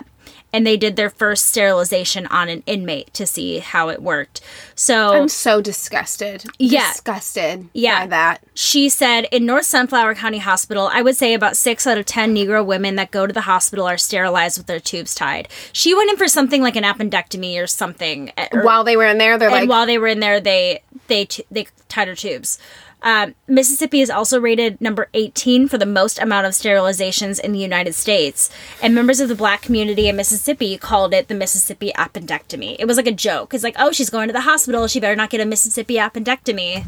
And 0.52 0.66
they 0.66 0.76
did 0.76 0.96
their 0.96 1.08
first 1.08 1.46
sterilization 1.46 2.26
on 2.26 2.48
an 2.50 2.62
inmate 2.66 3.14
to 3.14 3.26
see 3.26 3.58
how 3.60 3.88
it 3.88 4.02
worked. 4.02 4.42
So 4.74 5.14
I'm 5.14 5.28
so 5.28 5.62
disgusted. 5.62 6.44
Yeah. 6.58 6.90
Disgusted 6.92 7.68
Yeah. 7.72 8.00
by 8.02 8.06
that. 8.08 8.42
she 8.54 8.88
said 8.90 9.26
in 9.32 9.46
North 9.46 9.64
Sunflower 9.64 10.14
County 10.16 10.38
Hospital, 10.38 10.90
I 10.92 11.00
would 11.00 11.16
say 11.16 11.32
about 11.32 11.56
six 11.56 11.86
out 11.86 11.96
of 11.96 12.04
10 12.04 12.34
Negro 12.34 12.64
women 12.64 12.96
that 12.96 13.10
go 13.10 13.26
to 13.26 13.32
the 13.32 13.42
hospital 13.42 13.86
are 13.86 13.96
sterilized 13.96 14.58
with 14.58 14.66
their 14.66 14.80
tubes 14.80 15.14
tied. 15.14 15.48
She 15.72 15.94
went 15.94 16.10
in 16.10 16.16
for 16.18 16.28
something 16.28 16.60
like 16.62 16.76
an 16.76 16.84
appendectomy 16.84 17.58
or 17.62 17.66
something. 17.66 18.30
eh, 18.36 18.48
or- 18.52 18.62
While 18.62 18.84
they 18.84 18.96
were 18.96 19.06
in 19.06 19.16
there, 19.18 19.38
they're 19.38 19.48
and 19.48 19.60
like, 19.62 19.68
while 19.70 19.86
they 19.86 19.96
were 19.98 20.08
in 20.08 20.20
there, 20.20 20.38
they 20.40 20.82
they 21.08 21.26
they 21.50 21.66
tied 21.88 22.08
her 22.08 22.14
tubes. 22.14 22.58
Um, 23.02 23.34
Mississippi 23.48 24.00
is 24.00 24.10
also 24.10 24.40
rated 24.40 24.80
number 24.80 25.08
18 25.12 25.66
for 25.68 25.76
the 25.76 25.86
most 25.86 26.20
amount 26.20 26.46
of 26.46 26.52
sterilizations 26.52 27.40
in 27.40 27.52
the 27.52 27.58
United 27.58 27.94
States, 27.94 28.48
and 28.80 28.94
members 28.94 29.18
of 29.20 29.28
the 29.28 29.34
black 29.34 29.60
community 29.62 30.08
in 30.08 30.16
Mississippi 30.16 30.78
called 30.78 31.12
it 31.12 31.26
the 31.28 31.34
Mississippi 31.34 31.92
appendectomy. 31.96 32.76
It 32.78 32.86
was 32.86 32.96
like 32.96 33.08
a 33.08 33.12
joke. 33.12 33.54
It's 33.54 33.64
like, 33.64 33.74
oh, 33.78 33.90
she's 33.92 34.10
going 34.10 34.28
to 34.28 34.32
the 34.32 34.42
hospital. 34.42 34.86
She 34.86 35.00
better 35.00 35.16
not 35.16 35.30
get 35.30 35.40
a 35.40 35.44
Mississippi 35.46 35.94
appendectomy. 35.96 36.84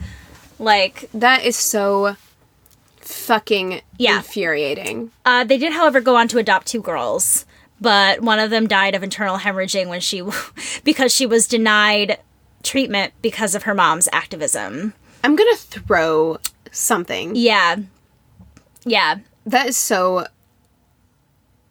Like, 0.58 1.08
that 1.12 1.44
is 1.44 1.56
so 1.56 2.16
fucking 3.00 3.80
Yeah. 3.98 4.18
infuriating. 4.18 5.10
uh, 5.24 5.44
they 5.44 5.58
did, 5.58 5.72
however, 5.72 6.00
go 6.00 6.16
on 6.16 6.28
to 6.28 6.38
adopt 6.38 6.66
two 6.68 6.80
girls, 6.80 7.44
but 7.80 8.20
one 8.20 8.38
of 8.38 8.50
them 8.50 8.66
died 8.66 8.94
of 8.94 9.02
internal 9.02 9.38
hemorrhaging 9.38 9.88
when 9.88 10.00
she 10.00 10.22
because 10.84 11.12
she 11.12 11.26
was 11.26 11.46
denied 11.48 12.18
treatment 12.62 13.12
because 13.20 13.54
of 13.54 13.64
her 13.64 13.74
mom's 13.74 14.08
activism. 14.12 14.94
I'm 15.24 15.34
gonna 15.36 15.56
throw 15.56 16.38
something. 16.70 17.34
Yeah. 17.34 17.76
Yeah. 18.84 19.16
That 19.46 19.68
is 19.68 19.76
so 19.76 20.26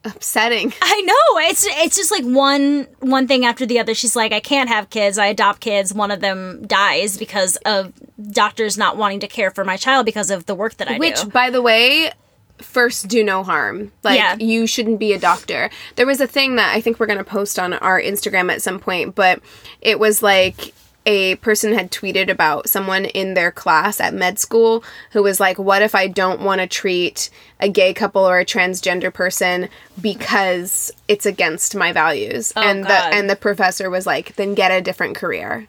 upsetting. 0.04 0.72
I 0.82 1.00
know. 1.02 1.40
It's 1.48 1.64
it's 1.66 1.96
just 1.96 2.10
like 2.10 2.24
one 2.24 2.86
one 3.00 3.26
thing 3.26 3.44
after 3.44 3.64
the 3.64 3.78
other. 3.78 3.94
She's 3.94 4.16
like, 4.16 4.32
I 4.32 4.40
can't 4.40 4.68
have 4.68 4.90
kids. 4.90 5.18
I 5.18 5.26
adopt 5.26 5.60
kids. 5.60 5.94
One 5.94 6.10
of 6.10 6.20
them 6.20 6.66
dies 6.66 7.16
because 7.16 7.56
of 7.64 7.92
doctors 8.30 8.76
not 8.76 8.96
wanting 8.96 9.20
to 9.20 9.28
care 9.28 9.50
for 9.50 9.64
my 9.64 9.76
child 9.76 10.04
because 10.04 10.30
of 10.30 10.46
the 10.46 10.54
work 10.54 10.76
that 10.78 10.88
I 10.88 10.98
Which, 10.98 11.20
do. 11.20 11.26
Which, 11.26 11.32
by 11.32 11.50
the 11.50 11.62
way, 11.62 12.10
first 12.58 13.08
do 13.08 13.22
no 13.24 13.42
harm. 13.42 13.92
Like 14.02 14.18
Yeah. 14.18 14.36
you 14.38 14.66
shouldn't 14.66 14.98
be 14.98 15.12
a 15.12 15.18
doctor. 15.18 15.70
There 15.96 16.06
was 16.06 16.20
a 16.20 16.26
thing 16.26 16.56
that 16.56 16.74
I 16.74 16.80
think 16.80 16.98
we're 16.98 17.06
gonna 17.06 17.24
post 17.24 17.58
on 17.58 17.72
our 17.74 18.00
Instagram 18.00 18.52
at 18.52 18.62
some 18.62 18.78
point, 18.80 19.14
but 19.14 19.40
it 19.80 19.98
was 19.98 20.22
like 20.22 20.74
a 21.06 21.36
person 21.36 21.74
had 21.74 21.90
tweeted 21.90 22.30
about 22.30 22.68
someone 22.68 23.04
in 23.04 23.34
their 23.34 23.50
class 23.50 24.00
at 24.00 24.14
med 24.14 24.38
school 24.38 24.82
who 25.12 25.22
was 25.22 25.40
like, 25.40 25.58
What 25.58 25.82
if 25.82 25.94
I 25.94 26.06
don't 26.06 26.40
want 26.40 26.60
to 26.60 26.66
treat 26.66 27.30
a 27.60 27.68
gay 27.68 27.92
couple 27.92 28.26
or 28.26 28.38
a 28.38 28.44
transgender 28.44 29.12
person 29.12 29.68
because 30.00 30.92
it's 31.08 31.26
against 31.26 31.76
my 31.76 31.92
values? 31.92 32.52
Oh, 32.56 32.62
and 32.62 32.84
God. 32.84 32.88
the 32.88 33.16
and 33.16 33.30
the 33.30 33.36
professor 33.36 33.90
was 33.90 34.06
like, 34.06 34.36
Then 34.36 34.54
get 34.54 34.70
a 34.70 34.80
different 34.80 35.16
career. 35.16 35.68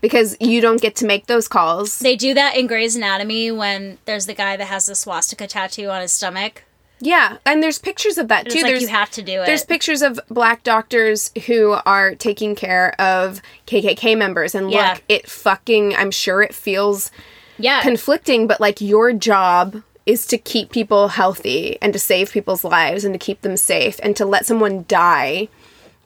Because 0.00 0.34
you 0.40 0.62
don't 0.62 0.80
get 0.80 0.96
to 0.96 1.06
make 1.06 1.26
those 1.26 1.46
calls. 1.46 1.98
They 1.98 2.16
do 2.16 2.32
that 2.32 2.56
in 2.56 2.66
Grey's 2.66 2.96
Anatomy 2.96 3.50
when 3.50 3.98
there's 4.06 4.24
the 4.24 4.32
guy 4.32 4.56
that 4.56 4.64
has 4.64 4.86
the 4.86 4.94
swastika 4.94 5.46
tattoo 5.46 5.90
on 5.90 6.00
his 6.00 6.10
stomach. 6.10 6.62
Yeah, 7.04 7.36
and 7.44 7.62
there's 7.62 7.78
pictures 7.78 8.16
of 8.16 8.28
that 8.28 8.48
too. 8.48 8.62
like 8.62 8.70
there's 8.70 8.82
you 8.82 8.88
have 8.88 9.10
to 9.10 9.22
do 9.22 9.42
it. 9.42 9.46
there's 9.46 9.62
pictures 9.64 10.00
of 10.00 10.18
black 10.30 10.62
doctors 10.62 11.30
who 11.46 11.76
are 11.84 12.14
taking 12.14 12.54
care 12.54 12.98
of 13.00 13.42
KKK 13.66 14.16
members, 14.16 14.54
and 14.54 14.70
Yeah. 14.70 14.92
look, 14.94 15.02
it 15.08 15.28
fucking. 15.28 15.94
I'm 15.94 16.10
sure 16.10 16.40
it 16.42 16.54
feels 16.54 17.10
yeah. 17.58 17.82
conflicting, 17.82 18.46
but 18.46 18.58
like 18.58 18.80
your 18.80 19.12
job 19.12 19.82
is 20.06 20.26
to 20.28 20.38
keep 20.38 20.70
people 20.70 21.08
healthy 21.08 21.76
and 21.82 21.92
to 21.92 21.98
save 21.98 22.32
people's 22.32 22.64
lives 22.64 23.04
and 23.04 23.12
to 23.14 23.18
keep 23.18 23.42
them 23.42 23.56
safe 23.56 24.00
and 24.02 24.16
to 24.16 24.24
let 24.24 24.46
someone 24.46 24.84
die 24.88 25.48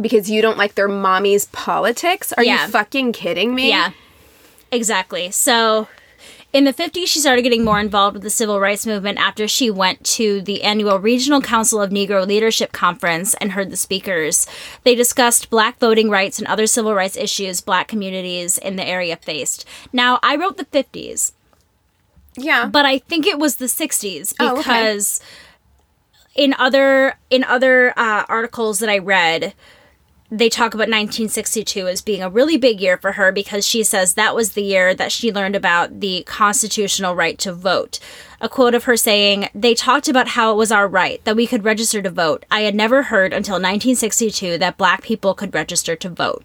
because 0.01 0.29
you 0.31 0.43
don't 0.43 0.59
like 0.59 0.75
their 0.75 0.89
mommy's 0.89 1.47
politics. 1.47 2.33
Are 2.35 2.45
Yeah. 2.45 2.67
you 2.67 2.73
fucking 2.73 3.13
kidding 3.13 3.55
me? 3.55 3.69
Yeah, 3.71 3.91
exactly. 4.73 5.31
So, 5.31 5.89
in 6.53 6.65
the 6.65 6.73
50s, 6.73 7.07
she 7.07 7.21
started 7.21 7.43
getting 7.43 7.65
more 7.65 7.79
involved 7.79 8.15
with 8.15 8.23
the 8.23 8.31
civil 8.31 8.59
rights 8.59 8.87
movement 8.87 9.19
after 9.19 9.47
she 9.47 9.71
went 9.71 10.03
to 10.05 10.41
the 10.41 10.63
annual 10.63 10.99
Regional 10.99 11.43
Council 11.43 11.81
of 11.83 11.91
Negro 11.91 12.27
Leadership 12.27 12.73
Conference 12.73 13.35
and 13.35 13.53
heard 13.53 13.71
the 13.71 13.77
speakers. 13.77 14.47
They 14.83 14.95
discussed 14.95 15.51
black 15.51 15.79
voting 15.79 16.09
rights 16.09 16.39
and 16.39 16.49
other 16.49 16.67
civil 16.67 16.95
rights 16.95 17.17
issues 17.19 17.61
black 17.61 17.87
communities 17.87 18.57
in 18.57 18.77
the 18.77 18.87
area 18.87 19.17
faced. 19.17 19.67
Now, 19.93 20.19
I 20.23 20.37
wrote 20.37 20.57
the 20.57 20.65
50s, 20.65 21.33
yeah. 22.37 22.67
but 22.67 22.87
I 22.87 22.99
think 22.99 23.27
it 23.27 23.39
was 23.39 23.57
the 23.57 23.67
60s 23.67 24.35
Oh, 24.41 24.53
okay. 24.53 24.59
because 24.59 25.21
in 26.35 26.55
other 26.59 27.19
in 27.29 27.45
other 27.45 27.93
uh, 27.99 28.25
articles 28.29 28.79
that 28.79 28.89
I 28.89 28.99
read, 28.99 29.53
they 30.31 30.51
talk 30.51 30.75
about 30.75 30.89
1962 30.89 31.89
as 31.89 32.03
being 32.03 32.23
a 32.23 32.29
really 32.29 32.59
big 32.59 32.81
year 32.81 32.99
for 32.99 33.13
her 33.13 33.33
because 33.33 33.67
she 33.67 33.83
says 33.83 34.15
that 34.15 34.35
was 34.35 34.53
the 34.53 34.63
year 34.63 34.95
that 34.95 35.11
she 35.11 35.33
learned 35.33 35.57
about 35.57 36.01
the 36.01 36.23
constitutional 36.27 37.15
right 37.15 37.39
to 37.39 37.53
vote. 37.53 37.99
A 38.41 38.49
quote 38.49 38.75
of 38.75 38.85
her 38.85 38.97
saying, 38.97 39.49
They 39.55 39.75
talked 39.75 40.07
about 40.07 40.29
how 40.29 40.53
it 40.53 40.57
was 40.57 40.71
our 40.71 40.87
right, 40.87 41.25
that 41.25 41.37
we 41.37 41.47
could 41.47 41.65
register 41.65 42.03
to 42.03 42.11
vote. 42.11 42.45
I 42.51 42.61
had 42.61 42.75
never 42.75 43.05
heard 43.05 43.33
until 43.33 43.55
1962 43.55 44.59
that 44.59 44.77
black 44.77 45.03
people 45.03 45.33
could 45.35 45.55
register 45.55 45.97
to 45.97 46.09
vote. 46.11 46.45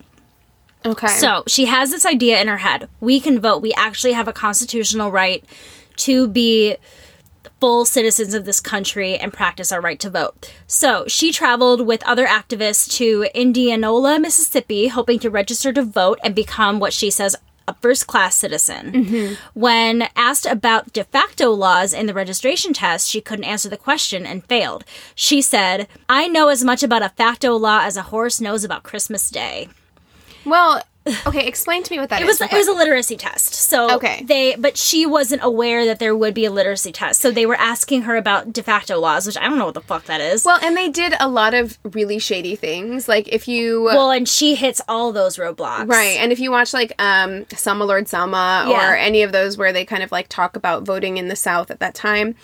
okay. 0.86 1.08
So 1.08 1.43
she 1.48 1.65
has 1.65 1.91
this 1.91 2.06
idea 2.06 2.41
in 2.41 2.48
her 2.48 2.58
head. 2.58 2.88
We 3.02 3.19
can 3.19 3.39
vote. 3.39 3.62
We 3.62 3.74
actually 3.74 4.13
have 4.13 4.30
a 4.30 4.34
constitutional 4.34 5.12
right 5.12 5.43
to 5.98 6.28
be 6.28 6.78
full 7.63 7.86
citizens 7.86 8.34
of 8.34 8.43
this 8.43 8.60
country 8.60 9.17
and 9.17 9.32
practice 9.32 9.71
our 9.71 9.80
right 9.80 9.97
to 9.97 10.10
vote. 10.10 10.54
So 10.67 11.06
she 11.08 11.32
traveled 11.32 11.88
with 11.88 12.04
other 12.04 12.28
activists 12.28 12.91
to 12.97 13.26
Indianola, 13.34 14.19
Mississippi, 14.19 14.89
hoping 14.89 15.17
to 15.19 15.30
register 15.30 15.71
to 15.71 15.82
vote 15.82 16.19
and 16.26 16.36
become 16.36 16.82
what 16.82 16.91
she 16.91 17.10
says 17.10 17.38
a 17.65 17.73
first 17.76 18.06
class 18.06 18.36
citizen. 18.36 18.91
Mm-hmm. 18.91 19.34
When 19.58 20.10
asked 20.17 20.45
about 20.45 20.91
de 20.91 21.06
facto 21.06 21.52
laws 21.52 21.93
in 21.93 22.06
the 22.06 22.13
registration 22.13 22.73
test, 22.73 23.08
she 23.08 23.21
couldn't 23.21 23.45
answer 23.45 23.69
the 23.69 23.78
question 23.78 24.26
and 24.26 24.45
failed. 24.45 24.84
She 25.15 25.41
said, 25.41 25.88
I 26.10 26.28
know 26.28 26.49
as 26.49 26.65
much 26.65 26.84
about 26.84 27.02
a 27.02 27.13
facto 27.15 27.56
law 27.56 27.80
as 27.84 27.95
a 27.95 28.10
horse 28.12 28.41
knows 28.41 28.65
about 28.65 28.84
Christmas 28.84 29.30
Day. 29.30 29.69
well, 30.43 30.84
okay. 31.28 31.46
Explain 31.48 31.84
to 31.84 31.92
me 31.94 32.00
what 32.00 32.10
that 32.10 32.22
It 32.22 32.28
is. 32.28 32.39
was 32.39 32.50
it 32.52 32.56
was 32.56 32.68
a 32.68 32.74
literacy 32.74 33.18
test. 33.18 33.54
So 33.54 33.96
Okay. 33.96 34.24
they 34.26 34.56
but 34.58 34.78
she 34.78 35.06
wasn't 35.06 35.44
aware 35.44 35.86
that 35.86 36.00
there 36.00 36.16
would 36.16 36.34
be 36.34 36.46
a 36.46 36.52
literacy 36.52 36.92
test. 36.92 37.20
So 37.22 37.30
they 37.32 37.46
were 37.46 37.56
asking 37.56 38.04
her 38.04 38.16
about 38.16 38.54
de 38.54 38.63
facto 38.63 39.00
laws, 39.00 39.26
which 39.28 39.38
I 39.38 39.44
don't 39.50 39.58
know 39.58 39.66
what 39.66 39.74
the 39.74 39.82
fuck 39.82 40.06
that 40.06 40.22
is. 40.22 40.46
Well, 40.46 40.60
and 40.63 40.78
they 40.78 40.89
did 40.89 41.13
a 41.20 41.28
lot 41.28 41.54
of 41.54 41.78
really 41.84 42.20
shady 42.20 42.56
things. 42.56 43.08
Like 43.08 43.28
if 43.28 43.48
you 43.48 43.84
Well, 43.84 44.12
and 44.12 44.28
she 44.28 44.56
hits 44.56 44.82
all 44.88 45.12
those 45.12 45.38
roadblocks. 45.38 45.88
Right. 45.89 46.18
And 46.20 46.32
if 46.32 46.40
you 46.40 46.52
watch 46.52 46.73
like 46.73 46.94
um 47.00 47.46
Selma 47.50 47.86
Lord 47.86 48.08
Selma 48.08 48.65
Yeah. 48.69 48.92
or 48.92 48.96
any 48.96 49.23
of 49.23 49.32
those 49.32 49.58
where 49.58 49.73
they 49.73 49.86
kind 49.86 50.04
of 50.04 50.12
like 50.12 50.30
talk 50.30 50.56
about 50.56 50.84
voting 50.84 51.17
in 51.17 51.27
the 51.27 51.36
South 51.36 51.69
at 51.69 51.80
that 51.80 51.96
time, 51.96 52.36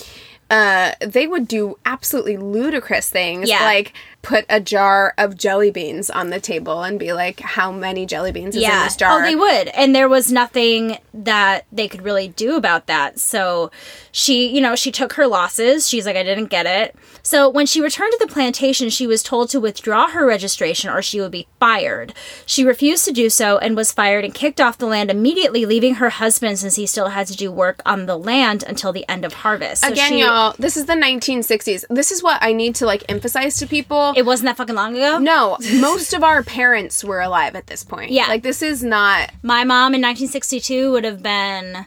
uh 0.50 0.94
they 1.00 1.28
would 1.28 1.48
do 1.48 1.78
absolutely 1.86 2.36
ludicrous 2.36 3.10
things 3.10 3.48
Yeah. 3.48 3.64
like 3.64 3.94
put 4.22 4.46
a 4.50 4.60
jar 4.60 5.14
of 5.18 5.38
jelly 5.38 5.72
beans 5.72 6.10
on 6.10 6.30
the 6.30 6.40
table 6.42 6.84
and 6.84 7.00
be 7.00 7.14
like 7.14 7.40
how 7.40 7.72
many 7.72 8.06
jelly 8.06 8.32
beans 8.34 8.56
is 8.56 8.62
in 8.64 8.70
Yeah. 8.70 8.84
this 8.84 8.98
jar. 8.98 9.20
Oh, 9.20 9.22
they 9.24 9.36
would. 9.36 9.70
And 9.70 9.96
there 9.96 10.10
was 10.10 10.30
nothing 10.32 10.98
that 11.14 11.66
they 11.72 11.88
could 11.88 12.02
really 12.02 12.28
do 12.28 12.56
about 12.58 12.88
that. 12.88 13.18
So 13.20 13.72
she, 14.12 14.48
you 14.54 14.60
know, 14.60 14.76
she 14.76 14.92
took 14.92 15.14
her 15.14 15.26
losses. 15.26 15.88
She's 15.88 16.06
like, 16.06 16.18
I 16.18 16.24
didn't 16.24 16.48
get 16.48 16.66
it. 16.66 16.96
So 17.24 17.50
when 17.50 17.66
she 17.66 17.80
returned 17.82 18.12
to 18.12 18.26
the 18.26 18.32
plantation, 18.32 18.90
she 18.90 19.08
was 19.08 19.24
told 19.24 19.50
to 19.52 19.60
withdraw 19.60 20.10
her 20.10 20.26
registration 20.26 20.90
or 20.90 21.02
she 21.02 21.22
would 21.22 21.32
be 21.32 21.48
fired. 21.60 22.14
She 22.46 22.64
refused 22.66 23.06
to 23.06 23.12
do 23.12 23.30
so 23.30 23.58
and 23.58 23.76
was 23.76 23.92
fired 23.92 24.26
and 24.26 24.34
kicked 24.34 24.60
off 24.60 24.78
the 24.78 24.86
land 24.86 25.10
immediately, 25.10 25.66
leaving 25.66 25.96
her 25.96 26.10
husband 26.10 26.60
since 26.60 26.76
he 26.76 26.86
still 26.86 27.10
had 27.10 27.28
to 27.28 27.38
do 27.38 27.52
work 27.52 27.82
on 27.86 28.06
the 28.06 28.18
land 28.18 28.64
until 28.68 28.92
the 28.92 29.08
end 29.08 29.24
of 29.24 29.34
harvest. 29.34 29.84
So 29.84 29.92
Again, 29.92 30.12
she, 30.12 30.20
y'all, 30.20 30.30
all, 30.30 30.56
this 30.60 30.76
is 30.76 30.88
the 30.88 30.94
1960s. 30.94 31.86
This 31.90 32.12
is 32.12 32.22
what 32.22 32.40
I 32.42 32.52
need 32.52 32.76
to 32.76 32.86
like 32.86 33.04
emphasize 33.10 33.58
to 33.58 33.68
people. 33.68 34.09
It 34.16 34.26
wasn't 34.26 34.46
that 34.48 34.58
fucking 34.58 34.76
long 34.76 34.96
ago. 34.96 35.18
no, 35.20 35.58
most 35.80 36.14
of 36.14 36.24
our 36.24 36.44
parents 36.44 37.04
were 37.04 37.22
alive 37.22 37.56
at 37.56 37.68
this 37.68 37.84
point. 37.84 38.12
Yeah. 38.12 38.28
Like 38.28 38.44
this 38.44 38.62
is 38.62 38.84
not 38.84 39.32
My 39.44 39.64
mom 39.64 39.94
in 39.94 40.02
1962 40.02 40.92
would 40.92 41.04
have 41.04 41.22
been 41.24 41.86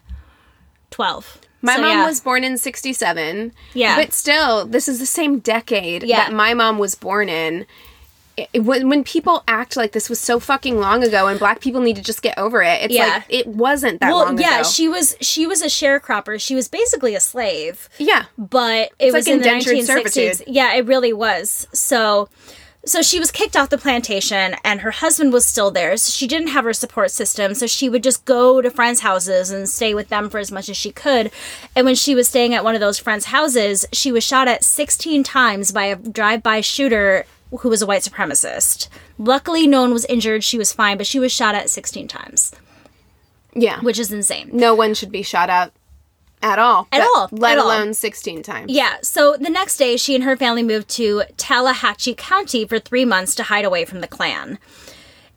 12. 0.90 1.38
My 1.64 1.76
So, 1.76 1.82
mom 1.82 1.90
yeah. 1.90 2.06
was 2.06 2.20
born 2.20 2.42
in 2.44 2.58
67. 2.58 3.52
Yeah. 3.74 3.96
But 3.96 4.12
still, 4.12 4.66
this 4.66 4.88
is 4.88 4.98
the 4.98 5.06
same 5.06 5.38
decade 5.38 6.02
Yeah. 6.02 6.16
that 6.24 6.32
my 6.32 6.54
mom 6.54 6.78
was 6.78 6.94
born 6.96 7.28
in. 7.28 7.66
When, 8.54 8.88
when 8.88 9.04
people 9.04 9.42
act 9.48 9.76
like 9.76 9.92
this 9.92 10.08
was 10.08 10.18
so 10.20 10.38
fucking 10.40 10.78
long 10.78 11.02
ago 11.04 11.26
and 11.28 11.38
black 11.38 11.60
people 11.60 11.80
need 11.80 11.96
to 11.96 12.02
just 12.02 12.22
get 12.22 12.36
over 12.38 12.62
it, 12.62 12.82
it's 12.82 12.94
Yeah. 12.94 13.06
like 13.06 13.24
it 13.28 13.46
wasn't 13.46 14.00
that 14.00 14.08
Well, 14.10 14.24
long 14.26 14.38
yeah, 14.38 14.60
ago. 14.60 14.68
she 14.68 14.88
was 14.88 15.16
she 15.20 15.46
was 15.46 15.62
a 15.62 15.66
sharecropper. 15.66 16.40
She 16.40 16.54
was 16.54 16.68
basically 16.68 17.14
a 17.14 17.20
slave. 17.20 17.88
yeah. 17.98 18.24
but 18.38 18.90
it 18.98 19.12
was 19.12 19.26
like 19.26 19.34
in 19.34 19.40
the 19.42 19.48
1960s. 19.48 19.84
servitude. 19.86 20.42
Yeah, 20.46 20.74
it 20.74 20.86
really 20.86 21.12
was. 21.12 21.66
So 21.72 22.28
so 22.84 23.00
she 23.00 23.20
was 23.20 23.30
kicked 23.30 23.56
off 23.56 23.68
the 23.70 23.78
plantation 23.78 24.56
and 24.64 24.80
her 24.80 24.90
husband 24.90 25.32
was 25.32 25.46
still 25.46 25.70
there. 25.70 25.96
So 25.96 26.10
she 26.10 26.26
didn't 26.26 26.48
have 26.48 26.64
her 26.64 26.72
support 26.72 27.12
system, 27.12 27.54
so 27.54 27.68
she 27.68 27.88
would 27.88 28.02
just 28.02 28.24
go 28.24 28.60
to 28.60 28.72
friends' 28.72 29.00
houses 29.02 29.52
and 29.52 29.68
stay 29.68 29.94
with 29.94 30.08
them 30.08 30.28
for 30.28 30.38
as 30.38 30.50
much 30.50 30.68
as 30.68 30.76
she 30.76 30.90
could. 30.90 31.30
And 31.76 31.86
when 31.86 31.94
she 31.94 32.16
was 32.16 32.26
staying 32.26 32.54
at 32.54 32.64
one 32.64 32.74
of 32.74 32.80
those 32.80 32.98
friends' 32.98 33.26
houses, 33.26 33.86
she 33.92 34.10
was 34.10 34.24
shot 34.24 34.48
at 34.48 34.64
16 34.64 35.22
times 35.22 35.70
by 35.70 35.84
a 35.84 35.94
drive-by 35.96 36.60
shooter 36.60 37.24
who 37.60 37.68
was 37.68 37.82
a 37.82 37.86
white 37.86 38.02
supremacist. 38.02 38.88
Luckily 39.18 39.66
no 39.66 39.82
one 39.82 39.92
was 39.92 40.04
injured, 40.06 40.42
she 40.44 40.58
was 40.58 40.72
fine, 40.72 40.96
but 40.96 41.06
she 41.06 41.18
was 41.18 41.32
shot 41.32 41.54
at 41.54 41.70
16 41.70 42.08
times, 42.08 42.52
Yeah. 43.54 43.80
which 43.80 43.98
is 43.98 44.10
insane. 44.12 44.50
no 44.52 44.74
one 44.74 44.94
should 44.94 45.12
be 45.12 45.22
shot 45.22 45.50
at 45.50 45.72
at 46.44 46.58
all. 46.58 46.88
At 46.90 47.02
all, 47.02 47.28
Let 47.30 47.52
at 47.52 47.58
all. 47.58 47.66
alone 47.68 47.94
16 47.94 48.42
times. 48.42 48.72
Yeah, 48.72 48.96
so 49.00 49.36
the 49.38 49.48
next 49.48 49.76
day, 49.76 49.96
she 49.96 50.16
and 50.16 50.24
her 50.24 50.36
family 50.36 50.64
moved 50.64 50.88
to 50.96 51.22
Tallahatchie 51.36 52.14
County 52.16 52.64
for 52.66 52.80
three 52.80 53.04
months 53.04 53.36
to 53.36 53.44
hide 53.44 53.64
away 53.64 53.84
from 53.84 54.00
the 54.00 54.08
Klan. 54.08 54.58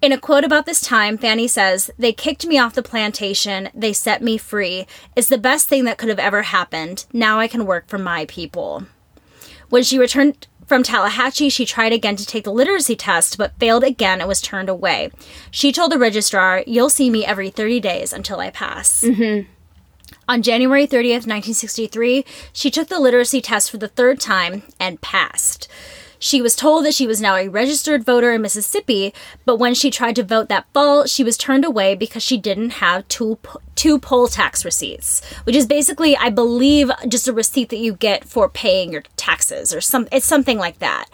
In 0.02 0.12
a 0.12 0.18
quote 0.18 0.44
about 0.44 0.66
this 0.66 0.82
time, 0.82 1.20
Fannie 1.20 1.48
says, 1.48 1.92
They 2.00 2.12
kicked 2.12 2.48
me 2.48 2.58
off 2.58 2.74
the 2.74 2.82
plantation. 2.82 3.70
They 3.76 3.94
set 3.94 4.24
me 4.24 4.40
free. 4.40 4.88
It's 5.16 5.28
the 5.30 5.38
best 5.38 5.68
thing 5.68 5.84
that 5.86 6.00
could 6.00 6.10
have 6.10 6.18
ever 6.18 6.42
happened. 6.42 7.06
Now 7.14 7.38
I 7.40 7.48
can 7.48 7.68
work 7.68 7.88
for 7.88 8.00
my 8.00 8.26
people. 8.26 8.86
When 9.70 9.84
she 9.84 10.00
returned 10.00 10.48
from 10.68 10.84
Tallahatchie, 10.84 11.50
she 11.50 11.66
tried 11.66 11.94
again 11.94 12.16
to 12.16 12.26
take 12.26 12.44
the 12.44 12.52
literacy 12.52 12.96
test, 12.96 13.38
but 13.38 13.58
failed 13.60 13.84
again 13.84 14.20
and 14.20 14.28
was 14.28 14.42
turned 14.42 14.70
away. 14.70 15.12
She 15.52 15.72
told 15.72 15.92
the 15.92 16.00
registrar, 16.00 16.64
You'll 16.66 16.90
see 16.90 17.10
me 17.10 17.26
every 17.26 17.50
30 17.50 17.80
days 17.80 18.12
until 18.12 18.40
I 18.40 18.50
pass. 18.50 19.02
Mm-hmm. 19.02 19.50
On 20.28 20.42
January 20.42 20.88
30th, 20.88 21.28
1963, 21.28 22.26
she 22.52 22.72
took 22.72 22.88
the 22.88 23.00
literacy 23.00 23.42
test 23.42 23.70
for 23.70 23.78
the 23.78 23.88
third 23.88 24.20
time 24.20 24.64
and 24.80 25.02
passed. 25.02 25.68
She 26.20 26.42
was 26.42 26.56
told 26.56 26.86
that 26.86 26.94
she 26.94 27.08
was 27.08 27.22
now 27.22 27.36
a 27.36 27.48
registered 27.48 28.04
voter 28.04 28.32
in 28.34 28.42
Mississippi, 28.42 29.14
but 29.46 29.58
when 29.58 29.74
she 29.74 29.92
tried 29.92 30.16
to 30.18 30.24
vote 30.24 30.50
that 30.50 30.66
fall, 30.74 31.06
she 31.06 31.24
was 31.24 31.38
turned 31.38 31.66
away 31.66 31.96
because 31.96 32.24
she 32.24 32.38
didn't 32.38 32.72
have 32.72 33.08
two 33.08 33.38
two 33.76 34.00
poll 34.00 34.28
tax 34.28 34.64
receipts, 34.64 35.24
which 35.44 35.56
is 35.56 35.66
basically, 35.66 36.16
I 36.16 36.30
believe, 36.30 36.90
just 37.08 37.28
a 37.28 37.34
receipt 37.34 37.70
that 37.70 37.78
you 37.78 37.94
get 37.94 38.24
for 38.24 38.50
paying 38.50 38.92
your 38.92 39.04
taxes 39.18 39.74
or 39.74 39.82
some. 39.82 40.08
It's 40.12 40.26
something 40.26 40.58
like 40.58 40.80
that. 40.80 41.08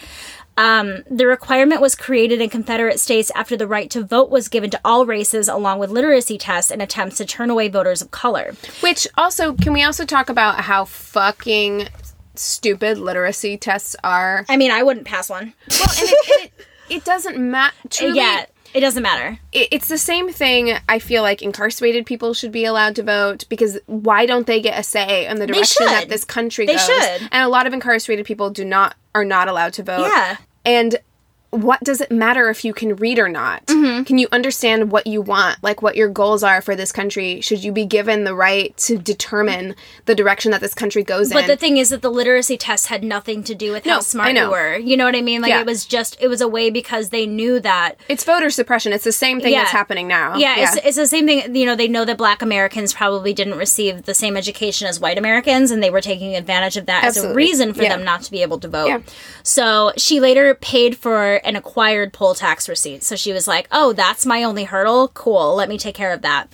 Um, 0.58 1.04
the 1.10 1.26
requirement 1.26 1.82
was 1.82 1.95
created 1.95 2.41
in 2.41 2.49
Confederate 2.49 2.99
states 2.99 3.32
after 3.34 3.56
the 3.56 3.68
right 3.68 3.89
to 3.89 4.04
vote 4.04 4.30
was 4.30 4.47
given 4.47 4.70
to 4.72 4.82
all 4.84 5.06
races, 5.06 5.47
along 5.47 5.80
with 5.80 5.89
literacy 5.89 6.38
tests 6.38 6.70
and 6.70 6.82
attempts 6.82 7.18
to 7.18 7.26
turn 7.26 7.49
away 7.49 7.70
voters 7.70 8.02
of 8.02 8.12
color. 8.12 8.54
Which 8.82 9.08
also, 9.18 9.54
can 9.54 9.74
we 9.74 9.84
also 9.84 10.06
talk 10.06 10.30
about 10.30 10.62
how 10.62 10.86
fucking 10.86 11.88
stupid 12.36 12.98
literacy 12.98 13.58
tests 13.58 13.96
are? 14.04 14.46
I 14.50 14.58
mean, 14.58 14.72
I 14.72 14.84
wouldn't 14.84 15.06
pass 15.06 15.30
one. 15.30 15.54
Well, 15.70 15.90
and 16.00 16.10
it, 16.10 16.18
it, 16.28 16.52
it 16.90 17.06
doesn't 17.06 17.38
matter. 17.38 17.76
Yeah, 18.02 18.46
it 18.74 18.80
doesn't 18.80 19.04
matter. 19.04 19.38
it- 19.52 19.68
it's 19.72 19.88
the 19.90 19.98
same 19.98 20.32
thing 20.32 20.78
I 20.88 21.00
feel 21.00 21.24
like 21.24 21.42
incarcerated 21.42 22.06
people 22.06 22.34
should 22.34 22.52
be 22.54 22.64
allowed 22.66 22.96
to 22.98 23.04
vote 23.04 23.44
because 23.50 23.78
why 23.88 24.26
don't 24.26 24.48
they 24.48 24.62
get 24.62 24.80
a 24.80 24.84
say 24.84 25.28
in 25.28 25.40
the 25.40 25.48
direction 25.48 25.86
that 25.88 26.08
this 26.10 26.24
country 26.24 26.66
They 26.66 26.74
goes? 26.76 26.86
should. 26.86 27.22
And 27.32 27.44
a 27.44 27.50
lot 27.50 27.68
of 27.68 27.74
incarcerated 27.74 28.26
people 28.26 28.50
do 28.50 28.64
not 28.64 28.96
are 29.14 29.26
not 29.26 29.48
allowed 29.50 29.74
to 29.74 29.84
vote. 29.84 30.04
Yeah. 30.08 30.38
And 30.64 30.96
what 31.52 31.82
does 31.84 32.02
it 32.02 32.12
matter 32.12 32.49
if 32.49 32.64
you 32.66 32.74
can 32.74 32.95
read 32.95 33.20
or 33.20 33.28
not? 33.30 33.66
Mm-hmm. 33.68 34.04
Can 34.04 34.18
you 34.18 34.28
understand 34.32 34.91
what 34.91 35.06
you 35.06 35.22
want, 35.22 35.62
like 35.62 35.82
what 35.82 35.95
your 35.97 36.08
goals 36.10 36.43
are 36.43 36.62
for 36.62 36.76
this 36.76 36.91
country? 36.91 37.41
Should 37.41 37.64
you 37.64 37.72
be 37.72 37.86
given 37.86 38.24
the 38.24 38.34
right 38.34 38.76
to 38.78 38.97
determine 38.97 39.76
the 40.06 40.16
direction 40.16 40.52
that 40.52 40.62
this 40.62 40.74
country 40.74 41.04
goes 41.04 41.30
But 41.30 41.39
in? 41.39 41.43
But 41.43 41.47
the 41.54 41.58
thing 41.58 41.78
is 41.78 41.89
that 41.89 42.02
the 42.02 42.10
literacy 42.10 42.58
test 42.58 42.88
had 42.88 43.04
nothing 43.04 43.43
to 43.43 43.54
do 43.54 43.72
with 43.74 43.86
No, 43.86 43.95
how 43.95 43.99
smart 43.99 44.34
you 44.34 44.49
were. 44.49 44.78
You 44.78 44.95
know 44.95 45.04
what 45.06 45.16
I 45.16 45.22
mean? 45.22 45.41
Like 45.41 45.49
Yeah. 45.49 45.60
it 45.60 45.66
was 45.66 45.86
just 45.86 46.18
it 46.22 46.30
was 46.30 46.39
a 46.39 46.47
way 46.47 46.70
because 46.70 47.10
they 47.10 47.26
knew 47.26 47.60
that 47.60 47.95
it's 48.08 48.24
voter 48.24 48.49
suppression. 48.49 48.93
It's 48.93 49.04
the 49.04 49.12
same 49.12 49.41
thing 49.41 49.52
Yeah. 49.52 49.60
that's 49.60 49.72
happening 49.72 50.08
now. 50.08 50.38
yeah, 50.38 50.56
It's, 50.60 50.78
it's 50.86 50.97
the 50.97 51.08
same 51.08 51.26
thing. 51.28 51.54
You 51.54 51.66
know, 51.66 51.76
they 51.76 51.88
know 51.89 52.06
that 52.06 52.18
black 52.18 52.41
Americans 52.41 52.93
probably 52.93 53.34
didn't 53.34 53.58
receive 53.58 54.04
the 54.04 54.14
same 54.14 54.38
education 54.38 54.88
as 54.88 54.99
white 55.02 55.18
Americans, 55.18 55.70
and 55.70 55.84
they 55.84 55.89
were 55.89 56.02
taking 56.02 56.34
advantage 56.36 56.78
of 56.78 56.86
that 56.86 57.04
as 57.04 57.18
a 57.18 57.34
reason 57.34 57.74
for 57.74 57.84
Yeah. 57.84 57.97
them 57.97 58.06
not 58.06 58.22
to 58.24 58.32
be 58.32 58.41
able 58.41 58.58
to 58.60 58.70
vote. 58.70 58.88
Yeah. 58.88 58.99
So 59.43 59.91
she 59.97 60.20
later 60.22 60.56
paid 60.56 60.97
for 60.97 61.41
an 61.44 61.56
acquired 61.56 62.14
poll 62.14 62.36
tax 62.36 62.68
receipt. 62.70 63.04
So 63.04 63.16
she 63.16 63.34
was 63.34 63.48
like, 63.48 63.68
oh, 63.72 63.94
that's 63.94 64.26
my 64.26 64.44
only 64.44 64.64
hurdle? 64.66 65.10
Cool, 65.10 65.56
let 65.56 65.70
me 65.70 65.78
take 65.78 65.96
care 65.96 66.14
of 66.14 66.22
that. 66.22 66.52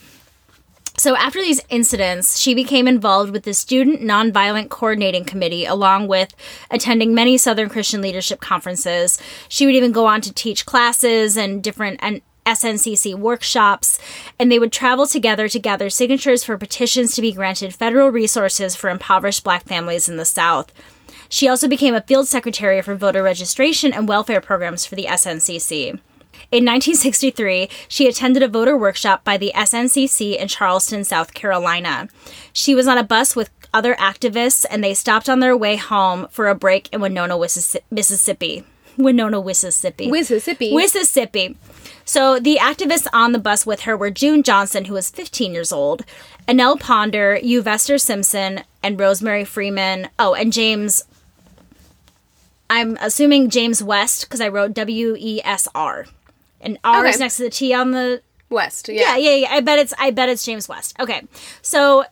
So 0.99 1.15
after 1.15 1.39
these 1.39 1.61
incidents, 1.69 2.39
she 2.39 2.55
became 2.55 2.87
involved 2.87 3.31
with 3.31 3.43
the 3.43 3.53
Student 3.53 4.01
Nonviolent 4.01 4.69
Coordinating 4.69 5.25
Committee, 5.25 5.63
along 5.63 6.07
with 6.07 6.33
attending 6.71 7.13
many 7.13 7.37
Southern 7.37 7.69
Christian 7.69 8.01
leadership 8.01 8.41
conferences. 8.41 9.21
She 9.47 9.67
would 9.67 9.75
even 9.75 9.91
go 9.91 10.07
on 10.07 10.21
to 10.21 10.33
teach 10.33 10.65
classes 10.65 11.37
and 11.37 11.63
different 11.63 11.99
and 12.01 12.21
SNCC 12.47 13.13
workshops, 13.13 13.99
and 14.39 14.51
they 14.51 14.57
would 14.57 14.71
travel 14.71 15.05
together 15.05 15.47
to 15.49 15.59
gather 15.59 15.89
signatures 15.89 16.43
for 16.43 16.57
petitions 16.57 17.13
to 17.13 17.21
be 17.21 17.33
granted 17.33 17.75
federal 17.75 18.09
resources 18.09 18.75
for 18.75 18.89
impoverished 18.89 19.43
black 19.43 19.65
families 19.65 20.09
in 20.09 20.17
the 20.17 20.25
South. 20.25 20.71
She 21.29 21.47
also 21.47 21.67
became 21.67 21.95
a 21.95 22.01
field 22.01 22.27
secretary 22.27 22.81
for 22.81 22.95
voter 22.95 23.23
registration 23.23 23.93
and 23.93 24.07
welfare 24.07 24.41
programs 24.41 24.85
for 24.85 24.95
the 24.95 25.05
SNCC. 25.05 25.99
In 26.49 26.63
1963, 26.63 27.69
she 27.87 28.07
attended 28.07 28.43
a 28.43 28.47
voter 28.47 28.77
workshop 28.77 29.23
by 29.23 29.37
the 29.37 29.51
SNCC 29.55 30.37
in 30.37 30.47
Charleston, 30.47 31.03
South 31.03 31.33
Carolina. 31.33 32.07
She 32.53 32.73
was 32.75 32.87
on 32.87 32.97
a 32.97 33.03
bus 33.03 33.35
with 33.35 33.49
other 33.73 33.95
activists, 33.95 34.65
and 34.69 34.83
they 34.83 34.93
stopped 34.93 35.27
on 35.27 35.39
their 35.39 35.57
way 35.57 35.75
home 35.75 36.27
for 36.29 36.47
a 36.47 36.55
break 36.55 36.87
in 36.93 37.01
Winona, 37.01 37.37
Mississippi. 37.37 38.63
Winona, 38.97 39.43
Mississippi. 39.43 40.09
Mississippi. 40.09 40.73
Mississippi. 40.75 41.57
So 42.05 42.39
the 42.39 42.57
activists 42.61 43.07
on 43.11 43.33
the 43.33 43.39
bus 43.39 43.65
with 43.65 43.81
her 43.81 43.97
were 43.97 44.09
June 44.09 44.41
Johnson, 44.41 44.85
who 44.85 44.93
was 44.93 45.09
15 45.09 45.53
years 45.53 45.73
old, 45.73 46.05
Annelle 46.47 46.79
Ponder, 46.79 47.37
Vester 47.43 47.99
Simpson, 47.99 48.61
and 48.81 48.99
Rosemary 48.99 49.43
Freeman. 49.43 50.07
Oh, 50.17 50.33
and 50.33 50.53
James. 50.53 51.03
I'm 52.69 52.97
assuming 52.99 53.49
James 53.49 53.81
West 53.81 54.21
because 54.25 54.41
I 54.41 54.47
wrote 54.49 54.73
W 54.73 55.15
E 55.17 55.41
S 55.43 55.67
R, 55.73 56.05
and 56.61 56.77
R 56.83 57.05
is 57.05 57.19
next 57.19 57.37
to 57.37 57.43
the 57.43 57.49
T 57.49 57.73
on 57.73 57.91
the 57.91 58.21
West. 58.49 58.89
yeah, 58.89 59.15
yeah, 59.17 59.35
yeah. 59.35 59.47
I 59.51 59.61
bet 59.61 59.79
it's 59.79 59.93
I 59.97 60.11
bet 60.11 60.29
it's 60.29 60.45
James 60.45 60.67
West. 60.67 60.95
Okay. 60.99 61.21
So 61.61 62.05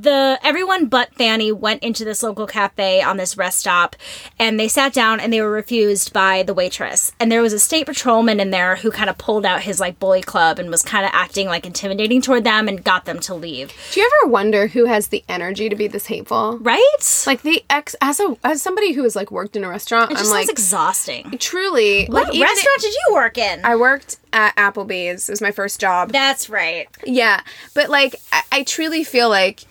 the 0.00 0.38
everyone 0.42 0.86
but 0.86 1.14
Fannie 1.14 1.52
went 1.52 1.82
into 1.82 2.04
this 2.04 2.22
local 2.22 2.46
cafe 2.46 3.02
on 3.02 3.16
this 3.16 3.36
rest 3.36 3.58
stop 3.58 3.94
and 4.38 4.58
they 4.58 4.68
sat 4.68 4.92
down 4.92 5.20
and 5.20 5.32
they 5.32 5.40
were 5.40 5.50
refused 5.50 6.12
by 6.12 6.42
the 6.42 6.54
waitress. 6.54 7.12
And 7.20 7.30
there 7.30 7.42
was 7.42 7.52
a 7.52 7.58
state 7.58 7.86
patrolman 7.86 8.40
in 8.40 8.50
there 8.50 8.76
who 8.76 8.90
kind 8.90 9.10
of 9.10 9.18
pulled 9.18 9.44
out 9.44 9.62
his 9.62 9.80
like 9.80 9.98
bully 9.98 10.22
club 10.22 10.58
and 10.58 10.70
was 10.70 10.82
kind 10.82 11.04
of 11.04 11.10
acting 11.12 11.46
like 11.46 11.66
intimidating 11.66 12.22
toward 12.22 12.44
them 12.44 12.68
and 12.68 12.82
got 12.82 13.04
them 13.04 13.20
to 13.20 13.34
leave. 13.34 13.72
Do 13.92 14.00
you 14.00 14.10
ever 14.22 14.30
wonder 14.30 14.68
who 14.68 14.86
has 14.86 15.08
the 15.08 15.24
energy 15.28 15.68
to 15.68 15.76
be 15.76 15.88
this 15.88 16.06
hateful? 16.06 16.58
Right? 16.58 17.24
Like 17.26 17.42
the 17.42 17.64
ex 17.68 17.94
as 18.00 18.20
a 18.20 18.36
as 18.44 18.62
somebody 18.62 18.92
who 18.92 19.02
has 19.02 19.14
like 19.14 19.30
worked 19.30 19.56
in 19.56 19.64
a 19.64 19.68
restaurant, 19.68 20.10
it 20.10 20.18
I'm 20.18 20.28
like 20.28 20.48
exhausting. 20.48 21.30
truly 21.38 22.06
What 22.06 22.28
like 22.28 22.40
restaurant 22.40 22.80
did 22.80 22.94
you 22.94 23.14
work 23.14 23.36
in? 23.36 23.64
I 23.64 23.76
worked 23.76 24.18
at 24.32 24.56
Applebee's. 24.56 25.28
It 25.28 25.32
was 25.32 25.40
my 25.40 25.52
first 25.52 25.80
job. 25.80 26.12
That's 26.12 26.48
right. 26.48 26.88
Yeah, 27.04 27.42
but 27.74 27.90
like 27.90 28.16
I, 28.32 28.42
I 28.52 28.62
truly 28.64 29.04
feel 29.04 29.28
like 29.28 29.64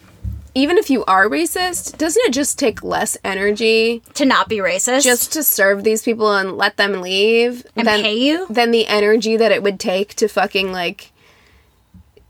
even 0.54 0.78
if 0.78 0.90
you 0.90 1.06
are 1.06 1.28
racist, 1.30 1.98
doesn't 1.98 2.22
it 2.26 2.34
just 2.34 2.60
take 2.60 2.84
less 2.84 3.18
energy 3.24 4.02
To 4.16 4.26
not 4.26 4.50
be 4.50 4.58
racist. 4.58 5.04
just 5.04 5.32
to 5.34 5.44
serve 5.44 5.84
these 5.84 6.04
people 6.04 6.32
and 6.34 6.58
let 6.58 6.78
them 6.78 7.02
leave 7.02 7.66
And 7.76 7.88
than, 7.88 8.02
pay 8.02 8.16
you? 8.18 8.48
than 8.50 8.72
the 8.72 8.88
energy 8.88 9.38
that 9.38 9.52
it 9.52 9.64
would 9.64 9.80
take 9.80 10.14
to 10.16 10.28
fucking 10.28 10.72
like 10.72 11.11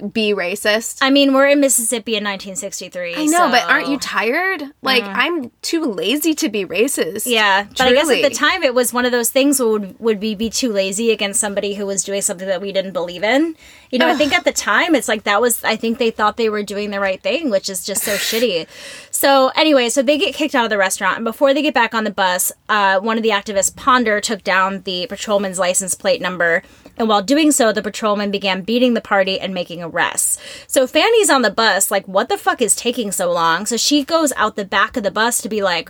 be 0.09 0.33
racist. 0.33 0.99
I 1.01 1.09
mean, 1.09 1.33
we're 1.33 1.47
in 1.47 1.59
Mississippi 1.59 2.13
in 2.13 2.23
1963. 2.23 3.15
I 3.15 3.25
know, 3.25 3.49
but 3.49 3.63
aren't 3.69 3.87
you 3.87 3.97
tired? 3.97 4.63
Like, 4.81 5.03
I'm 5.03 5.51
too 5.61 5.85
lazy 5.85 6.33
to 6.35 6.49
be 6.49 6.65
racist. 6.65 7.25
Yeah, 7.25 7.65
but 7.77 7.81
I 7.81 7.93
guess 7.93 8.09
at 8.09 8.21
the 8.21 8.35
time 8.35 8.63
it 8.63 8.73
was 8.73 8.93
one 8.93 9.05
of 9.05 9.11
those 9.11 9.29
things 9.29 9.59
would 9.59 9.99
would 9.99 10.21
we 10.21 10.35
be 10.35 10.49
too 10.49 10.71
lazy 10.71 11.11
against 11.11 11.39
somebody 11.39 11.73
who 11.73 11.85
was 11.85 12.03
doing 12.03 12.21
something 12.21 12.47
that 12.47 12.61
we 12.61 12.71
didn't 12.71 12.93
believe 12.93 13.23
in? 13.23 13.55
You 13.91 13.99
know, 13.99 14.07
I 14.07 14.15
think 14.15 14.33
at 14.33 14.45
the 14.45 14.53
time 14.53 14.95
it's 14.95 15.07
like 15.07 15.23
that 15.23 15.41
was 15.41 15.63
I 15.63 15.75
think 15.75 15.97
they 15.97 16.11
thought 16.11 16.37
they 16.37 16.49
were 16.49 16.63
doing 16.63 16.91
the 16.91 16.99
right 16.99 17.21
thing, 17.21 17.49
which 17.49 17.69
is 17.69 17.85
just 17.85 18.03
so 18.03 18.15
shitty. 18.15 18.67
So 19.11 19.51
anyway, 19.55 19.89
so 19.89 20.01
they 20.01 20.17
get 20.17 20.33
kicked 20.33 20.55
out 20.55 20.63
of 20.63 20.69
the 20.69 20.77
restaurant, 20.77 21.17
and 21.17 21.25
before 21.25 21.53
they 21.53 21.61
get 21.61 21.73
back 21.73 21.93
on 21.93 22.03
the 22.05 22.11
bus, 22.11 22.51
uh, 22.69 22.99
one 22.99 23.17
of 23.17 23.23
the 23.23 23.29
activists, 23.29 23.75
Ponder, 23.75 24.21
took 24.21 24.43
down 24.43 24.81
the 24.81 25.07
patrolman's 25.07 25.59
license 25.59 25.93
plate 25.93 26.21
number. 26.21 26.63
And 26.97 27.07
while 27.07 27.21
doing 27.21 27.51
so, 27.51 27.71
the 27.71 27.81
patrolman 27.81 28.31
began 28.31 28.61
beating 28.61 28.93
the 28.93 29.01
party 29.01 29.39
and 29.39 29.53
making 29.53 29.81
arrests. 29.81 30.37
So 30.67 30.85
Fannie's 30.85 31.29
on 31.29 31.41
the 31.41 31.49
bus, 31.49 31.89
like, 31.91 32.07
what 32.07 32.29
the 32.29 32.37
fuck 32.37 32.61
is 32.61 32.75
taking 32.75 33.11
so 33.11 33.31
long? 33.31 33.65
So 33.65 33.77
she 33.77 34.03
goes 34.03 34.31
out 34.33 34.55
the 34.55 34.65
back 34.65 34.97
of 34.97 35.03
the 35.03 35.11
bus 35.11 35.41
to 35.41 35.49
be 35.49 35.61
like, 35.61 35.89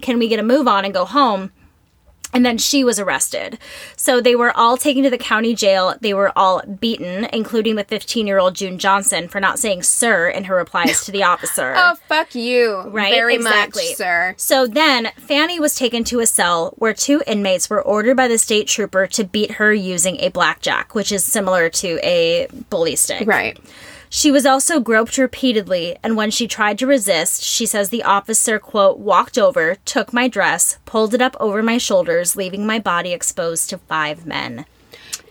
can 0.00 0.18
we 0.18 0.28
get 0.28 0.40
a 0.40 0.42
move 0.42 0.66
on 0.66 0.84
and 0.84 0.92
go 0.92 1.04
home? 1.04 1.52
And 2.32 2.46
then 2.46 2.56
she 2.58 2.82
was 2.82 2.98
arrested. 2.98 3.58
So 3.96 4.20
they 4.20 4.34
were 4.34 4.56
all 4.56 4.76
taken 4.76 5.02
to 5.02 5.10
the 5.10 5.18
county 5.18 5.54
jail. 5.54 5.94
They 6.00 6.14
were 6.14 6.32
all 6.36 6.62
beaten, 6.62 7.26
including 7.32 7.76
the 7.76 7.84
15 7.84 8.26
year 8.26 8.38
old 8.38 8.54
June 8.54 8.78
Johnson 8.78 9.28
for 9.28 9.38
not 9.40 9.58
saying 9.58 9.82
sir 9.82 10.28
in 10.28 10.44
her 10.44 10.56
replies 10.56 11.04
to 11.04 11.12
the 11.12 11.22
officer. 11.32 11.74
Oh, 11.76 11.96
fuck 12.08 12.34
you. 12.34 12.80
Right? 12.88 13.12
Very 13.12 13.34
Exactly. 13.34 13.88
much, 13.88 13.96
sir. 13.96 14.34
So 14.38 14.66
then 14.66 15.10
Fannie 15.18 15.60
was 15.60 15.74
taken 15.74 16.04
to 16.04 16.20
a 16.20 16.26
cell 16.26 16.72
where 16.78 16.94
two 16.94 17.22
inmates 17.26 17.68
were 17.68 17.82
ordered 17.82 18.16
by 18.16 18.28
the 18.28 18.38
state 18.38 18.66
trooper 18.66 19.06
to 19.08 19.24
beat 19.24 19.52
her 19.52 19.72
using 19.74 20.16
a 20.20 20.30
blackjack, 20.30 20.94
which 20.94 21.12
is 21.12 21.24
similar 21.24 21.68
to 21.68 21.98
a 22.02 22.46
bully 22.70 22.96
stick. 22.96 23.26
Right. 23.26 23.58
She 24.14 24.30
was 24.30 24.44
also 24.44 24.78
groped 24.78 25.16
repeatedly, 25.16 25.96
and 26.02 26.18
when 26.18 26.30
she 26.30 26.46
tried 26.46 26.78
to 26.80 26.86
resist, 26.86 27.42
she 27.42 27.64
says 27.64 27.88
the 27.88 28.02
officer, 28.02 28.58
quote, 28.58 28.98
walked 28.98 29.38
over, 29.38 29.76
took 29.86 30.12
my 30.12 30.28
dress, 30.28 30.76
pulled 30.84 31.14
it 31.14 31.22
up 31.22 31.34
over 31.40 31.62
my 31.62 31.78
shoulders, 31.78 32.36
leaving 32.36 32.66
my 32.66 32.78
body 32.78 33.14
exposed 33.14 33.70
to 33.70 33.78
five 33.78 34.26
men. 34.26 34.66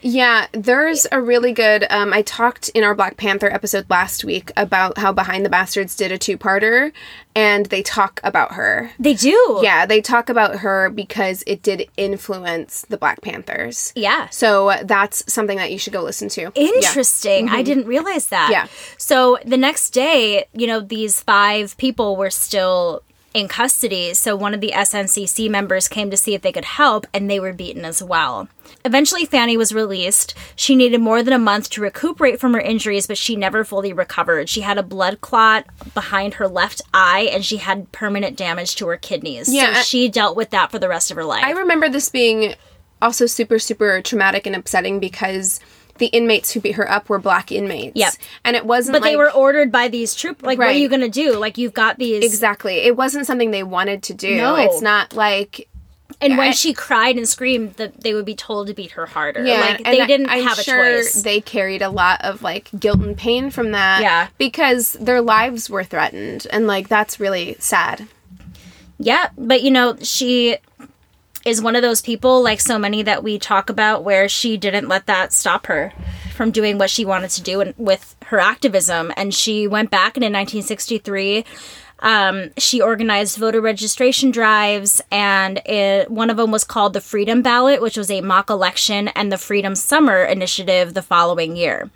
Yeah, 0.02 0.48
there's 0.52 1.06
a 1.12 1.22
really 1.22 1.54
good. 1.54 1.86
Um, 1.90 2.14
I 2.14 2.22
talked 2.24 2.70
in 2.70 2.84
our 2.84 2.96
Black 2.96 3.18
Panther 3.18 3.52
episode 3.52 3.90
last 3.90 4.24
week 4.24 4.52
about 4.58 4.98
how 4.98 5.12
Behind 5.12 5.46
the 5.46 5.50
Bastards 5.50 5.96
did 5.96 6.12
a 6.12 6.18
two 6.18 6.38
parter, 6.38 6.92
and 7.36 7.68
they 7.68 7.82
talk 7.82 8.20
about 8.24 8.54
her. 8.54 8.92
They 9.00 9.14
do. 9.14 9.60
Yeah, 9.62 9.86
they 9.86 10.02
talk 10.02 10.30
about 10.30 10.58
her 10.60 10.90
because 10.90 11.44
it 11.48 11.62
did 11.62 11.88
influence 11.98 12.86
the 12.90 12.98
Black 12.98 13.22
Panthers. 13.22 13.94
Yeah. 13.96 14.30
So 14.30 14.74
that's 14.84 15.32
something 15.32 15.58
that 15.58 15.72
you 15.72 15.78
should 15.78 15.94
go 15.94 16.02
listen 16.02 16.30
to. 16.30 16.42
Yeah. 16.42 16.50
Interesting. 16.56 17.50
I 17.50 17.62
didn't 17.62 17.86
realize 17.86 18.28
that. 18.28 18.50
Yeah. 18.52 18.68
So 18.98 19.38
the 19.46 19.58
next 19.58 19.92
day, 19.92 20.46
you 20.54 20.68
know, 20.68 20.80
these 20.80 21.22
five 21.22 21.78
people 21.78 22.16
were 22.16 22.30
still 22.30 23.04
in 23.34 23.48
custody. 23.48 24.14
So 24.14 24.36
one 24.36 24.54
of 24.54 24.62
the 24.62 24.72
SNCC 24.76 25.50
members 25.50 25.88
came 25.88 26.10
to 26.12 26.18
see 26.18 26.34
if 26.36 26.42
they 26.42 26.52
could 26.52 26.66
help, 26.66 27.08
and 27.14 27.30
they 27.30 27.40
were 27.40 27.54
beaten 27.54 27.86
as 27.86 28.04
well. 28.04 28.48
Eventually, 28.84 29.26
Fannie 29.26 29.58
was 29.58 29.74
released. 29.74 30.34
She 30.56 30.76
needed 30.76 31.00
more 31.02 31.24
than 31.24 31.34
a 31.34 31.40
month 31.40 31.70
to 31.72 31.82
recuperate 31.82 32.40
from 32.40 32.54
her 32.54 32.60
injuries, 32.60 33.08
but 33.08 33.18
she 33.18 33.36
never 33.36 33.64
fully 33.64 33.94
recovered. 33.94 34.50
She 34.50 34.62
had 34.62 34.78
a 34.78 34.84
blood 34.84 35.22
clot 35.22 35.66
behind 35.94 36.36
her 36.36 36.48
left 36.48 36.82
eye, 36.94 37.30
and 37.32 37.46
she 37.46 37.58
had 37.58 37.92
permanent 37.92 38.38
damage 38.38 38.76
to 38.78 38.88
her 38.88 38.98
kidneys. 38.98 39.54
Yeah, 39.54 39.74
So 39.74 39.80
I- 39.80 39.84
she 39.84 40.10
dealt 40.10 40.36
with 40.36 40.50
that 40.52 40.72
for 40.72 40.80
the 40.80 40.90
rest 40.90 41.12
of 41.12 41.18
her 41.18 41.26
life. 41.26 41.44
I 41.46 41.52
remember 41.52 41.90
this 41.90 42.10
being 42.10 42.56
also 43.02 43.26
super, 43.26 43.58
super 43.60 44.02
traumatic 44.02 44.46
and 44.46 44.56
upsetting 44.56 45.00
because 45.00 45.60
the 46.02 46.08
inmates 46.08 46.52
who 46.52 46.60
beat 46.60 46.74
her 46.74 46.92
up 46.92 47.08
were 47.08 47.20
black 47.20 47.52
inmates. 47.52 47.96
Yep. 47.96 48.14
And 48.44 48.56
it 48.58 48.66
wasn't 48.66 48.96
but 48.96 49.02
like, 49.04 49.12
they 49.12 49.16
were 49.16 49.32
ordered 49.32 49.72
by 49.72 49.88
these 49.88 50.14
troop. 50.14 50.44
Like, 50.44 50.58
what 50.58 50.68
are 50.68 50.72
you 50.74 50.90
going 50.90 51.02
to 51.02 51.10
do? 51.10 51.38
Like, 51.38 51.58
you've 51.58 51.74
got 51.74 51.98
these. 51.98 52.26
Exactly. 52.26 52.78
It 52.80 52.98
wasn't 52.98 53.26
something 53.26 53.52
they 53.52 53.64
wanted 53.64 54.04
to 54.04 54.14
do. 54.14 54.36
No. 54.36 54.56
It's 54.56 54.82
not 54.82 55.14
like 55.16 55.70
And 56.20 56.38
when 56.38 56.50
I- 56.50 56.52
she 56.52 56.74
cried 56.74 57.16
and 57.18 57.28
screamed, 57.30 57.76
that 57.76 58.02
they 58.02 58.14
would 58.14 58.26
be 58.26 58.36
told 58.36 58.68
to 58.68 58.74
beat 58.74 58.92
her 58.92 59.06
harder. 59.06 59.46
yeah, 59.46 59.62
like 59.62 59.84
they 59.86 60.02
I- 60.02 60.06
didn't 60.08 60.30
I'm 60.30 60.44
have 60.44 60.60
a 60.60 60.64
sure 60.64 60.98
choice. 61.02 61.22
They 61.22 61.40
carried 61.40 61.82
a 61.82 61.90
lot 61.90 62.24
of 62.26 62.42
like 62.42 62.70
guilt 62.78 63.00
and 63.00 63.16
pain 63.18 63.50
from 63.52 63.72
that. 63.72 64.02
Yeah. 64.02 64.28
Because 64.38 64.94
their 64.94 65.22
lives 65.22 65.70
were 65.70 65.84
threatened. 65.84 66.48
And 66.52 66.68
like 66.68 66.88
that's 66.90 67.20
really 67.20 67.56
sad. 67.60 68.08
yeah, 69.00 69.30
but 69.38 69.62
you 69.64 69.72
know, 69.72 69.96
she 70.02 70.58
is 71.46 71.62
one 71.62 71.76
of 71.76 71.82
those 71.82 72.02
people, 72.02 72.42
like 72.42 72.62
so 72.62 72.78
many 72.78 73.04
that 73.04 73.24
we 73.24 73.40
talk 73.40 73.70
about, 73.70 74.04
where 74.04 74.30
she 74.30 74.58
didn't 74.58 74.88
let 74.88 75.06
that 75.08 75.34
stop 75.34 75.68
her 75.68 75.94
from 76.36 76.52
doing 76.52 76.78
what 76.78 76.90
she 76.90 77.06
wanted 77.06 77.30
to 77.32 77.42
do 77.42 77.62
and 77.62 77.74
with 77.78 78.16
her 78.26 78.40
activism. 78.40 79.12
And 79.18 79.34
she 79.34 79.68
went 79.68 79.92
back 79.92 80.18
and 80.18 80.24
in 80.24 80.34
1963. 80.34 81.46
Um, 82.00 82.50
she 82.58 82.82
organized 82.82 83.38
voter 83.38 83.62
registration 83.62 84.32
drives, 84.32 85.02
and 85.12 85.60
it, 85.68 86.10
one 86.10 86.32
of 86.32 86.38
them 86.38 86.52
was 86.52 86.64
called 86.64 86.94
the 86.94 87.02
Freedom 87.02 87.42
Ballot, 87.44 87.82
which 87.82 87.96
was 87.96 88.10
a 88.10 88.22
mock 88.22 88.50
election, 88.50 89.10
and 89.10 89.32
the 89.32 89.38
Freedom 89.38 89.76
Summer 89.76 90.24
Initiative 90.24 90.96
the 90.96 91.04
following 91.04 91.56
year. 91.56 91.92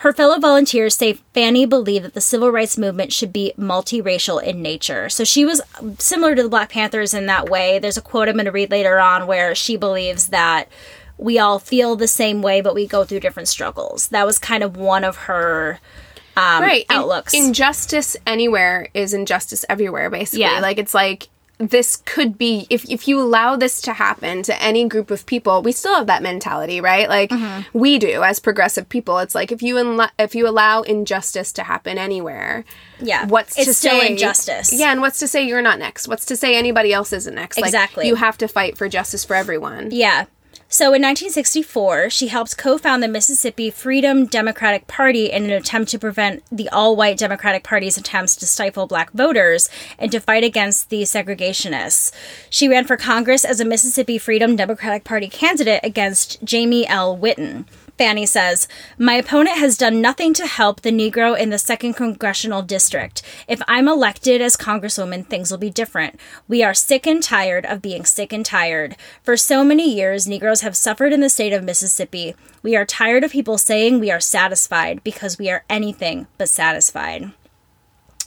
Her 0.00 0.12
fellow 0.12 0.38
volunteers 0.38 0.94
say 0.94 1.14
Fannie 1.32 1.64
believed 1.64 2.04
that 2.04 2.14
the 2.14 2.20
civil 2.20 2.50
rights 2.50 2.76
movement 2.76 3.12
should 3.12 3.32
be 3.32 3.54
multiracial 3.58 4.42
in 4.42 4.60
nature. 4.60 5.08
So 5.08 5.24
she 5.24 5.44
was 5.44 5.62
similar 5.98 6.34
to 6.34 6.42
the 6.42 6.50
Black 6.50 6.70
Panthers 6.70 7.14
in 7.14 7.26
that 7.26 7.48
way. 7.48 7.78
There's 7.78 7.96
a 7.96 8.02
quote 8.02 8.28
I'm 8.28 8.34
going 8.34 8.44
to 8.44 8.52
read 8.52 8.70
later 8.70 9.00
on 9.00 9.26
where 9.26 9.54
she 9.54 9.76
believes 9.76 10.28
that 10.28 10.68
we 11.16 11.38
all 11.38 11.58
feel 11.58 11.96
the 11.96 12.08
same 12.08 12.42
way, 12.42 12.60
but 12.60 12.74
we 12.74 12.86
go 12.86 13.04
through 13.04 13.20
different 13.20 13.48
struggles. 13.48 14.08
That 14.08 14.26
was 14.26 14.38
kind 14.38 14.62
of 14.62 14.76
one 14.76 15.02
of 15.02 15.16
her 15.16 15.80
um, 16.36 16.62
right. 16.62 16.84
In- 16.90 16.96
outlooks. 16.96 17.32
injustice 17.32 18.16
anywhere 18.26 18.88
is 18.92 19.14
injustice 19.14 19.64
everywhere, 19.68 20.10
basically. 20.10 20.42
Yeah. 20.42 20.60
Like 20.60 20.76
it's 20.78 20.92
like 20.92 21.28
this 21.58 21.96
could 21.96 22.36
be 22.36 22.66
if 22.68 22.84
if 22.90 23.08
you 23.08 23.18
allow 23.18 23.56
this 23.56 23.80
to 23.80 23.94
happen 23.94 24.42
to 24.42 24.62
any 24.62 24.86
group 24.86 25.10
of 25.10 25.24
people, 25.24 25.62
we 25.62 25.72
still 25.72 25.94
have 25.94 26.06
that 26.06 26.22
mentality, 26.22 26.80
right? 26.82 27.08
Like 27.08 27.30
Mm-hmm. 27.30 27.78
we 27.78 27.98
do 27.98 28.22
as 28.22 28.38
progressive 28.40 28.88
people. 28.88 29.18
It's 29.18 29.34
like 29.34 29.50
if 29.50 29.62
you 29.62 29.76
enla- 29.76 30.10
if 30.18 30.34
you 30.34 30.46
allow 30.46 30.82
injustice 30.82 31.52
to 31.54 31.62
happen 31.64 31.96
anywhere, 31.96 32.64
Yeah. 33.00 33.26
what's 33.26 33.56
It's 33.56 33.66
to 33.68 33.74
still 33.74 34.00
say 34.00 34.10
injustice. 34.10 34.72
Yeah, 34.72 34.92
and 34.92 35.00
what's 35.00 35.18
to 35.20 35.26
say 35.28 35.44
you're 35.46 35.62
not 35.62 35.78
next? 35.78 36.08
What's 36.08 36.26
to 36.26 36.36
say 36.36 36.54
anybody 36.56 36.92
else 36.92 37.12
isn't 37.12 37.34
next? 37.34 37.56
Like, 37.56 37.68
Exactly. 37.68 38.06
you 38.06 38.16
have 38.16 38.36
to 38.38 38.48
fight 38.48 38.76
for 38.76 38.88
justice 38.88 39.24
for 39.24 39.34
everyone. 39.34 39.88
Yeah. 39.92 40.26
So 40.68 40.86
in 40.86 41.02
1964, 41.02 42.10
she 42.10 42.26
helped 42.26 42.58
co 42.58 42.76
found 42.76 43.00
the 43.00 43.08
Mississippi 43.08 43.70
Freedom 43.70 44.26
Democratic 44.26 44.88
Party 44.88 45.26
in 45.26 45.44
an 45.44 45.52
attempt 45.52 45.92
to 45.92 45.98
prevent 45.98 46.42
the 46.50 46.68
all 46.70 46.96
white 46.96 47.18
Democratic 47.18 47.62
Party's 47.62 47.96
attempts 47.96 48.34
to 48.36 48.46
stifle 48.46 48.88
black 48.88 49.12
voters 49.12 49.70
and 49.96 50.10
to 50.10 50.18
fight 50.18 50.42
against 50.42 50.90
the 50.90 51.02
segregationists. 51.02 52.10
She 52.50 52.68
ran 52.68 52.84
for 52.84 52.96
Congress 52.96 53.44
as 53.44 53.60
a 53.60 53.64
Mississippi 53.64 54.18
Freedom 54.18 54.56
Democratic 54.56 55.04
Party 55.04 55.28
candidate 55.28 55.80
against 55.84 56.42
Jamie 56.42 56.88
L. 56.88 57.16
Whitten. 57.16 57.64
Fannie 57.98 58.26
says, 58.26 58.68
My 58.98 59.14
opponent 59.14 59.56
has 59.56 59.78
done 59.78 60.02
nothing 60.02 60.34
to 60.34 60.46
help 60.46 60.82
the 60.82 60.90
Negro 60.90 61.38
in 61.38 61.48
the 61.48 61.56
2nd 61.56 61.96
Congressional 61.96 62.60
District. 62.60 63.22
If 63.48 63.62
I'm 63.66 63.88
elected 63.88 64.42
as 64.42 64.56
Congresswoman, 64.56 65.26
things 65.26 65.50
will 65.50 65.58
be 65.58 65.70
different. 65.70 66.20
We 66.46 66.62
are 66.62 66.74
sick 66.74 67.06
and 67.06 67.22
tired 67.22 67.64
of 67.64 67.80
being 67.80 68.04
sick 68.04 68.34
and 68.34 68.44
tired. 68.44 68.96
For 69.22 69.36
so 69.36 69.64
many 69.64 69.94
years, 69.94 70.28
Negroes 70.28 70.60
have 70.60 70.76
suffered 70.76 71.14
in 71.14 71.20
the 71.20 71.30
state 71.30 71.54
of 71.54 71.64
Mississippi. 71.64 72.34
We 72.62 72.76
are 72.76 72.84
tired 72.84 73.24
of 73.24 73.32
people 73.32 73.56
saying 73.56 73.98
we 73.98 74.10
are 74.10 74.20
satisfied 74.20 75.02
because 75.02 75.38
we 75.38 75.48
are 75.48 75.64
anything 75.70 76.26
but 76.36 76.50
satisfied. 76.50 77.32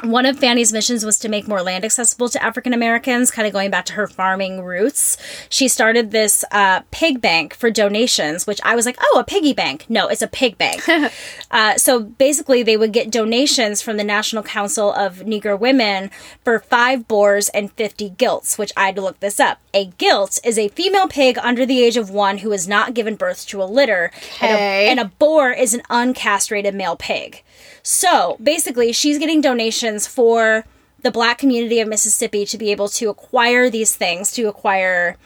One 0.04 0.26
of 0.26 0.40
Fannie's 0.40 0.72
missions 0.72 1.04
was 1.04 1.20
to 1.20 1.30
make 1.30 1.48
more 1.48 1.62
land 1.62 1.84
accessible 1.84 2.30
to 2.30 2.42
African 2.42 2.74
Americans, 2.74 3.32
kind 3.32 3.46
of 3.46 3.54
going 3.54 3.70
back 3.70 3.86
to 3.86 3.94
her 3.94 4.08
farming 4.08 4.64
roots. 4.64 5.18
She 5.50 5.68
started 5.68 6.12
this 6.12 6.46
uh, 6.52 6.82
pig 6.92 7.20
bank 7.20 7.54
for 7.54 7.70
donations, 7.70 8.48
which 8.48 8.62
I 8.64 8.76
was 8.76 8.86
like, 8.86 8.98
oh, 9.02 9.20
a 9.20 9.24
piggy 9.24 9.52
bank. 9.52 9.86
No, 9.90 10.08
it's 10.08 10.22
a 10.22 10.28
pig 10.28 10.58
bank. 10.58 10.88
uh, 11.52 11.76
so 11.76 12.02
basically, 12.02 12.64
they 12.64 12.78
would 12.78 12.94
get 12.94 13.12
donations 13.12 13.82
from 13.82 13.98
the 13.98 14.04
National 14.04 14.42
Council 14.42 14.94
of 14.94 15.18
Negro 15.20 15.60
Women 15.60 16.12
for 16.44 16.60
five 16.60 17.08
boars 17.08 17.50
and 17.50 17.72
50 17.74 18.12
gilts, 18.12 18.58
which 18.58 18.72
I 18.78 18.88
had 18.88 18.96
to 18.96 19.02
look 19.02 19.20
this 19.20 19.40
up. 19.40 19.60
A 19.74 19.86
gilt 19.98 20.40
is 20.46 20.58
a 20.58 20.70
female 20.70 21.08
pig 21.08 21.38
under 21.40 21.66
the 21.66 21.84
age 21.84 21.98
of 21.98 22.10
one 22.10 22.40
who 22.40 22.52
has 22.52 22.68
not 22.68 22.94
given 22.94 23.16
birth 23.16 23.46
to 23.48 23.62
a 23.62 23.66
litter, 23.66 24.12
and, 24.42 24.52
a, 24.52 24.90
and 24.90 25.00
a 25.00 25.06
boar 25.06 25.52
is 25.52 25.74
an 25.74 25.82
uncastrated 25.90 26.74
male 26.74 26.96
pig. 26.96 27.44
So 27.84 28.38
basically, 28.42 28.92
she's 28.92 29.18
getting 29.18 29.42
donations 29.42 30.08
for 30.08 30.66
the 31.02 31.12
black 31.12 31.38
community 31.38 31.80
of 31.80 31.88
Mississippi 31.88 32.46
to 32.46 32.58
be 32.58 32.72
able 32.72 32.90
to 32.90 33.10
acquire 33.10 33.70
these 33.70 33.96
things, 33.96 34.32
to 34.34 34.48
acquire 34.48 35.18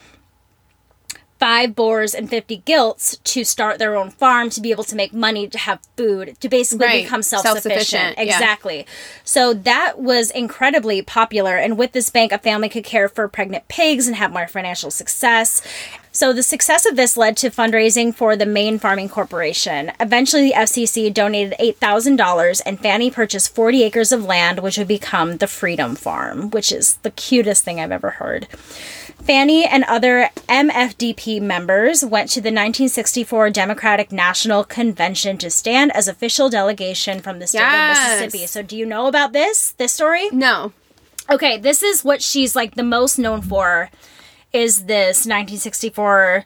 five 1.44 1.74
boars 1.74 2.14
and 2.14 2.30
50 2.30 2.56
gilts 2.64 3.18
to 3.18 3.44
start 3.44 3.78
their 3.78 3.94
own 3.96 4.08
farm 4.10 4.48
to 4.48 4.62
be 4.62 4.70
able 4.70 4.82
to 4.84 4.96
make 4.96 5.12
money 5.12 5.46
to 5.46 5.58
have 5.58 5.78
food 5.94 6.34
to 6.40 6.48
basically 6.48 6.86
Right. 6.86 7.02
become 7.04 7.22
self-sufficient, 7.22 7.64
Self-sufficient, 7.74 8.16
yeah. 8.16 8.22
exactly 8.24 8.86
so 9.24 9.52
that 9.52 9.98
was 9.98 10.30
incredibly 10.30 11.02
popular 11.02 11.58
and 11.58 11.76
with 11.76 11.92
this 11.92 12.08
bank 12.08 12.32
a 12.32 12.38
family 12.38 12.70
could 12.70 12.84
care 12.84 13.10
for 13.10 13.28
pregnant 13.28 13.68
pigs 13.68 14.06
and 14.06 14.16
have 14.16 14.32
more 14.32 14.48
financial 14.48 14.90
success 14.90 15.60
so 16.12 16.32
the 16.32 16.44
success 16.44 16.86
of 16.86 16.94
this 16.94 17.16
led 17.16 17.36
to 17.38 17.50
fundraising 17.50 18.14
for 18.14 18.36
the 18.36 18.46
Maine 18.46 18.78
Farming 18.78 19.08
Corporation. 19.08 19.90
Eventually, 19.98 20.42
the 20.50 20.54
FCC 20.54 21.12
donated 21.12 21.58
$8,000 21.58 22.62
and 22.64 22.78
Fannie 22.78 23.10
purchased 23.10 23.52
40 23.52 23.82
acres 23.82 24.12
of 24.12 24.24
land, 24.24 24.60
which 24.60 24.78
would 24.78 24.86
become 24.86 25.38
the 25.38 25.48
Freedom 25.48 25.96
Farm, 25.96 26.50
which 26.50 26.70
is 26.70 26.98
the 27.02 27.10
cutest 27.10 27.64
thing 27.64 27.80
I've 27.80 27.90
ever 27.90 28.10
heard. 28.10 28.46
Fannie 29.22 29.64
and 29.64 29.84
other 29.84 30.28
MFDP 30.48 31.40
members 31.40 32.04
went 32.04 32.28
to 32.30 32.40
the 32.40 32.48
1964 32.48 33.50
Democratic 33.50 34.12
National 34.12 34.64
Convention 34.64 35.38
to 35.38 35.50
stand 35.50 35.92
as 35.96 36.08
official 36.08 36.50
delegation 36.50 37.20
from 37.20 37.38
the 37.38 37.46
state 37.46 37.60
Yes. 37.60 37.96
of 37.98 38.20
Mississippi. 38.26 38.46
So, 38.46 38.62
do 38.62 38.76
you 38.76 38.84
know 38.84 39.06
about 39.06 39.32
this? 39.32 39.72
This 39.72 39.92
story? 39.92 40.28
No. 40.30 40.72
Okay, 41.30 41.56
this 41.56 41.82
is 41.82 42.04
what 42.04 42.22
she's 42.22 42.54
like 42.54 42.74
the 42.74 42.82
most 42.82 43.18
known 43.18 43.40
for 43.40 43.90
is 44.52 44.84
this 44.84 45.26
1964 45.26 46.44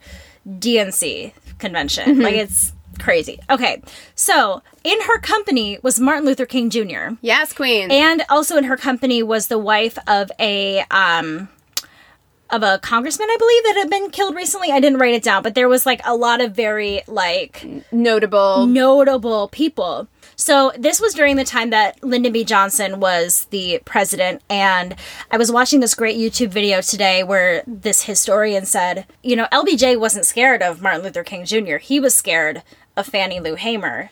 DNC 0.49 1.33
convention. 1.59 2.21
Like 2.21 2.35
it's 2.37 2.73
crazy. 3.01 3.41
Okay. 3.51 3.83
So, 4.15 4.63
in 4.85 5.01
her 5.03 5.19
company 5.19 5.79
was 5.83 5.99
Martin 5.99 6.25
Luther 6.25 6.47
King 6.47 6.71
Jr. 6.71 7.15
Yes, 7.21 7.53
Queen. 7.53 7.91
And 7.91 8.23
also 8.31 8.57
in 8.57 8.65
her 8.65 8.77
company 8.77 9.23
was 9.23 9.49
the 9.49 9.59
wife 9.59 9.99
of 10.07 10.31
a 10.39 10.85
um 10.93 11.49
of 12.51 12.63
a 12.63 12.79
congressman, 12.79 13.29
I 13.31 13.37
believe, 13.39 13.63
that 13.65 13.77
had 13.77 13.91
been 13.91 14.11
killed 14.11 14.35
recently. 14.35 14.71
I 14.71 14.81
didn't 14.81 14.99
write 14.99 15.15
it 15.15 15.23
down, 15.23 15.43
but 15.43 15.55
there 15.55 15.69
was 15.69 15.85
like 15.87 16.01
a 16.05 16.17
lot 16.17 16.41
of 16.41 16.55
very 16.55 17.03
like 17.07 17.65
Notable. 17.93 18.67
notable 18.67 19.49
people. 19.49 20.09
So 20.37 20.73
this 20.79 21.01
was 21.01 21.15
during 21.15 21.37
the 21.37 21.45
time 21.45 21.71
that 21.71 22.03
Lyndon 22.03 22.33
B. 22.33 22.45
Johnson 22.45 23.01
was 23.01 23.47
the 23.51 23.81
president, 23.85 24.41
and 24.49 24.95
I 25.31 25.37
was 25.37 25.51
watching 25.51 25.81
this 25.81 25.95
great 25.95 26.17
YouTube 26.17 26.51
video 26.51 26.81
today 26.81 27.25
where 27.25 27.65
this 27.67 28.05
historian 28.05 28.65
said, 28.65 29.05
you 29.23 29.35
know, 29.35 29.49
LBJ 29.53 29.99
wasn't 29.99 30.27
scared 30.27 30.63
of 30.63 30.81
Martin 30.81 31.03
Luther 31.03 31.25
King 31.25 31.45
Jr. 31.45 31.77
He 31.79 31.99
was 31.99 32.15
scared 32.15 32.63
of 32.97 33.07
Fannie 33.07 33.41
Lou 33.41 33.57
Hamer, 33.57 34.11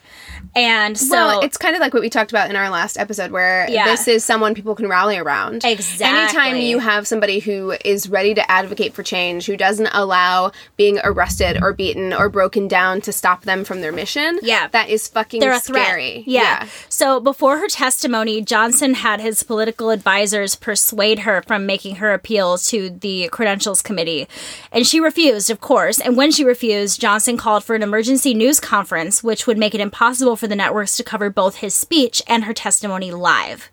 and 0.55 0.97
so 0.97 1.15
well, 1.15 1.41
it's 1.41 1.57
kind 1.57 1.75
of 1.75 1.81
like 1.81 1.93
what 1.93 2.01
we 2.01 2.09
talked 2.09 2.31
about 2.31 2.49
in 2.49 2.55
our 2.55 2.69
last 2.69 2.97
episode, 2.97 3.31
where 3.31 3.69
Yeah. 3.69 3.85
this 3.85 4.07
is 4.07 4.23
someone 4.23 4.53
people 4.55 4.75
can 4.75 4.87
rally 4.87 5.17
around. 5.17 5.63
Exactly. 5.65 6.05
Anytime 6.07 6.57
you 6.61 6.79
have 6.79 7.07
somebody 7.07 7.39
who 7.39 7.75
is 7.85 8.09
ready 8.09 8.33
to 8.33 8.51
advocate 8.51 8.93
for 8.93 9.03
change, 9.03 9.45
who 9.45 9.57
doesn't 9.57 9.89
allow 9.93 10.51
being 10.75 10.99
arrested 11.03 11.59
or 11.61 11.73
beaten 11.73 12.13
or 12.13 12.29
broken 12.29 12.67
down 12.67 13.01
to 13.01 13.11
stop 13.11 13.43
them 13.43 13.63
from 13.63 13.81
their 13.81 13.91
mission, 13.91 14.39
Yeah. 14.41 14.67
that 14.69 14.89
is 14.89 15.07
fucking 15.07 15.39
they're 15.39 15.51
a 15.51 15.59
scary. 15.59 16.23
threat. 16.23 16.27
Yeah. 16.27 16.65
So 16.89 17.19
before 17.19 17.57
her 17.59 17.67
testimony, 17.67 18.41
Johnson 18.41 18.93
had 18.95 19.21
his 19.21 19.43
political 19.43 19.89
advisors 19.89 20.55
persuade 20.55 21.19
her 21.19 21.43
from 21.47 21.65
making 21.65 21.95
her 21.97 22.13
appeal 22.13 22.57
to 22.57 22.89
the 22.89 23.29
Credentials 23.31 23.81
Committee. 23.81 24.27
And 24.71 24.85
she 24.85 24.99
refused, 24.99 25.49
of 25.49 25.61
course. 25.61 25.99
And 25.99 26.15
when 26.17 26.31
she 26.31 26.43
refused, 26.43 26.99
Johnson 26.99 27.37
called 27.37 27.63
for 27.63 27.75
an 27.75 27.83
emergency 27.83 28.33
news 28.33 28.59
conference, 28.59 29.23
which 29.23 29.47
would 29.47 29.57
make 29.57 29.73
it 29.75 29.81
impossible 29.81 30.26
for 30.35 30.47
the 30.47 30.55
networks 30.55 30.97
to 30.97 31.03
cover 31.03 31.29
both 31.29 31.57
his 31.57 31.73
speech 31.73 32.21
and 32.27 32.43
her 32.43 32.53
testimony 32.53 33.11
live. 33.11 33.69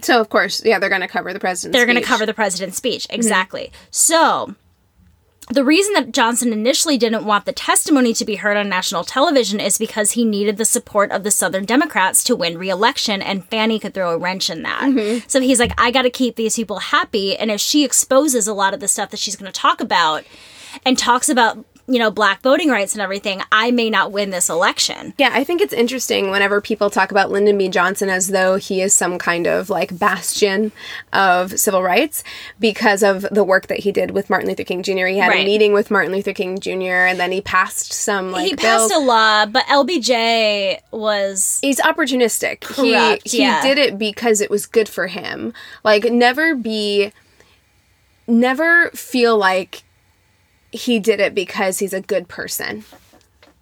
So 0.00 0.20
of 0.20 0.28
course, 0.28 0.64
yeah, 0.64 0.78
they're 0.78 0.88
going 0.88 1.02
to 1.02 1.08
cover 1.08 1.32
the 1.32 1.40
president's. 1.40 1.76
They're 1.76 1.86
going 1.86 2.00
to 2.00 2.02
cover 2.02 2.26
the 2.26 2.34
president's 2.34 2.76
speech. 2.76 3.04
Mm-hmm. 3.04 3.14
Exactly. 3.14 3.72
So, 3.90 4.54
the 5.50 5.64
reason 5.64 5.92
that 5.92 6.12
Johnson 6.12 6.54
initially 6.54 6.96
didn't 6.96 7.26
want 7.26 7.44
the 7.44 7.52
testimony 7.52 8.14
to 8.14 8.24
be 8.24 8.36
heard 8.36 8.56
on 8.56 8.68
national 8.68 9.04
television 9.04 9.60
is 9.60 9.76
because 9.76 10.12
he 10.12 10.24
needed 10.24 10.56
the 10.56 10.64
support 10.64 11.12
of 11.12 11.22
the 11.22 11.30
Southern 11.30 11.66
Democrats 11.66 12.24
to 12.24 12.34
win 12.34 12.56
re-election, 12.56 13.20
and 13.20 13.44
Fannie 13.44 13.78
could 13.78 13.92
throw 13.92 14.14
a 14.14 14.18
wrench 14.18 14.48
in 14.48 14.62
that. 14.62 14.84
Mm-hmm. 14.84 15.28
So 15.28 15.40
he's 15.42 15.60
like, 15.60 15.78
I 15.78 15.90
got 15.90 16.02
to 16.02 16.10
keep 16.10 16.36
these 16.36 16.56
people 16.56 16.78
happy, 16.78 17.36
and 17.36 17.50
if 17.50 17.60
she 17.60 17.84
exposes 17.84 18.48
a 18.48 18.54
lot 18.54 18.72
of 18.72 18.80
the 18.80 18.88
stuff 18.88 19.10
that 19.10 19.20
she's 19.20 19.36
going 19.36 19.52
to 19.52 19.60
talk 19.60 19.82
about, 19.82 20.24
and 20.84 20.98
talks 20.98 21.28
about 21.28 21.64
you 21.86 21.98
know 21.98 22.10
black 22.10 22.40
voting 22.42 22.70
rights 22.70 22.94
and 22.94 23.02
everything, 23.02 23.42
I 23.52 23.70
may 23.70 23.90
not 23.90 24.10
win 24.12 24.30
this 24.30 24.48
election. 24.48 25.12
Yeah, 25.18 25.30
I 25.32 25.44
think 25.44 25.60
it's 25.60 25.72
interesting 25.72 26.30
whenever 26.30 26.60
people 26.60 26.88
talk 26.90 27.10
about 27.10 27.30
Lyndon 27.30 27.58
B. 27.58 27.68
Johnson 27.68 28.08
as 28.08 28.28
though 28.28 28.56
he 28.56 28.80
is 28.80 28.94
some 28.94 29.18
kind 29.18 29.46
of 29.46 29.68
like 29.68 29.98
bastion 29.98 30.72
of 31.12 31.58
civil 31.60 31.82
rights 31.82 32.24
because 32.58 33.02
of 33.02 33.22
the 33.30 33.44
work 33.44 33.66
that 33.66 33.80
he 33.80 33.92
did 33.92 34.12
with 34.12 34.30
Martin 34.30 34.48
Luther 34.48 34.64
King 34.64 34.82
Jr. 34.82 35.06
He 35.06 35.18
had 35.18 35.28
Right. 35.28 35.42
a 35.42 35.44
meeting 35.44 35.72
with 35.72 35.90
Martin 35.90 36.12
Luther 36.12 36.32
King 36.32 36.58
Jr. 36.58 37.04
and 37.08 37.20
then 37.20 37.32
he 37.32 37.40
passed 37.40 37.92
some 37.92 38.32
like 38.32 38.46
he 38.46 38.54
bills. 38.54 38.90
passed 38.90 38.94
a 38.94 38.98
law, 38.98 39.44
but 39.46 39.64
LBJ 39.66 40.80
was 40.90 41.58
He's 41.60 41.80
opportunistic. 41.80 42.60
Correct, 42.62 43.22
he 43.30 43.38
he 43.38 43.42
yeah. 43.42 43.62
did 43.62 43.78
it 43.78 43.98
because 43.98 44.40
it 44.40 44.50
was 44.50 44.64
good 44.66 44.88
for 44.88 45.06
him. 45.08 45.52
Like 45.84 46.04
never 46.04 46.54
be 46.54 47.12
never 48.26 48.88
feel 48.90 49.36
like 49.36 49.82
he 50.74 50.98
did 50.98 51.20
it 51.20 51.34
because 51.34 51.78
he's 51.78 51.92
a 51.92 52.00
good 52.00 52.28
person. 52.28 52.84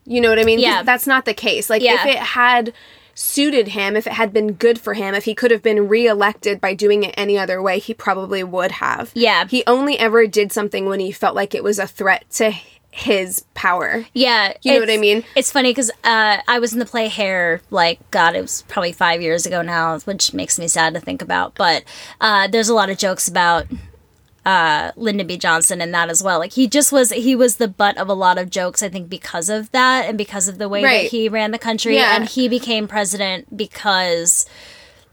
You 0.04 0.20
know 0.20 0.28
what 0.30 0.38
I 0.38 0.44
mean? 0.44 0.58
Yeah. 0.58 0.82
That's 0.82 1.06
not 1.06 1.24
the 1.24 1.34
case. 1.34 1.70
Like 1.70 1.82
Yeah. 1.82 2.00
if 2.00 2.06
it 2.06 2.18
had 2.18 2.72
suited 3.14 3.68
him, 3.68 3.94
if 3.94 4.06
it 4.06 4.14
had 4.14 4.32
been 4.32 4.52
good 4.54 4.80
for 4.80 4.94
him, 4.94 5.14
if 5.14 5.24
he 5.24 5.34
could 5.34 5.50
have 5.50 5.62
been 5.62 5.86
reelected 5.88 6.60
by 6.60 6.74
doing 6.74 7.02
it 7.04 7.14
any 7.16 7.38
other 7.38 7.60
way, 7.62 7.78
he 7.78 7.92
probably 7.94 8.42
would 8.42 8.72
have. 8.72 9.10
Yeah. 9.14 9.46
He 9.46 9.62
only 9.66 9.98
ever 9.98 10.26
did 10.26 10.50
something 10.50 10.86
when 10.86 10.98
he 11.00 11.12
felt 11.12 11.36
like 11.36 11.54
it 11.54 11.62
was 11.62 11.78
a 11.78 11.86
threat 11.86 12.24
to 12.32 12.52
his 12.90 13.44
power. 13.54 14.04
Yeah, 14.12 14.52
You 14.62 14.74
know 14.74 14.80
what 14.80 14.90
I 14.90 14.98
mean? 14.98 15.24
It's 15.34 15.50
funny 15.50 15.70
because 15.70 15.90
uh, 16.04 16.38
I 16.46 16.58
was 16.58 16.72
in 16.74 16.78
the 16.78 16.84
play 16.84 17.08
Hair, 17.08 17.62
like 17.70 17.98
God, 18.10 18.34
it 18.36 18.42
was 18.42 18.62
probably 18.68 18.92
five 18.92 19.22
years 19.22 19.46
ago 19.46 19.62
now, 19.62 19.98
which 20.00 20.34
makes 20.34 20.58
me 20.58 20.68
sad 20.68 20.92
to 20.94 21.00
think 21.00 21.22
about. 21.22 21.54
But 21.54 21.84
uh, 22.20 22.48
there's 22.48 22.68
a 22.68 22.74
lot 22.74 22.90
of 22.90 22.98
jokes 22.98 23.28
about 23.28 23.66
uh, 24.44 24.90
Lyndon 24.96 25.26
B. 25.26 25.36
Johnson 25.38 25.80
and 25.80 25.94
that 25.94 26.08
as 26.10 26.22
well. 26.22 26.38
Like 26.38 26.52
he 26.52 26.66
just 26.66 26.90
was, 26.92 27.10
he 27.12 27.36
was 27.36 27.56
the 27.56 27.68
butt 27.68 27.96
of 27.96 28.08
a 28.08 28.14
lot 28.14 28.38
of 28.38 28.50
jokes. 28.50 28.82
I 28.82 28.88
think 28.88 29.08
because 29.08 29.48
of 29.48 29.70
that 29.72 30.06
and 30.08 30.18
because 30.18 30.48
of 30.48 30.58
the 30.58 30.68
way 30.68 30.82
Right. 30.82 31.02
that 31.04 31.10
he 31.10 31.28
ran 31.28 31.50
the 31.52 31.58
country, 31.58 31.96
Yeah. 31.96 32.16
and 32.16 32.28
he 32.28 32.48
became 32.48 32.88
president 32.88 33.56
because 33.56 34.46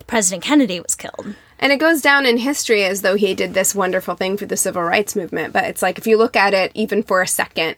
President 0.08 0.44
Kennedy 0.44 0.80
was 0.80 0.96
killed. 0.96 1.36
And 1.60 1.72
it 1.72 1.78
goes 1.78 2.02
down 2.02 2.26
in 2.26 2.38
history 2.38 2.84
as 2.86 3.02
though 3.02 3.16
he 3.16 3.34
did 3.36 3.54
this 3.54 3.76
wonderful 3.76 4.16
thing 4.16 4.38
for 4.38 4.46
the 4.46 4.56
civil 4.58 4.82
rights 4.82 5.16
movement. 5.16 5.54
But 5.54 5.66
it's 5.66 5.82
like, 5.82 5.98
if 5.98 6.08
you 6.08 6.18
look 6.18 6.36
at 6.36 6.54
it 6.54 6.72
even 6.74 7.04
for 7.04 7.22
a 7.22 7.28
second, 7.28 7.76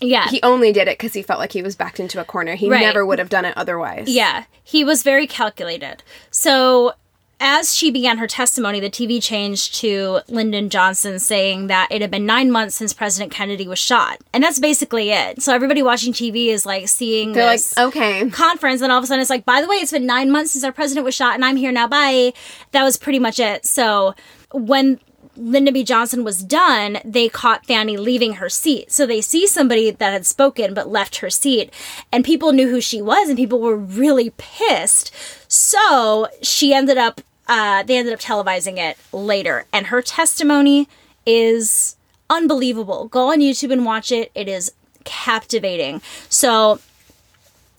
Yeah, 0.00 0.28
he 0.28 0.40
only 0.42 0.72
did 0.72 0.88
it 0.88 0.98
because 0.98 1.14
he 1.14 1.22
felt 1.22 1.40
like 1.40 1.52
he 1.52 1.62
was 1.62 1.74
backed 1.74 1.98
into 1.98 2.20
a 2.20 2.24
corner. 2.24 2.54
He 2.54 2.68
Right. 2.68 2.80
never 2.82 3.04
would 3.04 3.18
have 3.18 3.30
done 3.30 3.44
it 3.46 3.54
otherwise. 3.56 4.08
Yeah, 4.08 4.44
he 4.62 4.84
was 4.84 5.02
very 5.02 5.26
calculated. 5.26 6.02
So, 6.30 6.92
as 7.38 7.74
she 7.74 7.90
began 7.90 8.18
her 8.18 8.26
testimony, 8.26 8.80
the 8.80 8.88
TV 8.88 9.22
changed 9.22 9.74
to 9.76 10.20
Lyndon 10.28 10.70
Johnson 10.70 11.18
saying 11.18 11.66
that 11.66 11.88
it 11.90 12.00
had 12.00 12.10
been 12.10 12.24
nine 12.24 12.50
months 12.50 12.74
since 12.74 12.92
President 12.94 13.30
Kennedy 13.30 13.68
was 13.68 13.78
shot. 13.78 14.18
And 14.32 14.42
that's 14.42 14.58
basically 14.58 15.10
it. 15.10 15.42
So, 15.42 15.54
everybody 15.54 15.82
watching 15.82 16.12
TV 16.12 16.46
is 16.46 16.64
like 16.64 16.88
seeing 16.88 17.32
They're 17.32 17.52
this 17.52 17.76
like, 17.76 17.88
okay. 17.88 18.30
conference, 18.30 18.80
and 18.80 18.90
all 18.90 18.98
of 18.98 19.04
a 19.04 19.06
sudden 19.06 19.20
it's 19.20 19.30
like, 19.30 19.44
by 19.44 19.60
the 19.60 19.68
way, 19.68 19.76
it's 19.76 19.92
been 19.92 20.06
nine 20.06 20.30
months 20.30 20.52
since 20.52 20.64
our 20.64 20.72
president 20.72 21.04
was 21.04 21.14
shot, 21.14 21.34
and 21.34 21.44
I'm 21.44 21.56
here 21.56 21.72
now. 21.72 21.86
Bye. 21.86 22.32
That 22.72 22.84
was 22.84 22.96
pretty 22.96 23.18
much 23.18 23.38
it. 23.38 23.66
So, 23.66 24.14
when 24.52 24.98
Lyndon 25.36 25.74
B. 25.74 25.84
Johnson 25.84 26.24
was 26.24 26.42
done, 26.42 26.98
they 27.04 27.28
caught 27.28 27.66
Fannie 27.66 27.96
leaving 27.96 28.34
her 28.34 28.48
seat. 28.48 28.90
So 28.90 29.06
they 29.06 29.20
see 29.20 29.46
somebody 29.46 29.90
that 29.90 30.12
had 30.12 30.26
spoken 30.26 30.74
but 30.74 30.88
left 30.88 31.16
her 31.16 31.30
seat, 31.30 31.72
and 32.10 32.24
people 32.24 32.52
knew 32.52 32.68
who 32.68 32.80
she 32.80 33.00
was, 33.02 33.28
and 33.28 33.36
people 33.36 33.60
were 33.60 33.76
really 33.76 34.32
pissed. 34.36 35.14
So 35.48 36.28
she 36.42 36.72
ended 36.72 36.98
up, 36.98 37.20
uh, 37.46 37.82
they 37.82 37.98
ended 37.98 38.14
up 38.14 38.20
televising 38.20 38.78
it 38.78 38.96
later, 39.12 39.66
and 39.72 39.86
her 39.86 40.02
testimony 40.02 40.88
is 41.24 41.96
unbelievable. 42.28 43.08
Go 43.08 43.30
on 43.32 43.40
YouTube 43.40 43.72
and 43.72 43.84
watch 43.84 44.10
it. 44.10 44.30
It 44.34 44.48
is 44.48 44.72
captivating. 45.04 46.02
So 46.28 46.80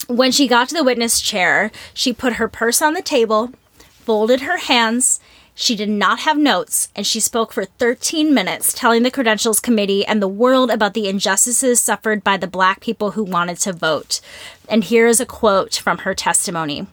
when 0.08 0.32
she 0.32 0.48
got 0.48 0.68
to 0.70 0.74
the 0.74 0.84
witness 0.84 1.20
chair, 1.20 1.70
she 1.92 2.12
put 2.12 2.34
her 2.34 2.48
purse 2.48 2.80
on 2.80 2.94
the 2.94 3.02
table, 3.02 3.52
folded 3.78 4.40
her 4.40 4.56
hands. 4.56 5.20
She 5.60 5.74
did 5.74 5.88
not 5.88 6.20
have 6.20 6.38
notes, 6.38 6.88
and 6.94 7.04
she 7.04 7.18
spoke 7.18 7.52
for 7.52 7.64
13 7.64 8.32
minutes, 8.32 8.72
telling 8.72 9.02
the 9.02 9.10
Credentials 9.10 9.58
Committee 9.58 10.06
and 10.06 10.22
the 10.22 10.28
world 10.28 10.70
about 10.70 10.94
the 10.94 11.08
injustices 11.08 11.80
suffered 11.80 12.22
by 12.22 12.36
the 12.36 12.46
black 12.46 12.80
people 12.80 13.10
who 13.10 13.24
wanted 13.24 13.58
to 13.58 13.72
vote. 13.72 14.20
And 14.68 14.84
here 14.84 15.08
is 15.08 15.18
a 15.18 15.26
quote 15.26 15.74
from 15.74 15.98
her 15.98 16.14
testimony. 16.14 16.86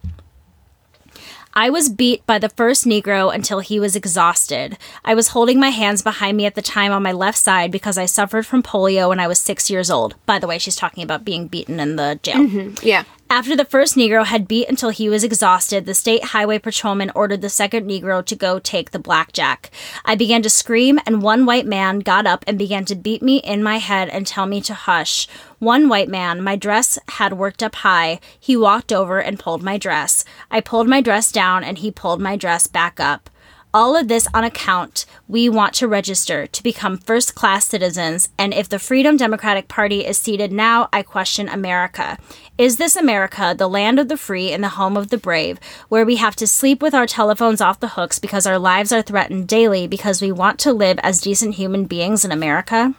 I 1.53 1.69
was 1.69 1.89
beat 1.89 2.25
by 2.25 2.39
the 2.39 2.49
first 2.49 2.85
Negro 2.85 3.31
until 3.31 3.59
he 3.59 3.79
was 3.79 3.95
exhausted. 3.95 4.79
I 5.05 5.13
was 5.13 5.27
holding 5.27 5.59
my 5.59 5.69
hands 5.69 6.01
behind 6.01 6.35
me 6.35 6.47
at 6.47 6.55
the 6.55 6.63
time 6.63 6.91
on 6.91 7.03
my 7.03 7.11
left 7.11 7.37
side 7.37 7.71
because 7.71 7.99
I 7.99 8.07
suffered 8.07 8.47
from 8.47 8.63
polio 8.63 9.09
when 9.09 9.19
I 9.19 9.27
was 9.27 9.39
six 9.39 9.69
years 9.69 9.91
old. 9.91 10.15
By 10.25 10.39
the 10.39 10.47
way, 10.47 10.57
she's 10.57 10.75
talking 10.75 11.03
about 11.03 11.23
being 11.23 11.47
beaten 11.47 11.79
in 11.79 11.97
the 11.97 12.19
jail. 12.23 12.37
Mm-hmm. 12.37 12.85
Yeah. 12.85 13.03
After 13.27 13.55
the 13.55 13.65
first 13.65 13.95
Negro 13.95 14.23
had 14.23 14.47
beat 14.47 14.69
until 14.69 14.91
he 14.91 15.09
was 15.09 15.23
exhausted, 15.23 15.85
the 15.85 15.95
state 15.95 16.25
highway 16.25 16.59
patrolman 16.59 17.11
ordered 17.15 17.41
the 17.41 17.49
second 17.49 17.89
Negro 17.89 18.23
to 18.23 18.35
go 18.35 18.59
take 18.59 18.91
the 18.91 18.99
blackjack. 18.99 19.71
I 20.05 20.13
began 20.13 20.43
to 20.43 20.49
scream, 20.49 20.99
and 21.07 21.23
one 21.23 21.47
white 21.47 21.65
man 21.65 21.99
got 21.99 22.27
up 22.27 22.45
and 22.45 22.55
began 22.55 22.85
to 22.85 22.95
beat 22.95 23.23
me 23.23 23.37
in 23.37 23.63
my 23.63 23.79
head 23.79 24.09
and 24.09 24.27
tell 24.27 24.45
me 24.45 24.61
to 24.61 24.75
hush. 24.75 25.27
One 25.57 25.89
white 25.89 26.07
man, 26.07 26.43
my 26.43 26.55
dress 26.55 26.99
had 27.09 27.33
worked 27.33 27.63
up 27.63 27.75
high. 27.75 28.19
He 28.39 28.55
walked 28.55 28.93
over 28.93 29.19
and 29.19 29.39
pulled 29.39 29.63
my 29.63 29.79
dress. 29.79 30.23
I 30.51 30.61
pulled 30.61 30.87
my 30.87 31.01
dress 31.01 31.31
down, 31.31 31.63
and 31.63 31.79
he 31.79 31.89
pulled 31.89 32.21
my 32.21 32.35
dress 32.35 32.67
back 32.67 32.99
up. 32.99 33.31
All 33.75 33.97
of 33.97 34.07
this 34.07 34.25
on 34.33 34.45
account 34.45 35.05
we 35.27 35.49
want 35.49 35.73
to 35.73 35.87
register 35.89 36.47
to 36.47 36.63
become 36.63 36.97
first 36.97 37.35
class 37.35 37.65
citizens, 37.65 38.29
and 38.37 38.53
if 38.53 38.69
the 38.69 38.79
Freedom 38.79 39.17
Democratic 39.17 39.67
Party 39.67 40.05
is 40.05 40.17
seated 40.17 40.53
now, 40.53 40.87
I 40.93 41.03
question 41.03 41.49
America. 41.49 42.17
Is 42.57 42.77
this 42.77 42.95
America, 42.95 43.53
the 43.53 43.67
land 43.67 43.99
of 43.99 44.07
the 44.07 44.15
free 44.15 44.53
and 44.53 44.63
the 44.63 44.69
home 44.69 44.95
of 44.95 45.09
the 45.09 45.17
brave, 45.17 45.59
where 45.89 46.05
we 46.05 46.15
have 46.15 46.37
to 46.37 46.47
sleep 46.47 46.81
with 46.81 46.93
our 46.93 47.05
telephones 47.05 47.59
off 47.59 47.81
the 47.81 47.89
hooks 47.89 48.17
because 48.17 48.47
our 48.47 48.57
lives 48.57 48.93
are 48.93 49.01
threatened 49.01 49.49
daily 49.49 49.87
because 49.87 50.21
we 50.21 50.31
want 50.31 50.57
to 50.61 50.71
live 50.71 50.97
as 51.03 51.19
decent 51.19 51.55
human 51.55 51.83
beings 51.83 52.23
in 52.23 52.31
America? 52.31 52.93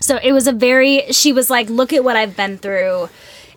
So 0.00 0.20
it 0.22 0.30
was 0.30 0.46
a 0.46 0.52
very, 0.52 1.10
she 1.10 1.32
was 1.32 1.50
like, 1.50 1.68
look 1.68 1.92
at 1.92 2.04
what 2.04 2.14
I've 2.14 2.36
been 2.36 2.58
through 2.58 3.08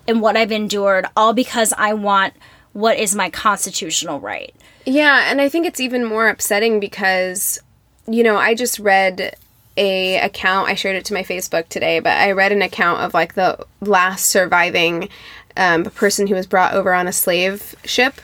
and 0.08 0.20
what 0.20 0.36
I've 0.36 0.50
endured, 0.50 1.06
all 1.16 1.32
because 1.32 1.72
I 1.78 1.92
want 1.92 2.34
what 2.72 2.98
is 2.98 3.14
my 3.14 3.30
constitutional 3.30 4.18
right. 4.18 4.52
Yeah, 4.88 5.30
and 5.30 5.38
I 5.38 5.50
think 5.50 5.66
it's 5.66 5.80
even 5.80 6.02
more 6.02 6.28
upsetting 6.28 6.80
because, 6.80 7.58
you 8.06 8.22
know, 8.22 8.38
I 8.38 8.54
just 8.54 8.78
read 8.78 9.36
a 9.76 10.18
account. 10.20 10.70
I 10.70 10.76
shared 10.76 10.96
it 10.96 11.04
to 11.06 11.14
my 11.14 11.22
Facebook 11.22 11.68
today, 11.68 12.00
but 12.00 12.16
I 12.16 12.32
read 12.32 12.52
an 12.52 12.62
account 12.62 13.02
of 13.02 13.12
like 13.12 13.34
the 13.34 13.66
last 13.82 14.24
surviving 14.30 15.10
um, 15.58 15.84
person 15.84 16.26
who 16.26 16.34
was 16.34 16.46
brought 16.46 16.72
over 16.72 16.94
on 16.94 17.06
a 17.06 17.12
slave 17.12 17.74
ship. 17.84 18.14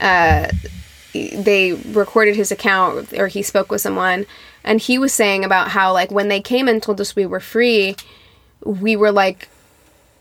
Uh, 0.00 0.48
they 1.12 1.74
recorded 1.74 2.34
his 2.34 2.50
account, 2.50 3.12
or 3.12 3.26
he 3.26 3.42
spoke 3.42 3.70
with 3.70 3.82
someone, 3.82 4.24
and 4.64 4.80
he 4.80 4.96
was 4.96 5.12
saying 5.12 5.44
about 5.44 5.68
how 5.68 5.92
like 5.92 6.10
when 6.10 6.28
they 6.28 6.40
came 6.40 6.66
and 6.66 6.82
told 6.82 6.98
us 6.98 7.14
we 7.14 7.26
were 7.26 7.40
free, 7.40 7.94
we 8.64 8.96
were 8.96 9.12
like 9.12 9.50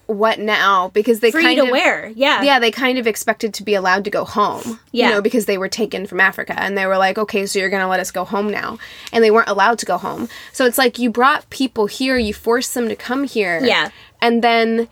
what 0.07 0.39
now? 0.39 0.89
Because 0.89 1.19
they 1.19 1.31
Free 1.31 1.43
kind 1.43 1.57
to 1.57 1.65
of 1.65 1.71
wear, 1.71 2.11
yeah. 2.15 2.43
yeah, 2.43 2.59
they 2.59 2.71
kind 2.71 2.97
of 2.97 3.07
expected 3.07 3.53
to 3.55 3.63
be 3.63 3.73
allowed 3.73 4.03
to 4.03 4.09
go 4.09 4.23
home. 4.23 4.79
Yeah. 4.91 5.07
You 5.07 5.15
know, 5.15 5.21
because 5.21 5.45
they 5.45 5.57
were 5.57 5.69
taken 5.69 6.05
from 6.05 6.19
Africa 6.19 6.53
and 6.57 6.77
they 6.77 6.85
were 6.85 6.97
like, 6.97 7.17
okay, 7.17 7.45
so 7.45 7.59
you're 7.59 7.69
going 7.69 7.81
to 7.81 7.87
let 7.87 7.99
us 7.99 8.11
go 8.11 8.23
home 8.23 8.49
now. 8.49 8.77
And 9.11 9.23
they 9.23 9.31
weren't 9.31 9.49
allowed 9.49 9.79
to 9.79 9.85
go 9.85 9.97
home. 9.97 10.29
So 10.51 10.65
it's 10.65 10.77
like 10.77 10.99
you 10.99 11.09
brought 11.09 11.49
people 11.49 11.87
here, 11.87 12.17
you 12.17 12.33
forced 12.33 12.73
them 12.73 12.87
to 12.89 12.95
come 12.95 13.23
here. 13.23 13.63
Yeah. 13.63 13.89
And 14.21 14.43
then 14.43 14.89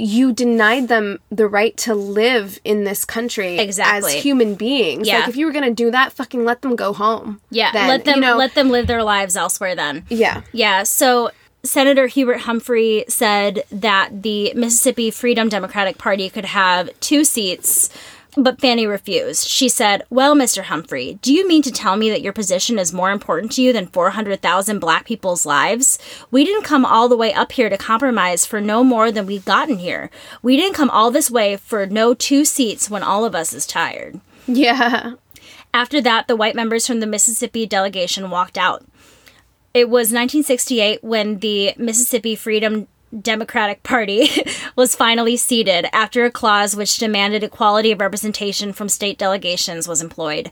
you 0.00 0.32
denied 0.32 0.86
them 0.86 1.18
the 1.28 1.48
right 1.48 1.76
to 1.76 1.92
live 1.92 2.60
in 2.62 2.84
this 2.84 3.04
country 3.04 3.58
Exactly. 3.58 4.14
as 4.14 4.22
human 4.22 4.54
beings. 4.54 5.08
Yeah. 5.08 5.18
Like 5.18 5.28
if 5.28 5.36
you 5.36 5.44
were 5.44 5.52
going 5.52 5.64
to 5.64 5.74
do 5.74 5.90
that, 5.90 6.12
fucking 6.12 6.44
let 6.44 6.62
them 6.62 6.76
go 6.76 6.92
home. 6.92 7.40
Yeah, 7.50 7.72
Then, 7.72 7.88
let 7.88 8.04
them 8.04 8.14
you 8.16 8.20
know, 8.20 8.36
let 8.36 8.54
them 8.54 8.70
live 8.70 8.86
their 8.86 9.02
lives 9.02 9.36
elsewhere 9.36 9.74
then. 9.74 10.04
Yeah. 10.08 10.42
Yeah, 10.52 10.84
so 10.84 11.32
Senator 11.64 12.06
Hubert 12.06 12.42
Humphrey 12.42 13.04
said 13.08 13.64
that 13.70 14.22
the 14.22 14.52
Mississippi 14.54 15.10
Freedom 15.10 15.48
Democratic 15.48 15.98
Party 15.98 16.30
could 16.30 16.46
have 16.46 16.88
two 17.00 17.24
seats, 17.24 17.90
but 18.36 18.60
Fannie 18.60 18.86
refused. 18.86 19.48
She 19.48 19.68
said, 19.68 20.04
Well, 20.08 20.36
Mr. 20.36 20.64
Humphrey, 20.64 21.18
do 21.20 21.32
you 21.32 21.48
mean 21.48 21.62
to 21.62 21.72
tell 21.72 21.96
me 21.96 22.10
that 22.10 22.22
your 22.22 22.32
position 22.32 22.78
is 22.78 22.92
more 22.92 23.10
important 23.10 23.52
to 23.52 23.62
you 23.62 23.72
than 23.72 23.88
400,000 23.88 24.78
black 24.78 25.04
people's 25.04 25.44
lives? 25.44 25.98
We 26.30 26.44
didn't 26.44 26.62
come 26.62 26.86
all 26.86 27.08
the 27.08 27.16
way 27.16 27.32
up 27.32 27.52
here 27.52 27.68
to 27.68 27.76
compromise 27.76 28.46
for 28.46 28.60
no 28.60 28.84
more 28.84 29.10
than 29.10 29.26
we've 29.26 29.44
gotten 29.44 29.78
here. 29.78 30.10
We 30.42 30.56
didn't 30.56 30.76
come 30.76 30.90
all 30.90 31.10
this 31.10 31.30
way 31.30 31.56
for 31.56 31.86
no 31.86 32.14
two 32.14 32.44
seats 32.44 32.88
when 32.88 33.02
all 33.02 33.24
of 33.24 33.34
us 33.34 33.52
is 33.52 33.66
tired. 33.66 34.20
Yeah. 34.46 35.14
After 35.74 36.00
that, 36.00 36.28
the 36.28 36.36
white 36.36 36.54
members 36.54 36.86
from 36.86 37.00
the 37.00 37.06
Mississippi 37.06 37.66
delegation 37.66 38.30
walked 38.30 38.56
out. 38.56 38.84
It 39.74 39.88
was 39.88 40.08
1968 40.08 41.04
when 41.04 41.38
the 41.38 41.74
Mississippi 41.76 42.34
Freedom 42.34 42.88
Democratic 43.22 43.82
Party 43.82 44.28
was 44.76 44.94
finally 44.94 45.36
seated 45.36 45.86
after 45.94 46.24
a 46.24 46.30
clause 46.30 46.76
which 46.76 46.98
demanded 46.98 47.42
equality 47.42 47.92
of 47.92 48.00
representation 48.00 48.72
from 48.72 48.88
state 48.88 49.18
delegations 49.18 49.88
was 49.88 50.02
employed. 50.02 50.50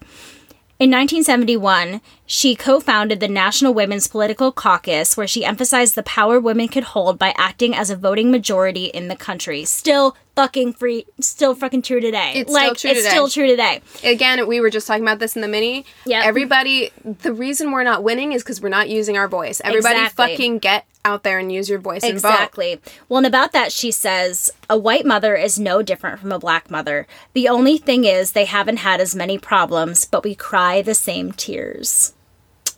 In 0.79 0.91
1971, 0.91 2.03
she 2.27 2.55
co 2.55 2.81
founded 2.81 3.19
the 3.19 3.29
National 3.29 3.73
Women's 3.73 4.09
Political 4.09 4.53
Caucus, 4.53 5.17
where 5.17 5.27
she 5.27 5.43
emphasized 5.43 5.95
the 5.95 6.03
power 6.03 6.39
women 6.39 6.69
could 6.69 6.85
hold 6.85 7.19
by 7.19 7.33
acting 7.39 7.75
as 7.75 7.89
a 7.89 7.97
voting 7.97 8.31
majority 8.31 8.87
in 8.87 9.09
the 9.09 9.17
country. 9.17 9.65
Still 9.65 10.15
fucking 10.35 10.75
free, 10.75 11.07
still 11.19 11.55
fucking 11.55 11.81
true 11.81 12.01
today. 12.01 12.33
It's 12.35 12.53
still 12.53 12.75
true 12.75 12.91
it's 12.91 13.01
today. 13.01 13.09
still 13.11 13.29
true 13.31 13.47
today. 13.47 13.81
Again, 14.05 14.47
we 14.47 14.61
were 14.61 14.69
just 14.69 14.87
talking 14.87 15.03
about 15.03 15.19
this 15.19 15.35
in 15.35 15.41
the 15.41 15.49
mini. 15.49 15.87
Yeah. 16.05 16.21
Everybody, 16.27 16.91
the 17.05 17.33
reason 17.33 17.73
we're 17.73 17.83
not 17.83 18.03
winning 18.05 18.33
is 18.33 18.43
because 18.43 18.61
we're 18.61 18.69
not 18.69 18.91
using 18.91 19.17
our 19.17 19.29
voice. 19.29 19.63
Everybody 19.65 19.99
Exactly. 19.99 20.27
fucking 20.27 20.59
get 20.59 20.85
out 21.07 21.23
there 21.23 21.39
and 21.39 21.53
use 21.53 21.71
your 21.71 21.79
voice. 21.79 22.03
Exactly. 22.03 22.81
Well, 23.09 23.19
and 23.19 23.27
about 23.27 23.53
that, 23.53 23.73
she 23.73 23.91
says 23.91 24.51
a 24.69 24.77
white 24.77 25.07
mother 25.07 25.37
is 25.37 25.59
no 25.59 25.81
different 25.81 26.19
from 26.21 26.33
a 26.33 26.39
black 26.39 26.71
mother. 26.71 27.07
The 27.33 27.49
only 27.49 27.79
thing 27.79 28.05
is 28.05 28.33
they 28.33 28.45
haven't 28.45 28.79
had 28.79 29.01
as 29.01 29.15
many 29.15 29.39
problems, 29.39 30.05
but 30.05 30.25
we 30.25 30.35
cry 30.35 30.83
the 30.83 30.95
same 30.95 31.33
tears. 31.33 32.13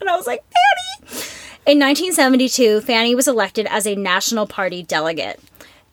And 0.00 0.10
I 0.10 0.16
was 0.16 0.26
like, 0.26 0.44
Fannie! 0.44 1.22
In 1.66 1.78
1972, 1.78 2.82
Fannie 2.82 3.14
was 3.14 3.28
elected 3.28 3.66
as 3.66 3.86
a 3.86 3.94
National 3.94 4.46
Party 4.46 4.82
delegate. 4.82 5.40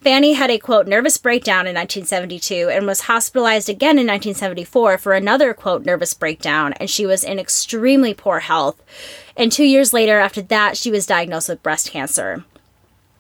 Fannie 0.02 0.34
had 0.34 0.52
a 0.52 0.60
quote 0.60 0.88
nervous 0.88 1.18
breakdown 1.18 1.66
in 1.66 1.74
1972 1.74 2.70
and 2.70 2.86
was 2.86 3.02
hospitalized 3.02 3.70
again 3.70 3.98
in 3.98 4.06
1974 4.06 5.00
for 5.00 5.14
another 5.14 5.54
quote 5.54 5.84
nervous 5.84 6.14
breakdown, 6.14 6.74
and 6.74 6.90
she 6.90 7.08
was 7.08 7.24
in 7.24 7.40
extremely 7.40 8.14
poor 8.14 8.42
health. 8.42 8.80
And 9.38 9.52
two 9.52 9.66
years 9.66 9.94
later, 9.94 10.20
after 10.20 10.42
that, 10.44 10.78
she 10.78 10.92
was 10.92 11.06
diagnosed 11.06 11.50
with 11.50 11.64
breast 11.64 11.92
cancer. 11.92 12.44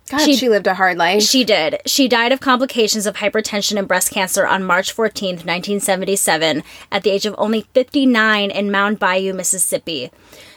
God, 0.09 0.21
She- 0.21 0.35
she, 0.35 0.49
lived 0.49 0.67
a 0.67 0.75
hard 0.75 0.97
life. 0.97 1.23
She 1.23 1.43
did. 1.43 1.81
She 1.87 2.07
died 2.07 2.31
of 2.31 2.39
complications 2.39 3.07
of 3.07 3.15
hypertension 3.15 3.77
and 3.77 3.87
breast 3.87 4.11
cancer 4.11 4.45
on 4.45 4.63
March 4.63 4.95
14th, 4.95 5.43
1977, 5.45 6.63
at 6.91 7.01
the 7.03 7.09
age 7.09 7.25
of 7.25 7.33
only 7.39 7.65
59 7.73 8.51
in 8.51 8.69
Mound 8.71 8.99
Bayou, 8.99 9.33
Mississippi. 9.33 10.11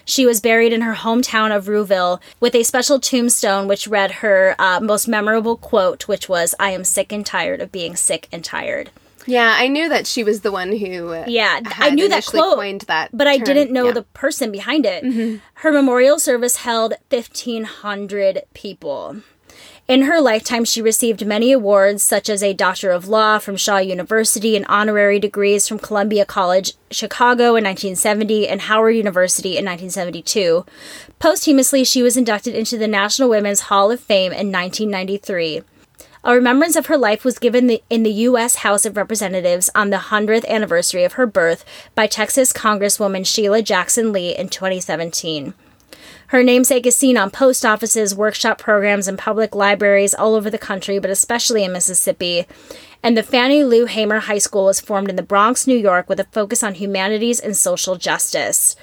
She 0.04 0.26
was 0.26 0.40
buried 0.42 0.72
in 0.72 0.82
her 0.82 0.94
hometown 0.94 1.54
of 1.54 1.66
Ruleville 1.66 2.20
with 2.40 2.54
a 2.54 2.62
special 2.62 3.00
tombstone 3.00 3.68
which 3.68 3.88
read 3.88 4.10
her 4.12 4.54
uh, 4.58 4.80
most 4.80 5.08
memorable 5.08 5.56
quote, 5.56 6.06
which 6.08 6.28
was, 6.28 6.54
I 6.60 6.70
am 6.70 6.84
sick 6.84 7.10
and 7.10 7.24
tired 7.24 7.60
of 7.60 7.72
being 7.72 7.96
sick 7.96 8.28
and 8.30 8.44
tired. 8.44 8.90
Yeah, 9.28 9.54
I 9.56 9.68
knew 9.68 9.88
that 9.88 10.06
she 10.06 10.24
was 10.24 10.40
the 10.40 10.50
one 10.50 10.72
who. 10.72 11.14
Yeah, 11.26 11.60
I 11.76 11.90
knew 11.90 12.08
that 12.08 12.26
quote, 12.26 12.56
Coined 12.56 12.80
that, 12.82 13.10
but 13.12 13.26
I 13.26 13.38
didn't 13.38 13.70
know 13.70 13.86
Yeah. 13.86 13.92
the 13.92 14.02
person 14.02 14.50
behind 14.50 14.86
it. 14.86 15.04
Mm-hmm. 15.04 15.36
Her 15.62 15.70
memorial 15.70 16.18
service 16.18 16.56
held 16.56 16.94
1,500 17.10 18.42
people. 18.54 19.18
In 19.86 20.02
her 20.02 20.20
lifetime, 20.20 20.66
she 20.66 20.82
received 20.82 21.24
many 21.26 21.50
awards, 21.50 22.02
such 22.02 22.28
as 22.28 22.42
a 22.42 22.52
Doctor 22.52 22.90
of 22.90 23.08
Law 23.08 23.38
from 23.38 23.56
Shaw 23.56 23.78
University 23.78 24.54
and 24.54 24.66
honorary 24.68 25.18
degrees 25.18 25.66
from 25.66 25.78
Columbia 25.78 26.26
College, 26.26 26.74
Chicago 26.90 27.56
in 27.56 27.64
1970, 27.64 28.46
and 28.48 28.60
Howard 28.62 28.96
University 28.96 29.56
in 29.56 29.64
1972. 29.64 30.66
Posthumously, 31.18 31.84
she 31.84 32.02
was 32.02 32.18
inducted 32.18 32.54
into 32.54 32.76
the 32.76 32.86
National 32.86 33.30
Women's 33.30 33.60
Hall 33.60 33.90
of 33.90 33.98
Fame 34.00 34.30
in 34.32 34.52
1993. 34.52 35.62
A 36.24 36.34
remembrance 36.34 36.74
of 36.74 36.86
her 36.86 36.98
life 36.98 37.24
was 37.24 37.38
given 37.38 37.68
the, 37.68 37.82
in 37.88 38.02
the 38.02 38.10
U.S. 38.10 38.56
House 38.56 38.84
of 38.84 38.96
Representatives 38.96 39.70
on 39.74 39.90
the 39.90 39.98
100th 39.98 40.46
anniversary 40.48 41.04
of 41.04 41.12
her 41.12 41.26
birth 41.26 41.64
by 41.94 42.08
Texas 42.08 42.52
Congresswoman 42.52 43.24
Sheila 43.24 43.62
Jackson 43.62 44.12
Lee 44.12 44.36
in 44.36 44.48
2017. 44.48 45.54
Her 46.28 46.42
namesake 46.42 46.86
is 46.86 46.96
seen 46.96 47.16
on 47.16 47.30
post 47.30 47.64
offices, 47.64 48.14
workshop 48.14 48.58
programs, 48.58 49.08
and 49.08 49.16
public 49.16 49.54
libraries 49.54 50.12
all 50.12 50.34
over 50.34 50.50
the 50.50 50.58
country, 50.58 50.98
but 50.98 51.10
especially 51.10 51.64
in 51.64 51.72
Mississippi. 51.72 52.46
And 53.02 53.16
the 53.16 53.22
Fannie 53.22 53.64
Lou 53.64 53.86
Hamer 53.86 54.20
High 54.20 54.38
School 54.38 54.66
was 54.66 54.80
formed 54.80 55.08
in 55.08 55.16
the 55.16 55.22
Bronx, 55.22 55.66
New 55.66 55.78
York, 55.78 56.08
with 56.08 56.20
a 56.20 56.24
focus 56.24 56.62
on 56.62 56.74
humanities 56.74 57.40
and 57.40 57.56
social 57.56 57.96
justice. 57.96 58.76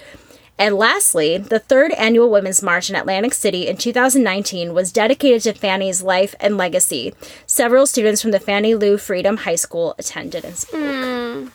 And 0.57 0.75
lastly, 0.75 1.37
the 1.37 1.59
third 1.59 1.91
annual 1.93 2.29
Women's 2.29 2.63
March 2.63 2.89
in 2.89 2.95
Atlantic 2.95 3.33
City 3.33 3.67
in 3.67 3.75
2019 3.77 4.73
was 4.73 4.91
dedicated 4.91 5.41
to 5.43 5.53
Fannie's 5.53 6.01
life 6.01 6.33
and 6.39 6.57
legacy. 6.57 7.13
Several 7.45 7.85
students 7.85 8.21
from 8.21 8.31
the 8.31 8.39
Fannie 8.39 8.75
Lou 8.75 8.97
Freedom 8.97 9.37
High 9.37 9.55
School 9.55 9.95
attended 9.97 10.45
and 10.45 10.55
spoke. 10.55 10.79
Hmm. 10.79 11.47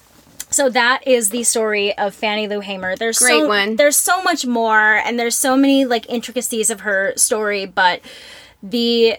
So 0.51 0.69
that 0.69 1.07
is 1.07 1.31
the 1.31 1.45
story 1.45 1.97
of 1.97 2.13
Fannie 2.13 2.49
Lou 2.49 2.61
Hamer. 2.61 2.97
There's 2.97 3.19
Great 3.19 3.41
so, 3.41 3.49
one. 3.49 3.77
There's 3.77 3.97
so 3.97 4.23
much 4.23 4.45
more, 4.45 4.97
and 4.97 5.19
there's 5.19 5.37
so 5.37 5.57
many 5.57 5.85
like 5.85 6.09
intricacies 6.11 6.71
of 6.71 6.81
her 6.81 7.15
story, 7.17 7.67
but 7.67 8.01
the 8.63 9.17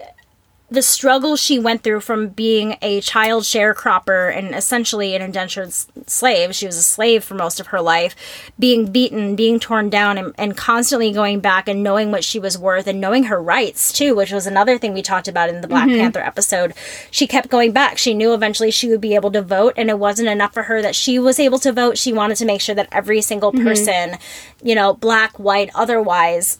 the 0.72 0.82
struggle 0.82 1.36
she 1.36 1.58
went 1.58 1.82
through 1.82 2.00
from 2.00 2.28
being 2.28 2.76
a 2.80 3.00
child 3.02 3.44
sharecropper 3.44 4.34
and 4.34 4.54
essentially 4.54 5.14
an 5.14 5.20
indentured 5.20 5.72
slave. 5.72 6.54
She 6.54 6.66
was 6.66 6.76
a 6.76 6.82
slave 6.82 7.22
for 7.22 7.34
most 7.34 7.60
of 7.60 7.68
her 7.68 7.80
life, 7.80 8.16
being 8.58 8.90
beaten, 8.90 9.36
being 9.36 9.60
torn 9.60 9.90
down, 9.90 10.16
and, 10.16 10.34
and 10.38 10.56
constantly 10.56 11.12
going 11.12 11.40
back 11.40 11.68
and 11.68 11.82
knowing 11.82 12.10
what 12.10 12.24
she 12.24 12.38
was 12.38 12.56
worth 12.56 12.86
and 12.86 13.00
knowing 13.00 13.24
her 13.24 13.42
rights 13.42 13.92
too, 13.92 14.14
which 14.14 14.32
was 14.32 14.46
another 14.46 14.78
thing 14.78 14.94
we 14.94 15.02
talked 15.02 15.28
about 15.28 15.48
in 15.48 15.60
the 15.60 15.68
Black 15.68 15.88
mm-hmm. 15.88 15.98
Panther 15.98 16.20
episode. 16.20 16.72
She 17.10 17.26
kept 17.26 17.50
going 17.50 17.72
back. 17.72 17.98
She 17.98 18.14
knew 18.14 18.32
eventually 18.32 18.70
she 18.70 18.88
would 18.88 19.00
be 19.00 19.14
able 19.14 19.30
to 19.32 19.42
vote, 19.42 19.74
and 19.76 19.90
it 19.90 19.98
wasn't 19.98 20.28
enough 20.28 20.54
for 20.54 20.64
her 20.64 20.80
that 20.80 20.96
she 20.96 21.18
was 21.18 21.38
able 21.38 21.58
to 21.58 21.72
vote. 21.72 21.98
She 21.98 22.12
wanted 22.12 22.36
to 22.36 22.46
make 22.46 22.60
sure 22.60 22.74
that 22.74 22.88
every 22.90 23.20
single 23.20 23.52
mm-hmm. 23.52 23.66
person, 23.66 24.16
you 24.62 24.74
know, 24.74 24.94
black, 24.94 25.38
white, 25.38 25.70
otherwise, 25.74 26.58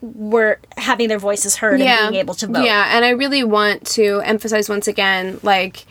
were 0.00 0.58
having 0.76 1.08
their 1.08 1.18
voices 1.18 1.56
heard 1.56 1.80
and 1.80 2.10
being 2.10 2.20
able 2.20 2.34
to 2.34 2.46
vote. 2.46 2.64
Yeah, 2.64 2.96
and 2.96 3.04
I 3.04 3.10
really 3.10 3.42
want 3.44 3.86
to 3.88 4.20
emphasize 4.24 4.68
once 4.68 4.86
again, 4.86 5.40
like, 5.42 5.86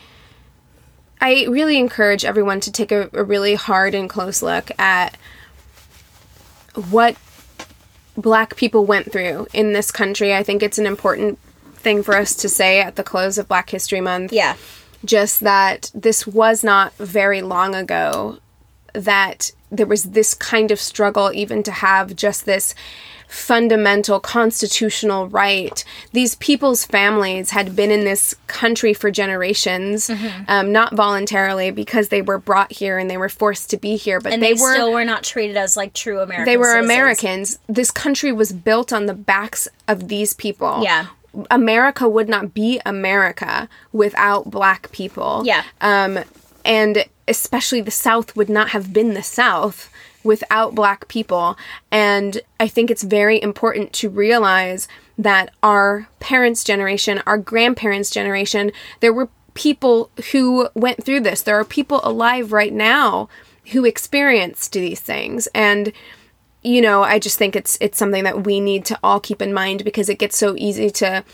I 1.20 1.46
really 1.48 1.78
encourage 1.78 2.24
everyone 2.24 2.60
to 2.60 2.72
take 2.72 2.92
a, 2.92 3.10
a 3.12 3.24
really 3.24 3.54
hard 3.54 3.94
and 3.94 4.08
close 4.08 4.40
look 4.40 4.70
at 4.78 5.16
what 6.90 7.16
black 8.16 8.56
people 8.56 8.84
went 8.84 9.12
through 9.12 9.46
in 9.52 9.72
this 9.72 9.90
country. 9.90 10.34
I 10.34 10.42
think 10.42 10.62
it's 10.62 10.78
an 10.78 10.86
important 10.86 11.38
thing 11.74 12.02
for 12.02 12.16
us 12.16 12.34
to 12.36 12.48
say 12.48 12.80
at 12.80 12.96
the 12.96 13.04
close 13.04 13.38
of 13.38 13.48
Black 13.48 13.70
History 13.70 14.00
Month 14.00 14.32
Yeah. 14.32 14.56
just 15.04 15.40
that 15.40 15.90
this 15.94 16.26
was 16.26 16.64
not 16.64 16.92
very 16.96 17.42
long 17.42 17.74
ago 17.74 18.38
that 18.94 19.52
there 19.70 19.86
was 19.86 20.04
this 20.04 20.34
kind 20.34 20.70
of 20.70 20.80
struggle 20.80 21.30
even 21.32 21.62
to 21.62 21.70
have 21.70 22.16
just 22.16 22.46
this 22.46 22.74
fundamental 23.28 24.18
constitutional 24.18 25.28
right 25.28 25.84
these 26.12 26.34
people's 26.36 26.84
families 26.84 27.50
had 27.50 27.76
been 27.76 27.90
in 27.90 28.04
this 28.04 28.34
country 28.46 28.94
for 28.94 29.10
generations 29.10 30.10
um, 30.48 30.72
not 30.72 30.94
voluntarily 30.94 31.70
because 31.70 32.08
they 32.08 32.22
were 32.22 32.38
brought 32.38 32.72
here 32.72 32.98
and 32.98 33.10
they 33.10 33.16
were 33.16 33.28
forced 33.28 33.68
to 33.68 33.76
be 33.76 33.96
here 33.96 34.18
but 34.20 34.30
they, 34.30 34.38
they, 34.38 34.52
were 34.54 34.72
still 34.72 34.92
were 34.92 35.04
not 35.04 35.22
treated 35.22 35.56
as 35.56 35.76
like 35.76 35.92
true 35.92 36.20
Americans. 36.20 36.46
they 36.46 36.56
were 36.56 36.78
Americans. 36.78 37.58
This 37.68 37.90
country 37.90 38.32
was 38.32 38.52
built 38.52 38.92
on 38.92 39.06
the 39.06 39.14
backs 39.14 39.68
of 39.86 40.08
these 40.08 40.34
people. 40.34 40.82
Yeah. 40.82 41.06
America 41.50 42.08
would 42.08 42.28
not 42.28 42.54
be 42.54 42.80
America 42.86 43.68
without 43.92 44.50
black 44.50 44.90
people. 44.92 45.42
Yeah. 45.44 45.62
Um, 45.80 46.20
and 46.64 47.04
especially 47.26 47.80
the 47.80 47.90
South 47.90 48.34
would 48.36 48.48
not 48.48 48.70
have 48.70 48.92
been 48.92 49.14
the 49.14 49.22
South 49.22 49.90
without 50.28 50.74
black 50.74 51.08
people. 51.08 51.56
And 51.90 52.40
I 52.60 52.68
think 52.68 52.90
it's 52.90 53.02
very 53.02 53.42
important 53.42 53.92
to 53.94 54.10
realize 54.10 54.86
that 55.16 55.50
our 55.62 56.06
parents' 56.20 56.62
generation, 56.62 57.22
our 57.26 57.38
grandparents' 57.38 58.10
generation, 58.10 58.70
there 59.00 59.12
were 59.12 59.30
people 59.54 60.10
who 60.32 60.68
went 60.74 61.02
through 61.02 61.20
this. 61.20 61.42
There 61.42 61.58
are 61.58 61.64
people 61.64 62.00
alive 62.04 62.52
right 62.52 62.72
now 62.72 63.28
who 63.72 63.84
experienced 63.84 64.72
these 64.72 65.00
things. 65.00 65.48
And 65.54 65.92
you 66.62 66.82
know, 66.82 67.02
I 67.02 67.18
just 67.18 67.38
think 67.38 67.56
it's 67.56 67.78
it's 67.80 67.96
something 67.96 68.24
that 68.24 68.44
we 68.44 68.60
need 68.60 68.84
to 68.86 68.98
all 69.02 69.20
keep 69.20 69.40
in 69.40 69.54
mind 69.54 69.84
because 69.84 70.08
it 70.08 70.18
gets 70.18 70.36
so 70.36 70.54
easy 70.58 70.90
to 70.90 71.24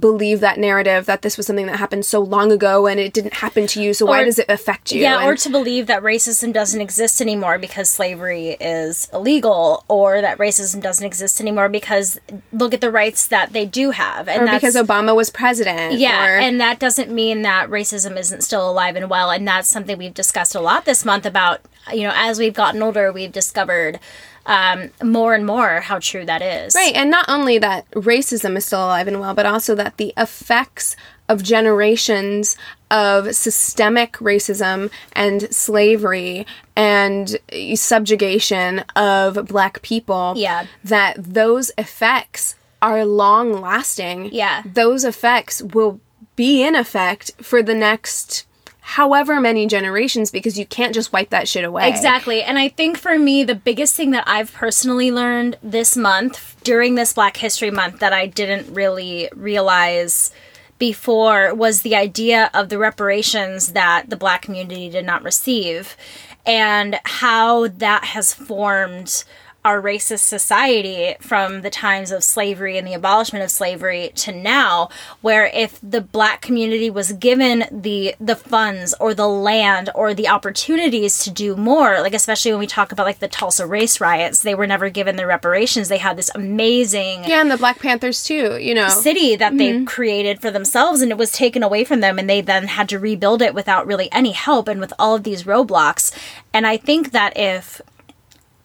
believe 0.00 0.40
that 0.40 0.58
narrative 0.58 1.06
that 1.06 1.22
this 1.22 1.36
was 1.36 1.46
something 1.46 1.66
that 1.66 1.76
happened 1.76 2.04
so 2.04 2.20
long 2.20 2.50
ago 2.50 2.86
and 2.86 2.98
it 2.98 3.12
didn't 3.12 3.34
happen 3.34 3.66
to 3.66 3.82
you 3.82 3.92
so 3.92 4.06
why 4.06 4.24
does 4.24 4.38
it 4.38 4.46
affect 4.48 4.92
you? 4.92 5.00
Yeah, 5.02 5.18
And- 5.18 5.26
or 5.28 5.36
to 5.36 5.50
believe 5.50 5.86
that 5.86 6.02
racism 6.02 6.52
doesn't 6.52 6.80
exist 6.80 7.20
anymore 7.20 7.58
because 7.58 7.88
slavery 7.88 8.56
is 8.60 9.08
illegal, 9.12 9.84
or 9.88 10.20
that 10.20 10.38
racism 10.38 10.82
doesn't 10.82 11.04
exist 11.06 11.40
anymore 11.40 11.68
because 11.68 12.18
look 12.52 12.72
at 12.74 12.80
the 12.80 12.90
rights 12.90 13.26
that 13.28 13.52
they 13.52 13.66
do 13.66 13.90
have, 13.90 14.28
and 14.28 14.42
or 14.42 14.46
that's 14.46 14.60
because 14.60 14.76
Obama 14.76 15.14
was 15.14 15.30
president 15.30 15.98
yeah, 15.98 16.24
or, 16.26 16.38
and 16.38 16.60
that 16.60 16.78
doesn't 16.78 17.10
mean 17.10 17.42
that 17.42 17.68
racism 17.68 18.16
isn't 18.18 18.42
still 18.42 18.68
alive 18.70 18.96
and 18.96 19.10
well, 19.10 19.30
and 19.30 19.46
that's 19.46 19.68
something 19.68 19.98
we've 19.98 20.14
discussed 20.14 20.54
a 20.54 20.60
lot 20.60 20.84
this 20.84 21.04
month 21.04 21.26
about 21.26 21.60
you 21.92 22.02
know 22.02 22.12
as 22.14 22.38
we've 22.38 22.54
gotten 22.54 22.82
older, 22.82 23.12
we've 23.12 23.32
discovered 23.32 23.98
um, 24.46 24.90
more 25.02 25.34
and 25.34 25.46
more 25.46 25.80
how 25.80 25.98
true 25.98 26.24
that 26.24 26.42
is. 26.42 26.74
Right, 26.74 26.94
and 26.94 27.10
not 27.10 27.26
only 27.28 27.58
that 27.58 27.90
racism 27.92 28.56
is 28.56 28.64
still 28.64 28.84
alive 28.84 29.06
and 29.08 29.20
well, 29.20 29.34
but 29.34 29.46
also 29.46 29.74
that 29.76 29.96
the 29.96 30.12
effects 30.16 30.96
of 31.28 31.42
generations 31.44 32.56
of 32.90 33.34
systemic 33.36 34.14
racism 34.14 34.90
and 35.12 35.54
slavery 35.54 36.44
and 36.74 37.36
subjugation 37.74 38.80
of 38.96 39.46
black 39.46 39.80
people, 39.82 40.34
Yeah. 40.36 40.66
that 40.82 41.14
those 41.18 41.70
effects 41.78 42.56
are 42.82 43.04
long 43.04 43.60
lasting. 43.60 44.30
Yeah. 44.32 44.62
Those 44.64 45.04
effects 45.04 45.62
will 45.62 46.00
be 46.34 46.62
in 46.62 46.74
effect 46.74 47.30
for 47.42 47.62
the 47.62 47.74
next 47.74 48.46
however 48.90 49.40
many 49.40 49.68
generations 49.68 50.32
because 50.32 50.58
you 50.58 50.66
can't 50.66 50.92
just 50.92 51.12
wipe 51.12 51.30
that 51.30 51.46
shit 51.46 51.62
away. 51.62 51.88
Exactly. 51.88 52.42
And 52.42 52.58
I 52.58 52.68
think 52.68 52.98
for 52.98 53.16
me, 53.16 53.44
the 53.44 53.54
biggest 53.54 53.94
thing 53.94 54.10
that 54.10 54.24
I've 54.26 54.52
personally 54.52 55.12
learned 55.12 55.56
this 55.62 55.96
month 55.96 56.56
during 56.64 56.96
this 56.96 57.12
Black 57.12 57.36
History 57.36 57.70
Month 57.70 58.00
that 58.00 58.12
I 58.12 58.26
didn't 58.26 58.74
really 58.74 59.28
realize 59.32 60.32
before 60.80 61.54
was 61.54 61.82
the 61.82 61.94
idea 61.94 62.50
of 62.52 62.68
the 62.68 62.78
reparations 62.78 63.74
that 63.74 64.10
the 64.10 64.16
black 64.16 64.42
community 64.42 64.90
did 64.90 65.06
not 65.06 65.22
receive 65.22 65.96
and 66.44 66.98
how 67.04 67.68
that 67.68 68.02
has 68.06 68.34
formed 68.34 69.22
our 69.64 69.80
racist 69.80 70.20
society 70.20 71.14
from 71.20 71.62
the 71.62 71.70
times 71.70 72.10
of 72.10 72.24
slavery 72.24 72.78
and 72.78 72.86
the 72.86 72.94
abolishment 72.94 73.44
of 73.44 73.50
slavery 73.50 74.10
to 74.14 74.32
now 74.32 74.88
where 75.20 75.46
if 75.46 75.78
the 75.82 76.00
black 76.00 76.40
community 76.40 76.88
was 76.88 77.12
given 77.12 77.64
the 77.70 78.14
the 78.18 78.36
funds 78.36 78.94
or 78.98 79.12
the 79.14 79.28
land 79.28 79.90
or 79.94 80.14
the 80.14 80.28
opportunities 80.28 81.22
to 81.22 81.30
do 81.30 81.56
more 81.56 82.00
like 82.00 82.14
especially 82.14 82.50
when 82.50 82.60
we 82.60 82.66
talk 82.66 82.90
about 82.90 83.06
like 83.06 83.18
the 83.18 83.28
Tulsa 83.28 83.66
race 83.66 84.00
riots 84.00 84.42
they 84.42 84.54
were 84.54 84.66
never 84.66 84.88
given 84.88 85.16
the 85.16 85.26
reparations. 85.26 85.88
They 85.88 85.98
had 85.98 86.16
this 86.16 86.30
amazing 86.34 87.24
Yeah, 87.24 87.40
and 87.40 87.50
the 87.50 87.56
Black 87.56 87.78
Panthers 87.78 88.24
too, 88.24 88.58
you 88.58 88.74
know. 88.74 88.88
city 88.88 89.36
that 89.36 89.56
they 89.58 89.72
mm-hmm. 89.72 89.84
created 89.84 90.40
for 90.40 90.50
themselves 90.50 91.00
and 91.02 91.10
it 91.10 91.18
was 91.18 91.32
taken 91.32 91.62
away 91.62 91.84
from 91.84 92.00
them 92.00 92.18
and 92.18 92.28
they 92.28 92.40
then 92.40 92.66
had 92.66 92.88
to 92.88 92.98
rebuild 92.98 93.42
it 93.42 93.54
without 93.54 93.86
really 93.86 94.10
any 94.12 94.32
help 94.32 94.68
and 94.68 94.80
with 94.80 94.92
all 94.98 95.14
of 95.14 95.22
these 95.22 95.44
roadblocks. 95.44 96.12
And 96.52 96.66
i 96.66 96.76
think 96.76 97.12
that 97.12 97.36
if 97.36 97.80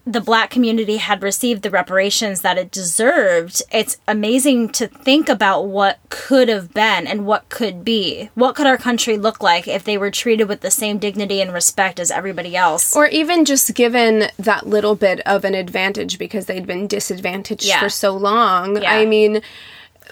the 0.08 0.22
black 0.22 0.52
community 0.52 0.98
had 0.98 1.24
received 1.24 1.64
the 1.64 1.70
reparations 1.72 2.42
that 2.42 2.58
it 2.60 2.70
deserved 2.72 3.62
it's 3.72 3.98
amazing 4.08 4.70
to 4.70 4.88
think 4.88 5.28
about 5.28 5.62
what 5.64 5.98
could 6.10 6.48
have 6.48 6.74
been 6.74 7.08
and 7.08 7.26
what 7.26 7.50
could 7.50 7.84
be 7.84 8.30
what 8.36 8.54
could 8.56 8.68
our 8.68 8.78
country 8.78 9.18
look 9.18 9.42
like 9.42 9.68
if 9.68 9.84
they 9.84 9.98
were 9.98 10.12
treated 10.12 10.48
with 10.48 10.62
the 10.62 10.70
same 10.72 11.00
dignity 11.00 11.42
and 11.42 11.52
respect 11.54 12.00
as 12.00 12.12
everybody 12.12 12.56
else 12.56 12.96
Or 12.96 13.08
even 13.08 13.46
just 13.46 13.74
given 13.74 14.26
that 14.38 14.68
little 14.68 14.96
bit 14.96 15.22
of 15.22 15.44
an 15.44 15.56
advantage 15.56 16.20
because 16.20 16.46
they'd 16.46 16.68
been 16.68 16.86
disadvantaged 16.88 17.66
Yeah. 17.66 17.80
for 17.80 17.90
so 17.90 18.16
long. 18.16 18.82
Yeah. 18.82 18.92
I 18.94 19.06
mean, 19.06 19.42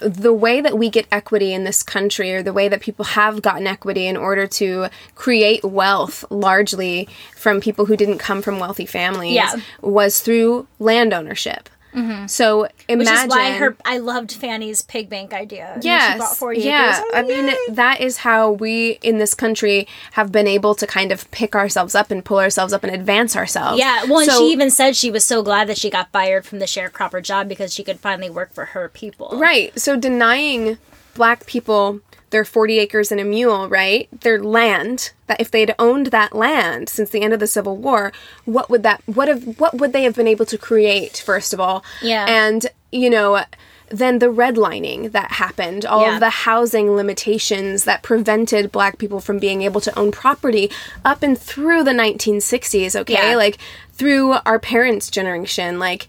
the 0.00 0.32
way 0.32 0.60
that 0.60 0.76
we 0.78 0.90
get 0.90 1.06
equity 1.12 1.52
in 1.52 1.64
this 1.64 1.82
country, 1.82 2.32
or 2.34 2.42
the 2.42 2.52
way 2.52 2.68
that 2.68 2.80
people 2.80 3.04
have 3.04 3.42
gotten 3.42 3.66
equity 3.66 4.06
in 4.06 4.16
order 4.16 4.46
to 4.46 4.88
create 5.14 5.64
wealth 5.64 6.24
largely 6.30 7.08
from 7.36 7.60
people 7.60 7.86
who 7.86 7.96
didn't 7.96 8.18
come 8.18 8.42
from 8.42 8.58
wealthy 8.58 8.86
families, 8.86 9.34
Yeah. 9.34 9.54
was 9.80 10.20
through 10.20 10.66
land 10.78 11.12
ownership. 11.12 11.68
Mm-hmm. 11.94 12.26
So 12.26 12.68
imagine. 12.88 12.98
which 12.98 13.08
is 13.08 13.28
why 13.28 13.50
her 13.52 13.76
i 13.84 13.98
loved 13.98 14.32
fannie's 14.32 14.82
pig 14.82 15.08
bank 15.08 15.32
idea 15.32 15.72
And 15.74 15.82
she 15.82 15.88
Yes. 15.88 16.18
bought 16.18 16.36
40 16.36 16.60
yeah. 16.60 16.98
acres. 17.00 17.10
I 17.14 17.22
mean, 17.22 17.54
that 17.74 18.00
is 18.00 18.18
how 18.18 18.50
we 18.50 18.98
in 19.02 19.18
this 19.18 19.34
country 19.34 19.86
have 20.12 20.32
been 20.32 20.46
able 20.46 20.74
to 20.74 20.86
kind 20.86 21.12
of 21.12 21.30
pick 21.30 21.54
ourselves 21.54 21.94
up 21.94 22.10
and 22.10 22.24
pull 22.24 22.38
ourselves 22.40 22.72
up 22.72 22.82
and 22.84 22.92
advance 22.94 23.36
ourselves. 23.36 23.78
Yeah, 23.78 24.04
well, 24.04 24.18
and 24.20 24.30
So- 24.30 24.38
she 24.38 24.52
even 24.52 24.70
said 24.70 24.96
she 24.96 25.10
was 25.10 25.24
so 25.24 25.42
glad 25.42 25.68
that 25.68 25.78
she 25.78 25.90
got 25.90 26.10
fired 26.12 26.44
from 26.44 26.58
the 26.58 26.66
sharecropper 26.66 27.22
job 27.22 27.48
because 27.48 27.72
she 27.72 27.84
could 27.84 28.00
finally 28.00 28.30
work 28.30 28.52
for 28.52 28.66
her 28.66 28.88
people. 28.88 29.30
Right. 29.34 29.78
So 29.78 29.96
denying 29.96 30.78
black 31.14 31.46
people 31.46 32.00
their 32.34 32.44
40 32.44 32.80
acres 32.80 33.12
and 33.12 33.20
a 33.20 33.24
mule, 33.24 33.68
right? 33.68 34.08
Their 34.22 34.42
land, 34.42 35.12
that 35.28 35.40
if 35.40 35.52
they'd 35.52 35.72
owned 35.78 36.08
that 36.08 36.34
land 36.34 36.88
since 36.88 37.10
the 37.10 37.22
end 37.22 37.32
of 37.32 37.38
the 37.38 37.46
Civil 37.46 37.76
War, 37.76 38.12
what 38.44 38.68
would 38.68 38.82
that 38.82 39.00
what 39.06 39.28
have 39.28 39.58
what 39.60 39.78
would 39.78 39.92
they 39.92 40.02
have 40.02 40.16
been 40.16 40.26
able 40.26 40.44
to 40.46 40.58
create 40.58 41.16
first 41.24 41.54
of 41.54 41.60
all? 41.60 41.84
Yeah. 42.02 42.26
And, 42.28 42.66
you 42.90 43.08
know, 43.08 43.44
then 43.88 44.18
the 44.18 44.26
redlining 44.26 45.12
that 45.12 45.30
happened, 45.32 45.86
all 45.86 46.02
Yeah. 46.02 46.14
of 46.14 46.20
the 46.20 46.30
housing 46.30 46.90
limitations 46.96 47.84
that 47.84 48.02
prevented 48.02 48.72
black 48.72 48.98
people 48.98 49.20
from 49.20 49.38
being 49.38 49.62
able 49.62 49.80
to 49.82 49.96
own 49.96 50.10
property 50.10 50.72
up 51.04 51.22
and 51.22 51.38
through 51.38 51.84
the 51.84 51.92
1960s, 51.92 52.96
okay? 52.96 53.30
Yeah. 53.30 53.36
Like 53.36 53.58
through 53.92 54.32
our 54.44 54.58
parents' 54.58 55.08
generation, 55.08 55.78
like 55.78 56.08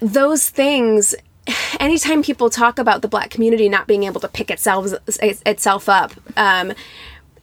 those 0.00 0.48
things 0.48 1.14
anytime 1.80 2.22
people 2.22 2.50
talk 2.50 2.78
about 2.78 3.02
the 3.02 3.08
black 3.08 3.30
community 3.30 3.68
not 3.68 3.86
being 3.86 4.04
able 4.04 4.20
to 4.20 4.28
pick 4.28 4.50
itself 4.50 4.86
itself 5.46 5.88
up 5.88 6.12
um, 6.36 6.72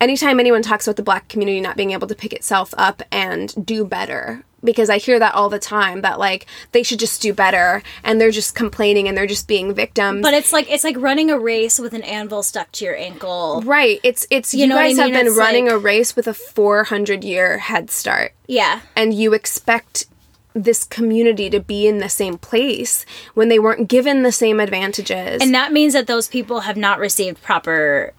anytime 0.01 0.39
anyone 0.39 0.61
talks 0.61 0.87
about 0.87 0.95
the 0.95 1.03
black 1.03 1.27
community 1.27 1.59
not 1.61 1.77
being 1.77 1.91
able 1.91 2.07
to 2.07 2.15
pick 2.15 2.33
itself 2.33 2.73
up 2.77 3.01
and 3.11 3.53
do 3.65 3.85
better 3.85 4.43
because 4.63 4.89
I 4.89 4.97
hear 4.97 5.19
that 5.19 5.35
all 5.35 5.47
the 5.49 5.59
time 5.59 6.01
that 6.01 6.17
like 6.17 6.47
they 6.71 6.81
should 6.81 6.97
just 6.97 7.21
do 7.21 7.33
better 7.35 7.83
and 8.03 8.19
they're 8.19 8.31
just 8.31 8.55
complaining 8.55 9.07
and 9.07 9.15
they're 9.15 9.27
just 9.27 9.47
being 9.47 9.75
victims. 9.75 10.23
But 10.23 10.33
it's 10.33 10.51
like 10.51 10.71
it's 10.71 10.83
like 10.83 10.95
running 10.97 11.29
a 11.29 11.37
race 11.37 11.77
with 11.77 11.93
an 11.93 12.01
anvil 12.01 12.41
stuck 12.41 12.71
to 12.73 12.85
your 12.85 12.95
ankle. 12.95 13.61
right, 13.63 13.99
it's 14.03 14.25
it's 14.31 14.55
you, 14.55 14.61
You 14.61 14.67
know 14.67 14.75
what 14.75 14.85
I 14.85 14.87
guys 14.87 14.97
mean? 14.97 15.13
have 15.13 15.19
been 15.19 15.27
It's 15.27 15.37
running 15.37 15.65
like- 15.65 15.73
a 15.75 15.77
race 15.77 16.15
with 16.15 16.27
a 16.27 16.33
400 16.33 17.23
year 17.23 17.59
head 17.59 17.91
start 17.91 18.33
Yeah. 18.47 18.79
and 18.95 19.13
you 19.13 19.33
expect 19.35 20.07
this 20.55 20.85
community 20.85 21.49
to 21.49 21.59
be 21.59 21.85
in 21.85 21.99
the 21.99 22.09
same 22.09 22.37
place 22.37 23.05
when 23.33 23.49
they 23.49 23.59
weren't 23.59 23.89
given 23.89 24.23
the 24.23 24.31
same 24.31 24.59
advantages. 24.59 25.41
And 25.41 25.53
that 25.53 25.73
means 25.73 25.93
that 25.93 26.07
those 26.07 26.29
people 26.29 26.61
have 26.61 26.77
not 26.77 26.97
received 26.97 27.43
proper 27.43 28.13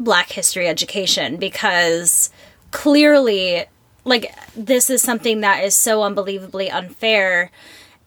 black 0.00 0.30
history 0.30 0.66
education 0.66 1.36
because 1.36 2.30
clearly 2.72 3.66
like 4.04 4.34
this 4.56 4.90
is 4.90 5.00
something 5.00 5.40
that 5.40 5.62
is 5.62 5.76
so 5.76 6.02
unbelievably 6.02 6.70
unfair 6.70 7.50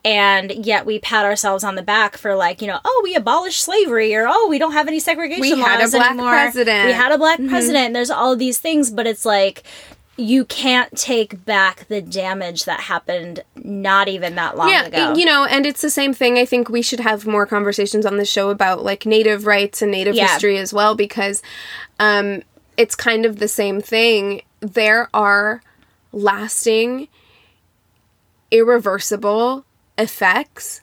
and 0.04 0.66
yet 0.66 0.86
we 0.86 1.00
pat 1.00 1.26
ourselves 1.26 1.64
on 1.64 1.76
the 1.76 1.82
back 1.82 2.18
for 2.18 2.36
like 2.36 2.62
you 2.62 2.68
know 2.68 2.80
oh 2.84 3.02
we 3.04 3.16
abolished 3.16 3.62
slavery 3.64 4.14
or 4.14 4.28
oh 4.28 4.48
we 4.50 4.60
don't 4.60 4.74
have 4.74 4.88
any 4.88 5.00
segregation 5.00 5.42
We 5.42 5.58
had 5.58 5.82
a 5.82 5.90
black 5.90 6.12
anymore. 6.12 6.32
president. 6.32 6.86
we 6.88 6.92
had 6.92 7.12
a 7.14 7.18
black 7.18 7.40
mm-hmm. 7.40 7.50
president 7.50 7.94
there's 7.94 8.12
all 8.12 8.34
of 8.34 8.40
these 8.40 8.60
things 8.60 8.92
but 8.92 9.08
it's 9.08 9.26
like 9.26 9.64
you 10.20 10.46
can't 10.46 10.98
take 10.98 11.46
back 11.46 11.88
the 11.88 12.02
damage 12.02 12.66
that 12.66 12.80
happened 12.82 13.44
not 13.56 14.08
even 14.08 14.34
that 14.36 14.58
long 14.58 14.70
yeah, 14.70 14.86
ago 14.86 15.14
you 15.16 15.26
know, 15.26 15.46
and 15.46 15.66
it's 15.66 15.82
the 15.82 15.90
same 15.92 16.14
thing. 16.14 16.38
I 16.38 16.46
think 16.46 16.70
we 16.70 16.82
should 16.82 17.00
have 17.00 17.28
more 17.28 17.46
conversations 17.46 18.06
on 18.06 18.18
the 18.18 18.26
show 18.26 18.50
about 18.50 18.84
like 18.84 19.06
native 19.06 19.46
rights 19.46 19.82
and 19.82 19.92
native 19.92 20.16
Yeah. 20.16 20.28
history 20.28 20.58
as 20.58 20.74
well 20.74 20.96
because 20.96 21.44
um, 22.00 22.42
it's 22.78 22.96
kind 22.96 23.26
of 23.26 23.38
the 23.38 23.48
same 23.48 23.80
thing. 23.80 24.42
There 24.60 25.08
are 25.14 25.62
lasting, 26.12 27.08
irreversible 28.52 29.66
effects 29.98 30.82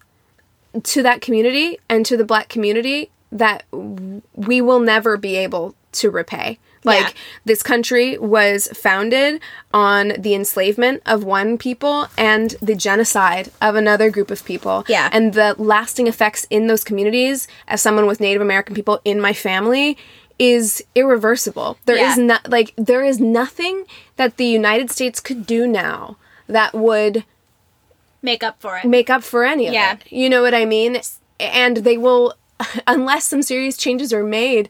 to 0.82 1.02
that 1.02 1.20
community 1.20 1.78
and 1.88 2.04
to 2.06 2.16
the 2.16 2.24
black 2.24 2.48
community 2.48 3.10
that 3.30 3.64
w- 3.72 4.22
we 4.34 4.60
will 4.60 4.80
never 4.80 5.16
be 5.16 5.36
able 5.36 5.74
to 5.92 6.10
repay. 6.10 6.58
Like 6.84 7.00
Yeah. 7.00 7.10
this 7.46 7.62
country 7.62 8.18
was 8.18 8.68
founded 8.74 9.40
on 9.72 10.08
the 10.18 10.34
enslavement 10.34 11.02
of 11.06 11.24
one 11.24 11.56
people 11.58 12.08
and 12.18 12.50
the 12.60 12.74
genocide 12.74 13.50
of 13.62 13.74
another 13.74 14.10
group 14.10 14.30
of 14.30 14.44
people. 14.44 14.84
Yeah. 14.86 15.08
And 15.12 15.32
the 15.32 15.54
lasting 15.58 16.06
effects 16.06 16.46
in 16.50 16.66
those 16.66 16.84
communities 16.84 17.48
as 17.66 17.80
someone 17.80 18.06
with 18.06 18.20
Native 18.20 18.42
American 18.42 18.74
people 18.74 19.00
in 19.04 19.18
my 19.20 19.32
family 19.32 19.96
is 20.38 20.82
irreversible. 20.94 21.78
There 21.86 21.96
is 21.96 22.18
Yeah. 22.18 22.24
not 22.24 22.50
like 22.50 22.72
there 22.76 23.04
is 23.04 23.18
nothing 23.20 23.84
that 24.16 24.36
the 24.36 24.46
United 24.46 24.90
States 24.90 25.20
could 25.20 25.46
do 25.46 25.66
now 25.66 26.16
that 26.48 26.74
would 26.74 27.24
make 28.20 28.42
up 28.42 28.56
for 28.60 28.76
it 28.78 28.84
make 28.84 29.08
up 29.10 29.22
for 29.22 29.44
any 29.44 29.66
of 29.68 29.72
Yeah. 29.74 29.92
it. 29.94 30.00
You 30.10 30.28
know 30.28 30.42
what 30.42 30.54
I 30.54 30.64
mean? 30.64 31.00
And 31.40 31.78
they 31.78 31.96
will, 31.96 32.34
unless 32.86 33.24
some 33.26 33.42
serious 33.42 33.76
changes 33.76 34.12
are 34.12 34.24
made, 34.24 34.68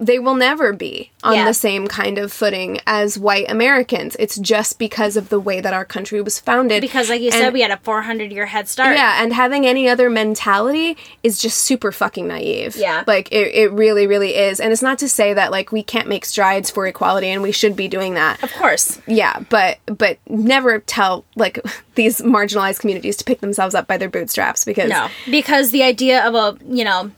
they 0.00 0.18
will 0.18 0.34
never 0.36 0.72
be 0.72 1.10
on 1.24 1.34
Yeah. 1.34 1.44
the 1.44 1.54
same 1.54 1.88
kind 1.88 2.18
of 2.18 2.32
footing 2.32 2.78
as 2.86 3.18
white 3.18 3.50
Americans. 3.50 4.14
It's 4.18 4.36
just 4.38 4.78
because 4.78 5.16
of 5.16 5.28
the 5.28 5.40
way 5.40 5.60
that 5.60 5.74
our 5.74 5.84
country 5.84 6.20
was 6.22 6.38
founded. 6.38 6.80
because 6.80 7.08
like 7.10 7.20
you 7.20 7.30
And- 7.32 7.34
said 7.40 7.52
we 7.52 7.62
had 7.62 7.70
a 7.72 7.78
400 7.78 8.30
year 8.30 8.46
head 8.46 8.68
start 8.68 8.96
yeah, 8.96 9.22
and 9.22 9.32
having 9.32 9.66
any 9.66 9.88
other 9.88 10.08
mentality 10.08 10.96
is 11.22 11.38
just 11.40 11.58
super 11.58 11.90
fucking 11.90 12.28
naive. 12.28 12.76
Yeah. 12.76 13.02
Like 13.06 13.28
it, 13.32 13.54
it 13.54 13.72
really, 13.72 14.06
really 14.06 14.36
is. 14.36 14.60
And 14.60 14.72
it's 14.72 14.82
not 14.82 14.98
to 15.00 15.08
say 15.08 15.34
that 15.34 15.50
like 15.50 15.72
we 15.72 15.82
can't 15.82 16.06
make 16.08 16.24
strides 16.24 16.70
for 16.70 16.86
equality 16.86 17.28
and 17.28 17.42
we 17.42 17.50
should 17.52 17.74
be 17.74 17.88
doing 17.88 18.14
that. 18.14 18.42
of 18.42 18.52
course 18.52 19.00
Yeah, 19.06 19.40
but 19.50 19.78
but 19.86 20.18
never 20.28 20.78
tell 20.78 21.24
like 21.34 21.58
these 21.96 22.20
marginalized 22.20 22.78
communities 22.80 23.16
to 23.16 23.24
pick 23.24 23.40
themselves 23.40 23.74
up 23.74 23.88
by 23.88 23.96
their 23.96 24.08
bootstraps 24.08 24.64
because 24.64 24.88
No, 24.90 25.08
because 25.28 25.72
the 25.72 25.82
idea 25.82 26.24
of 26.24 26.34
a 26.36 26.56
you 26.72 26.84
know 26.84 27.10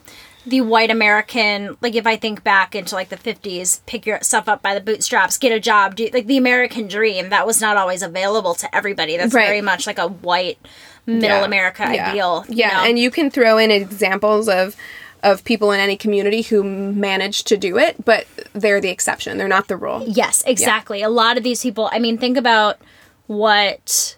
the 0.51 0.61
white 0.61 0.91
American 0.91 1.77
like 1.81 1.95
if 1.95 2.07
I 2.07 2.17
think 2.17 2.45
back 2.45 2.75
into 2.75 2.95
like 2.95 3.09
the 3.09 3.17
fifties, 3.17 3.81
pick 3.87 4.05
yourself 4.07 4.49
up 4.49 4.63
by 4.63 4.75
the 4.75 4.81
bootstraps, 4.81 5.39
get 5.39 5.53
a 5.53 5.61
job, 5.61 5.97
do 5.97 6.09
like 6.13 6.27
the 6.27 6.37
American 6.37 6.87
dream 6.89 7.31
that 7.31 7.47
was 7.47 7.61
not 7.61 7.77
always 7.77 8.03
available 8.03 8.55
to 8.57 8.75
everybody. 8.75 9.17
That's 9.17 9.33
Right. 9.35 9.47
very 9.47 9.61
much 9.63 9.87
like 9.87 9.99
a 9.99 10.09
white 10.09 10.59
middle 11.07 11.39
Yeah. 11.39 11.45
America 11.45 11.89
Yeah. 11.93 12.11
ideal. 12.11 12.45
you 12.49 12.57
Yeah, 12.57 12.69
know? 12.77 12.85
and 12.85 12.99
you 12.99 13.11
can 13.11 13.31
throw 13.31 13.57
in 13.59 13.71
examples 13.71 14.49
of 14.49 14.77
of 15.23 15.45
people 15.45 15.71
in 15.71 15.79
any 15.81 15.97
community 15.99 16.41
who 16.41 16.63
manage 16.65 17.45
to 17.45 17.57
do 17.59 17.77
it, 17.79 18.05
but 18.07 18.27
they're 18.55 18.81
the 18.81 18.89
exception. 18.89 19.37
They're 19.37 19.49
not 19.49 19.69
the 19.69 19.77
rule. 19.77 20.03
Yes, 20.07 20.43
exactly. 20.47 21.03
A 21.03 21.11
lot 21.11 21.37
of 21.37 21.43
these 21.43 21.63
people, 21.63 21.91
I 21.93 21.99
mean, 21.99 22.17
think 22.17 22.39
about 22.39 22.79
what 23.27 24.17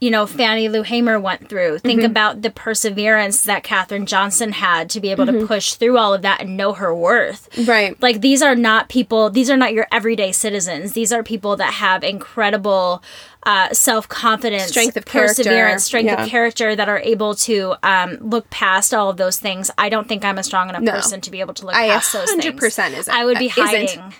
you 0.00 0.10
know 0.10 0.26
Fannie 0.26 0.68
Lou 0.68 0.82
Hamer 0.82 1.18
went 1.18 1.48
through. 1.48 1.78
Think 1.80 2.02
about 2.02 2.42
the 2.42 2.50
perseverance 2.50 3.42
that 3.44 3.64
Katherine 3.64 4.06
Johnson 4.06 4.52
had 4.52 4.88
to 4.90 5.00
be 5.00 5.10
able 5.10 5.26
to 5.26 5.46
push 5.46 5.74
through 5.74 5.98
all 5.98 6.14
of 6.14 6.22
that 6.22 6.40
and 6.40 6.56
know 6.56 6.72
her 6.72 6.94
worth. 6.94 7.48
Right. 7.66 8.00
Like 8.00 8.20
these 8.20 8.40
are 8.42 8.54
not 8.54 8.88
people. 8.88 9.30
These 9.30 9.50
are 9.50 9.56
not 9.56 9.72
your 9.74 9.86
everyday 9.90 10.32
citizens. 10.32 10.92
These 10.92 11.12
are 11.12 11.22
people 11.22 11.56
that 11.56 11.74
have 11.74 12.04
incredible 12.04 13.02
uh, 13.44 13.72
self 13.72 14.08
confidence, 14.08 14.68
Strength 14.68 14.96
of 14.96 15.04
character. 15.06 15.42
perseverance, 15.42 15.84
strength 15.84 16.06
Yeah. 16.06 16.22
of 16.22 16.28
character 16.28 16.76
that 16.76 16.88
are 16.88 16.98
able 16.98 17.34
to 17.36 17.74
um, 17.82 18.18
look 18.20 18.48
past 18.50 18.92
all 18.92 19.08
of 19.10 19.16
those 19.16 19.38
things. 19.38 19.70
I 19.78 19.88
don't 19.88 20.06
think 20.08 20.24
I'm 20.24 20.38
a 20.38 20.42
strong 20.42 20.68
enough 20.68 20.82
No. 20.82 20.92
person 20.92 21.20
to 21.22 21.30
be 21.30 21.40
able 21.40 21.54
to 21.54 21.66
look 21.66 21.74
I 21.74 21.88
past 21.88 22.12
those 22.12 22.30
things. 22.30 22.44
100% 22.44 22.98
isn't- 22.98 23.14
I 23.14 23.24
would 23.24 23.38
be 23.38 23.46
isn't. 23.56 24.12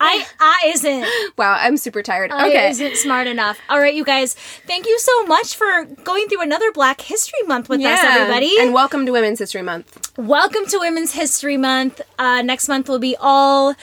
I 0.00 0.26
I 0.40 0.62
isn't. 0.74 1.06
Wow, 1.36 1.56
I'm 1.58 1.76
super 1.76 2.02
tired. 2.02 2.30
I 2.30 2.48
Okay. 2.48 2.70
isn't 2.70 2.96
smart 2.96 3.26
enough. 3.26 3.58
All 3.68 3.78
right, 3.80 3.94
you 3.94 4.04
guys. 4.04 4.34
Thank 4.66 4.86
you 4.86 4.98
so 4.98 5.24
much 5.26 5.54
for 5.56 5.84
going 6.04 6.28
through 6.28 6.42
another 6.42 6.70
Black 6.72 7.00
History 7.00 7.42
Month 7.46 7.68
with 7.68 7.80
us, 7.80 7.98
everybody. 8.02 8.54
And 8.60 8.72
welcome 8.72 9.06
to 9.06 9.12
Women's 9.12 9.38
History 9.38 9.62
Month. 9.62 10.10
Welcome 10.16 10.66
to 10.66 10.78
Women's 10.78 11.12
History 11.12 11.56
Month. 11.56 12.00
Uh, 12.18 12.42
next 12.42 12.68
month 12.68 12.88
will 12.88 12.98
be 12.98 13.16
all 13.20 13.74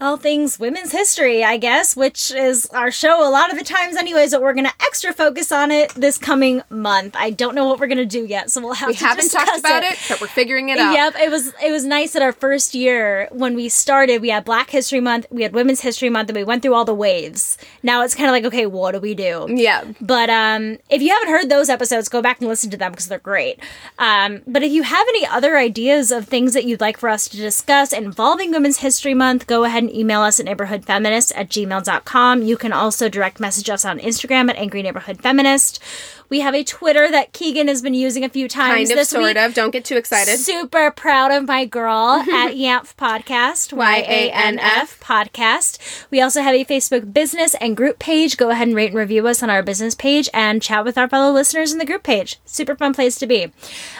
all 0.00 0.16
things 0.16 0.58
women's 0.58 0.92
history, 0.92 1.42
I 1.42 1.56
guess, 1.56 1.96
which 1.96 2.30
is 2.30 2.66
our 2.66 2.90
show 2.90 3.26
a 3.26 3.30
lot 3.30 3.50
of 3.52 3.58
the 3.58 3.64
times, 3.64 3.96
anyways. 3.96 4.30
But 4.30 4.42
we're 4.42 4.54
gonna 4.54 4.72
extra 4.80 5.12
focus 5.12 5.50
on 5.50 5.70
it 5.70 5.92
this 5.94 6.18
coming 6.18 6.62
month. 6.70 7.16
I 7.18 7.30
don't 7.30 7.54
know 7.54 7.66
what 7.66 7.80
we're 7.80 7.88
gonna 7.88 8.04
do 8.04 8.24
yet, 8.24 8.50
so 8.50 8.60
we'll 8.60 8.74
have. 8.74 8.88
We 8.88 8.94
to 8.94 9.04
haven't 9.04 9.30
talked 9.30 9.58
about 9.58 9.82
it. 9.82 9.98
but 10.08 10.20
we're 10.20 10.28
figuring 10.28 10.68
it 10.68 10.78
out. 10.78 10.92
Yep, 10.92 11.14
it 11.16 11.30
was 11.30 11.52
it 11.64 11.72
was 11.72 11.84
nice 11.84 12.12
that 12.12 12.22
our 12.22 12.32
first 12.32 12.74
year 12.74 13.28
when 13.32 13.54
we 13.54 13.68
started, 13.68 14.22
we 14.22 14.28
had 14.28 14.44
Black 14.44 14.70
History 14.70 15.00
Month, 15.00 15.26
we 15.30 15.42
had 15.42 15.52
Women's 15.52 15.80
History 15.80 16.10
Month, 16.10 16.28
and 16.30 16.36
we 16.36 16.44
went 16.44 16.62
through 16.62 16.74
all 16.74 16.84
the 16.84 16.94
waves. 16.94 17.58
Now 17.82 18.02
it's 18.04 18.14
kind 18.14 18.28
of 18.28 18.32
like, 18.32 18.44
okay, 18.44 18.66
what 18.66 18.92
do 18.92 19.00
we 19.00 19.14
do? 19.14 19.46
Yeah. 19.48 19.84
But 20.00 20.30
um, 20.30 20.78
if 20.90 21.02
you 21.02 21.10
haven't 21.12 21.30
heard 21.30 21.48
those 21.48 21.68
episodes, 21.68 22.08
go 22.08 22.22
back 22.22 22.38
and 22.40 22.48
listen 22.48 22.70
to 22.70 22.76
them 22.76 22.92
because 22.92 23.08
they're 23.08 23.18
great. 23.18 23.58
Um, 23.98 24.42
but 24.46 24.62
if 24.62 24.70
you 24.70 24.84
have 24.84 25.06
any 25.08 25.26
other 25.26 25.56
ideas 25.58 26.12
of 26.12 26.26
things 26.28 26.54
that 26.54 26.64
you'd 26.64 26.80
like 26.80 26.96
for 26.98 27.08
us 27.08 27.26
to 27.28 27.36
discuss 27.36 27.92
involving 27.92 28.52
Women's 28.52 28.78
History 28.78 29.14
Month, 29.14 29.46
go 29.48 29.64
ahead 29.64 29.82
and 29.82 29.87
email 29.94 30.20
us 30.20 30.40
at 30.40 30.46
neighborhoodfeminist 30.46 31.32
at 31.34 31.48
gmail.com. 31.48 32.42
You 32.42 32.56
can 32.56 32.72
also 32.72 33.08
direct 33.08 33.40
message 33.40 33.70
us 33.70 33.84
on 33.84 33.98
Instagram 33.98 34.50
at 34.50 34.56
Angry 34.56 34.82
Neighborhood 34.82 35.20
Feminist. 35.20 35.82
We 36.28 36.40
have 36.40 36.54
a 36.54 36.62
Twitter 36.64 37.10
that 37.10 37.32
Keegan 37.32 37.68
has 37.68 37.80
been 37.82 37.94
using 37.94 38.24
a 38.24 38.28
few 38.28 38.48
times 38.48 38.74
Kind 38.74 38.90
of, 38.90 38.96
this 38.96 39.08
sort 39.10 39.24
week. 39.24 39.36
of. 39.38 39.54
Don't 39.54 39.70
get 39.70 39.84
too 39.84 39.96
excited. 39.96 40.38
Super 40.38 40.90
proud 40.90 41.30
of 41.32 41.46
my 41.46 41.64
girl 41.64 41.88
at 42.32 42.52
Yanf 42.54 42.94
Podcast, 42.96 43.72
Y 43.72 43.96
A 44.06 44.30
N 44.30 44.58
F 44.58 45.00
Podcast. 45.00 45.78
We 46.10 46.20
also 46.20 46.42
have 46.42 46.54
a 46.54 46.64
Facebook 46.64 47.12
business 47.12 47.54
and 47.60 47.76
group 47.76 47.98
page. 47.98 48.36
Go 48.36 48.50
ahead 48.50 48.68
and 48.68 48.76
rate 48.76 48.90
and 48.90 48.98
review 48.98 49.26
us 49.26 49.42
on 49.42 49.50
our 49.50 49.62
business 49.62 49.94
page 49.94 50.28
and 50.34 50.60
chat 50.60 50.84
with 50.84 50.98
our 50.98 51.08
fellow 51.08 51.32
listeners 51.32 51.72
in 51.72 51.78
the 51.78 51.86
group 51.86 52.02
page. 52.02 52.38
Super 52.44 52.74
fun 52.76 52.92
place 52.92 53.16
to 53.16 53.26
be. 53.26 53.52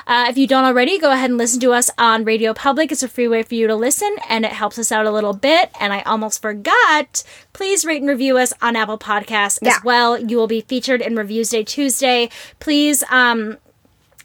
Uh, 0.07 0.27
if 0.29 0.37
you 0.37 0.47
don't 0.47 0.65
already, 0.65 0.99
go 0.99 1.13
ahead 1.13 1.31
and 1.31 1.39
listen 1.39 1.61
to 1.61 1.73
us 1.73 1.91
on 1.97 2.25
Radio 2.25 2.53
Public. 2.53 2.93
It's 2.93 3.03
a 3.03 3.09
free 3.09 3.29
way 3.29 3.43
for 3.43 3.55
you 3.55 3.67
to 3.67 3.75
listen 3.77 4.15
and 4.29 4.45
it 4.45 4.53
helps 4.53 4.79
us 4.79 4.93
out 4.93 5.07
a 5.07 5.11
little 5.11 5.33
bit. 5.35 5.71
And 5.81 5.93
I 5.93 6.01
almost 6.03 6.43
forgot, 6.43 7.23
please 7.53 7.85
rate 7.85 8.01
and 8.01 8.09
review 8.09 8.37
us 8.39 8.53
on 8.61 8.77
Apple 8.77 8.99
Podcasts 8.99 9.59
Yeah. 9.63 9.77
as 9.77 9.85
well. 9.85 10.19
You 10.19 10.37
will 10.37 10.47
be 10.47 10.61
featured 10.63 11.01
in 11.01 11.17
Reviews 11.17 11.51
Day 11.51 11.63
Tuesday. 11.65 12.18
Please, 12.59 13.03
um, 13.11 13.59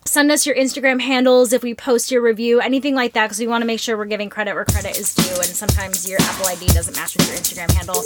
send 0.05 0.31
us 0.31 0.45
your 0.45 0.55
Instagram 0.55 1.01
handles 1.01 1.53
if 1.53 1.63
we 1.63 1.73
post 1.73 2.11
your 2.11 2.21
review, 2.21 2.59
anything 2.59 2.95
like 2.95 3.13
that, 3.13 3.25
because 3.25 3.39
we 3.39 3.47
want 3.47 3.61
to 3.61 3.65
make 3.65 3.79
sure 3.79 3.97
we're 3.97 4.05
giving 4.05 4.29
credit 4.29 4.53
where 4.53 4.65
credit 4.65 4.97
is 4.97 5.13
due, 5.15 5.35
and 5.35 5.45
sometimes 5.45 6.07
your 6.09 6.19
Apple 6.21 6.47
ID 6.47 6.67
doesn't 6.67 6.95
match 6.95 7.15
with 7.15 7.27
your 7.27 7.37
Instagram 7.37 7.71
handle. 7.71 7.97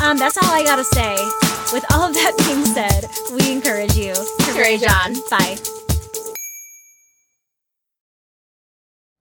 Um, 0.00 0.18
that's 0.18 0.36
all 0.36 0.50
I 0.50 0.62
gotta 0.64 0.84
say. 0.84 1.14
With 1.72 1.84
all 1.92 2.02
of 2.02 2.14
that 2.14 2.32
being 2.46 2.64
said, 2.64 3.08
we 3.34 3.52
encourage 3.52 3.96
you 3.96 4.14
to 4.14 4.58
Rage 4.58 4.84
on. 4.84 5.14
Bye. 5.30 5.85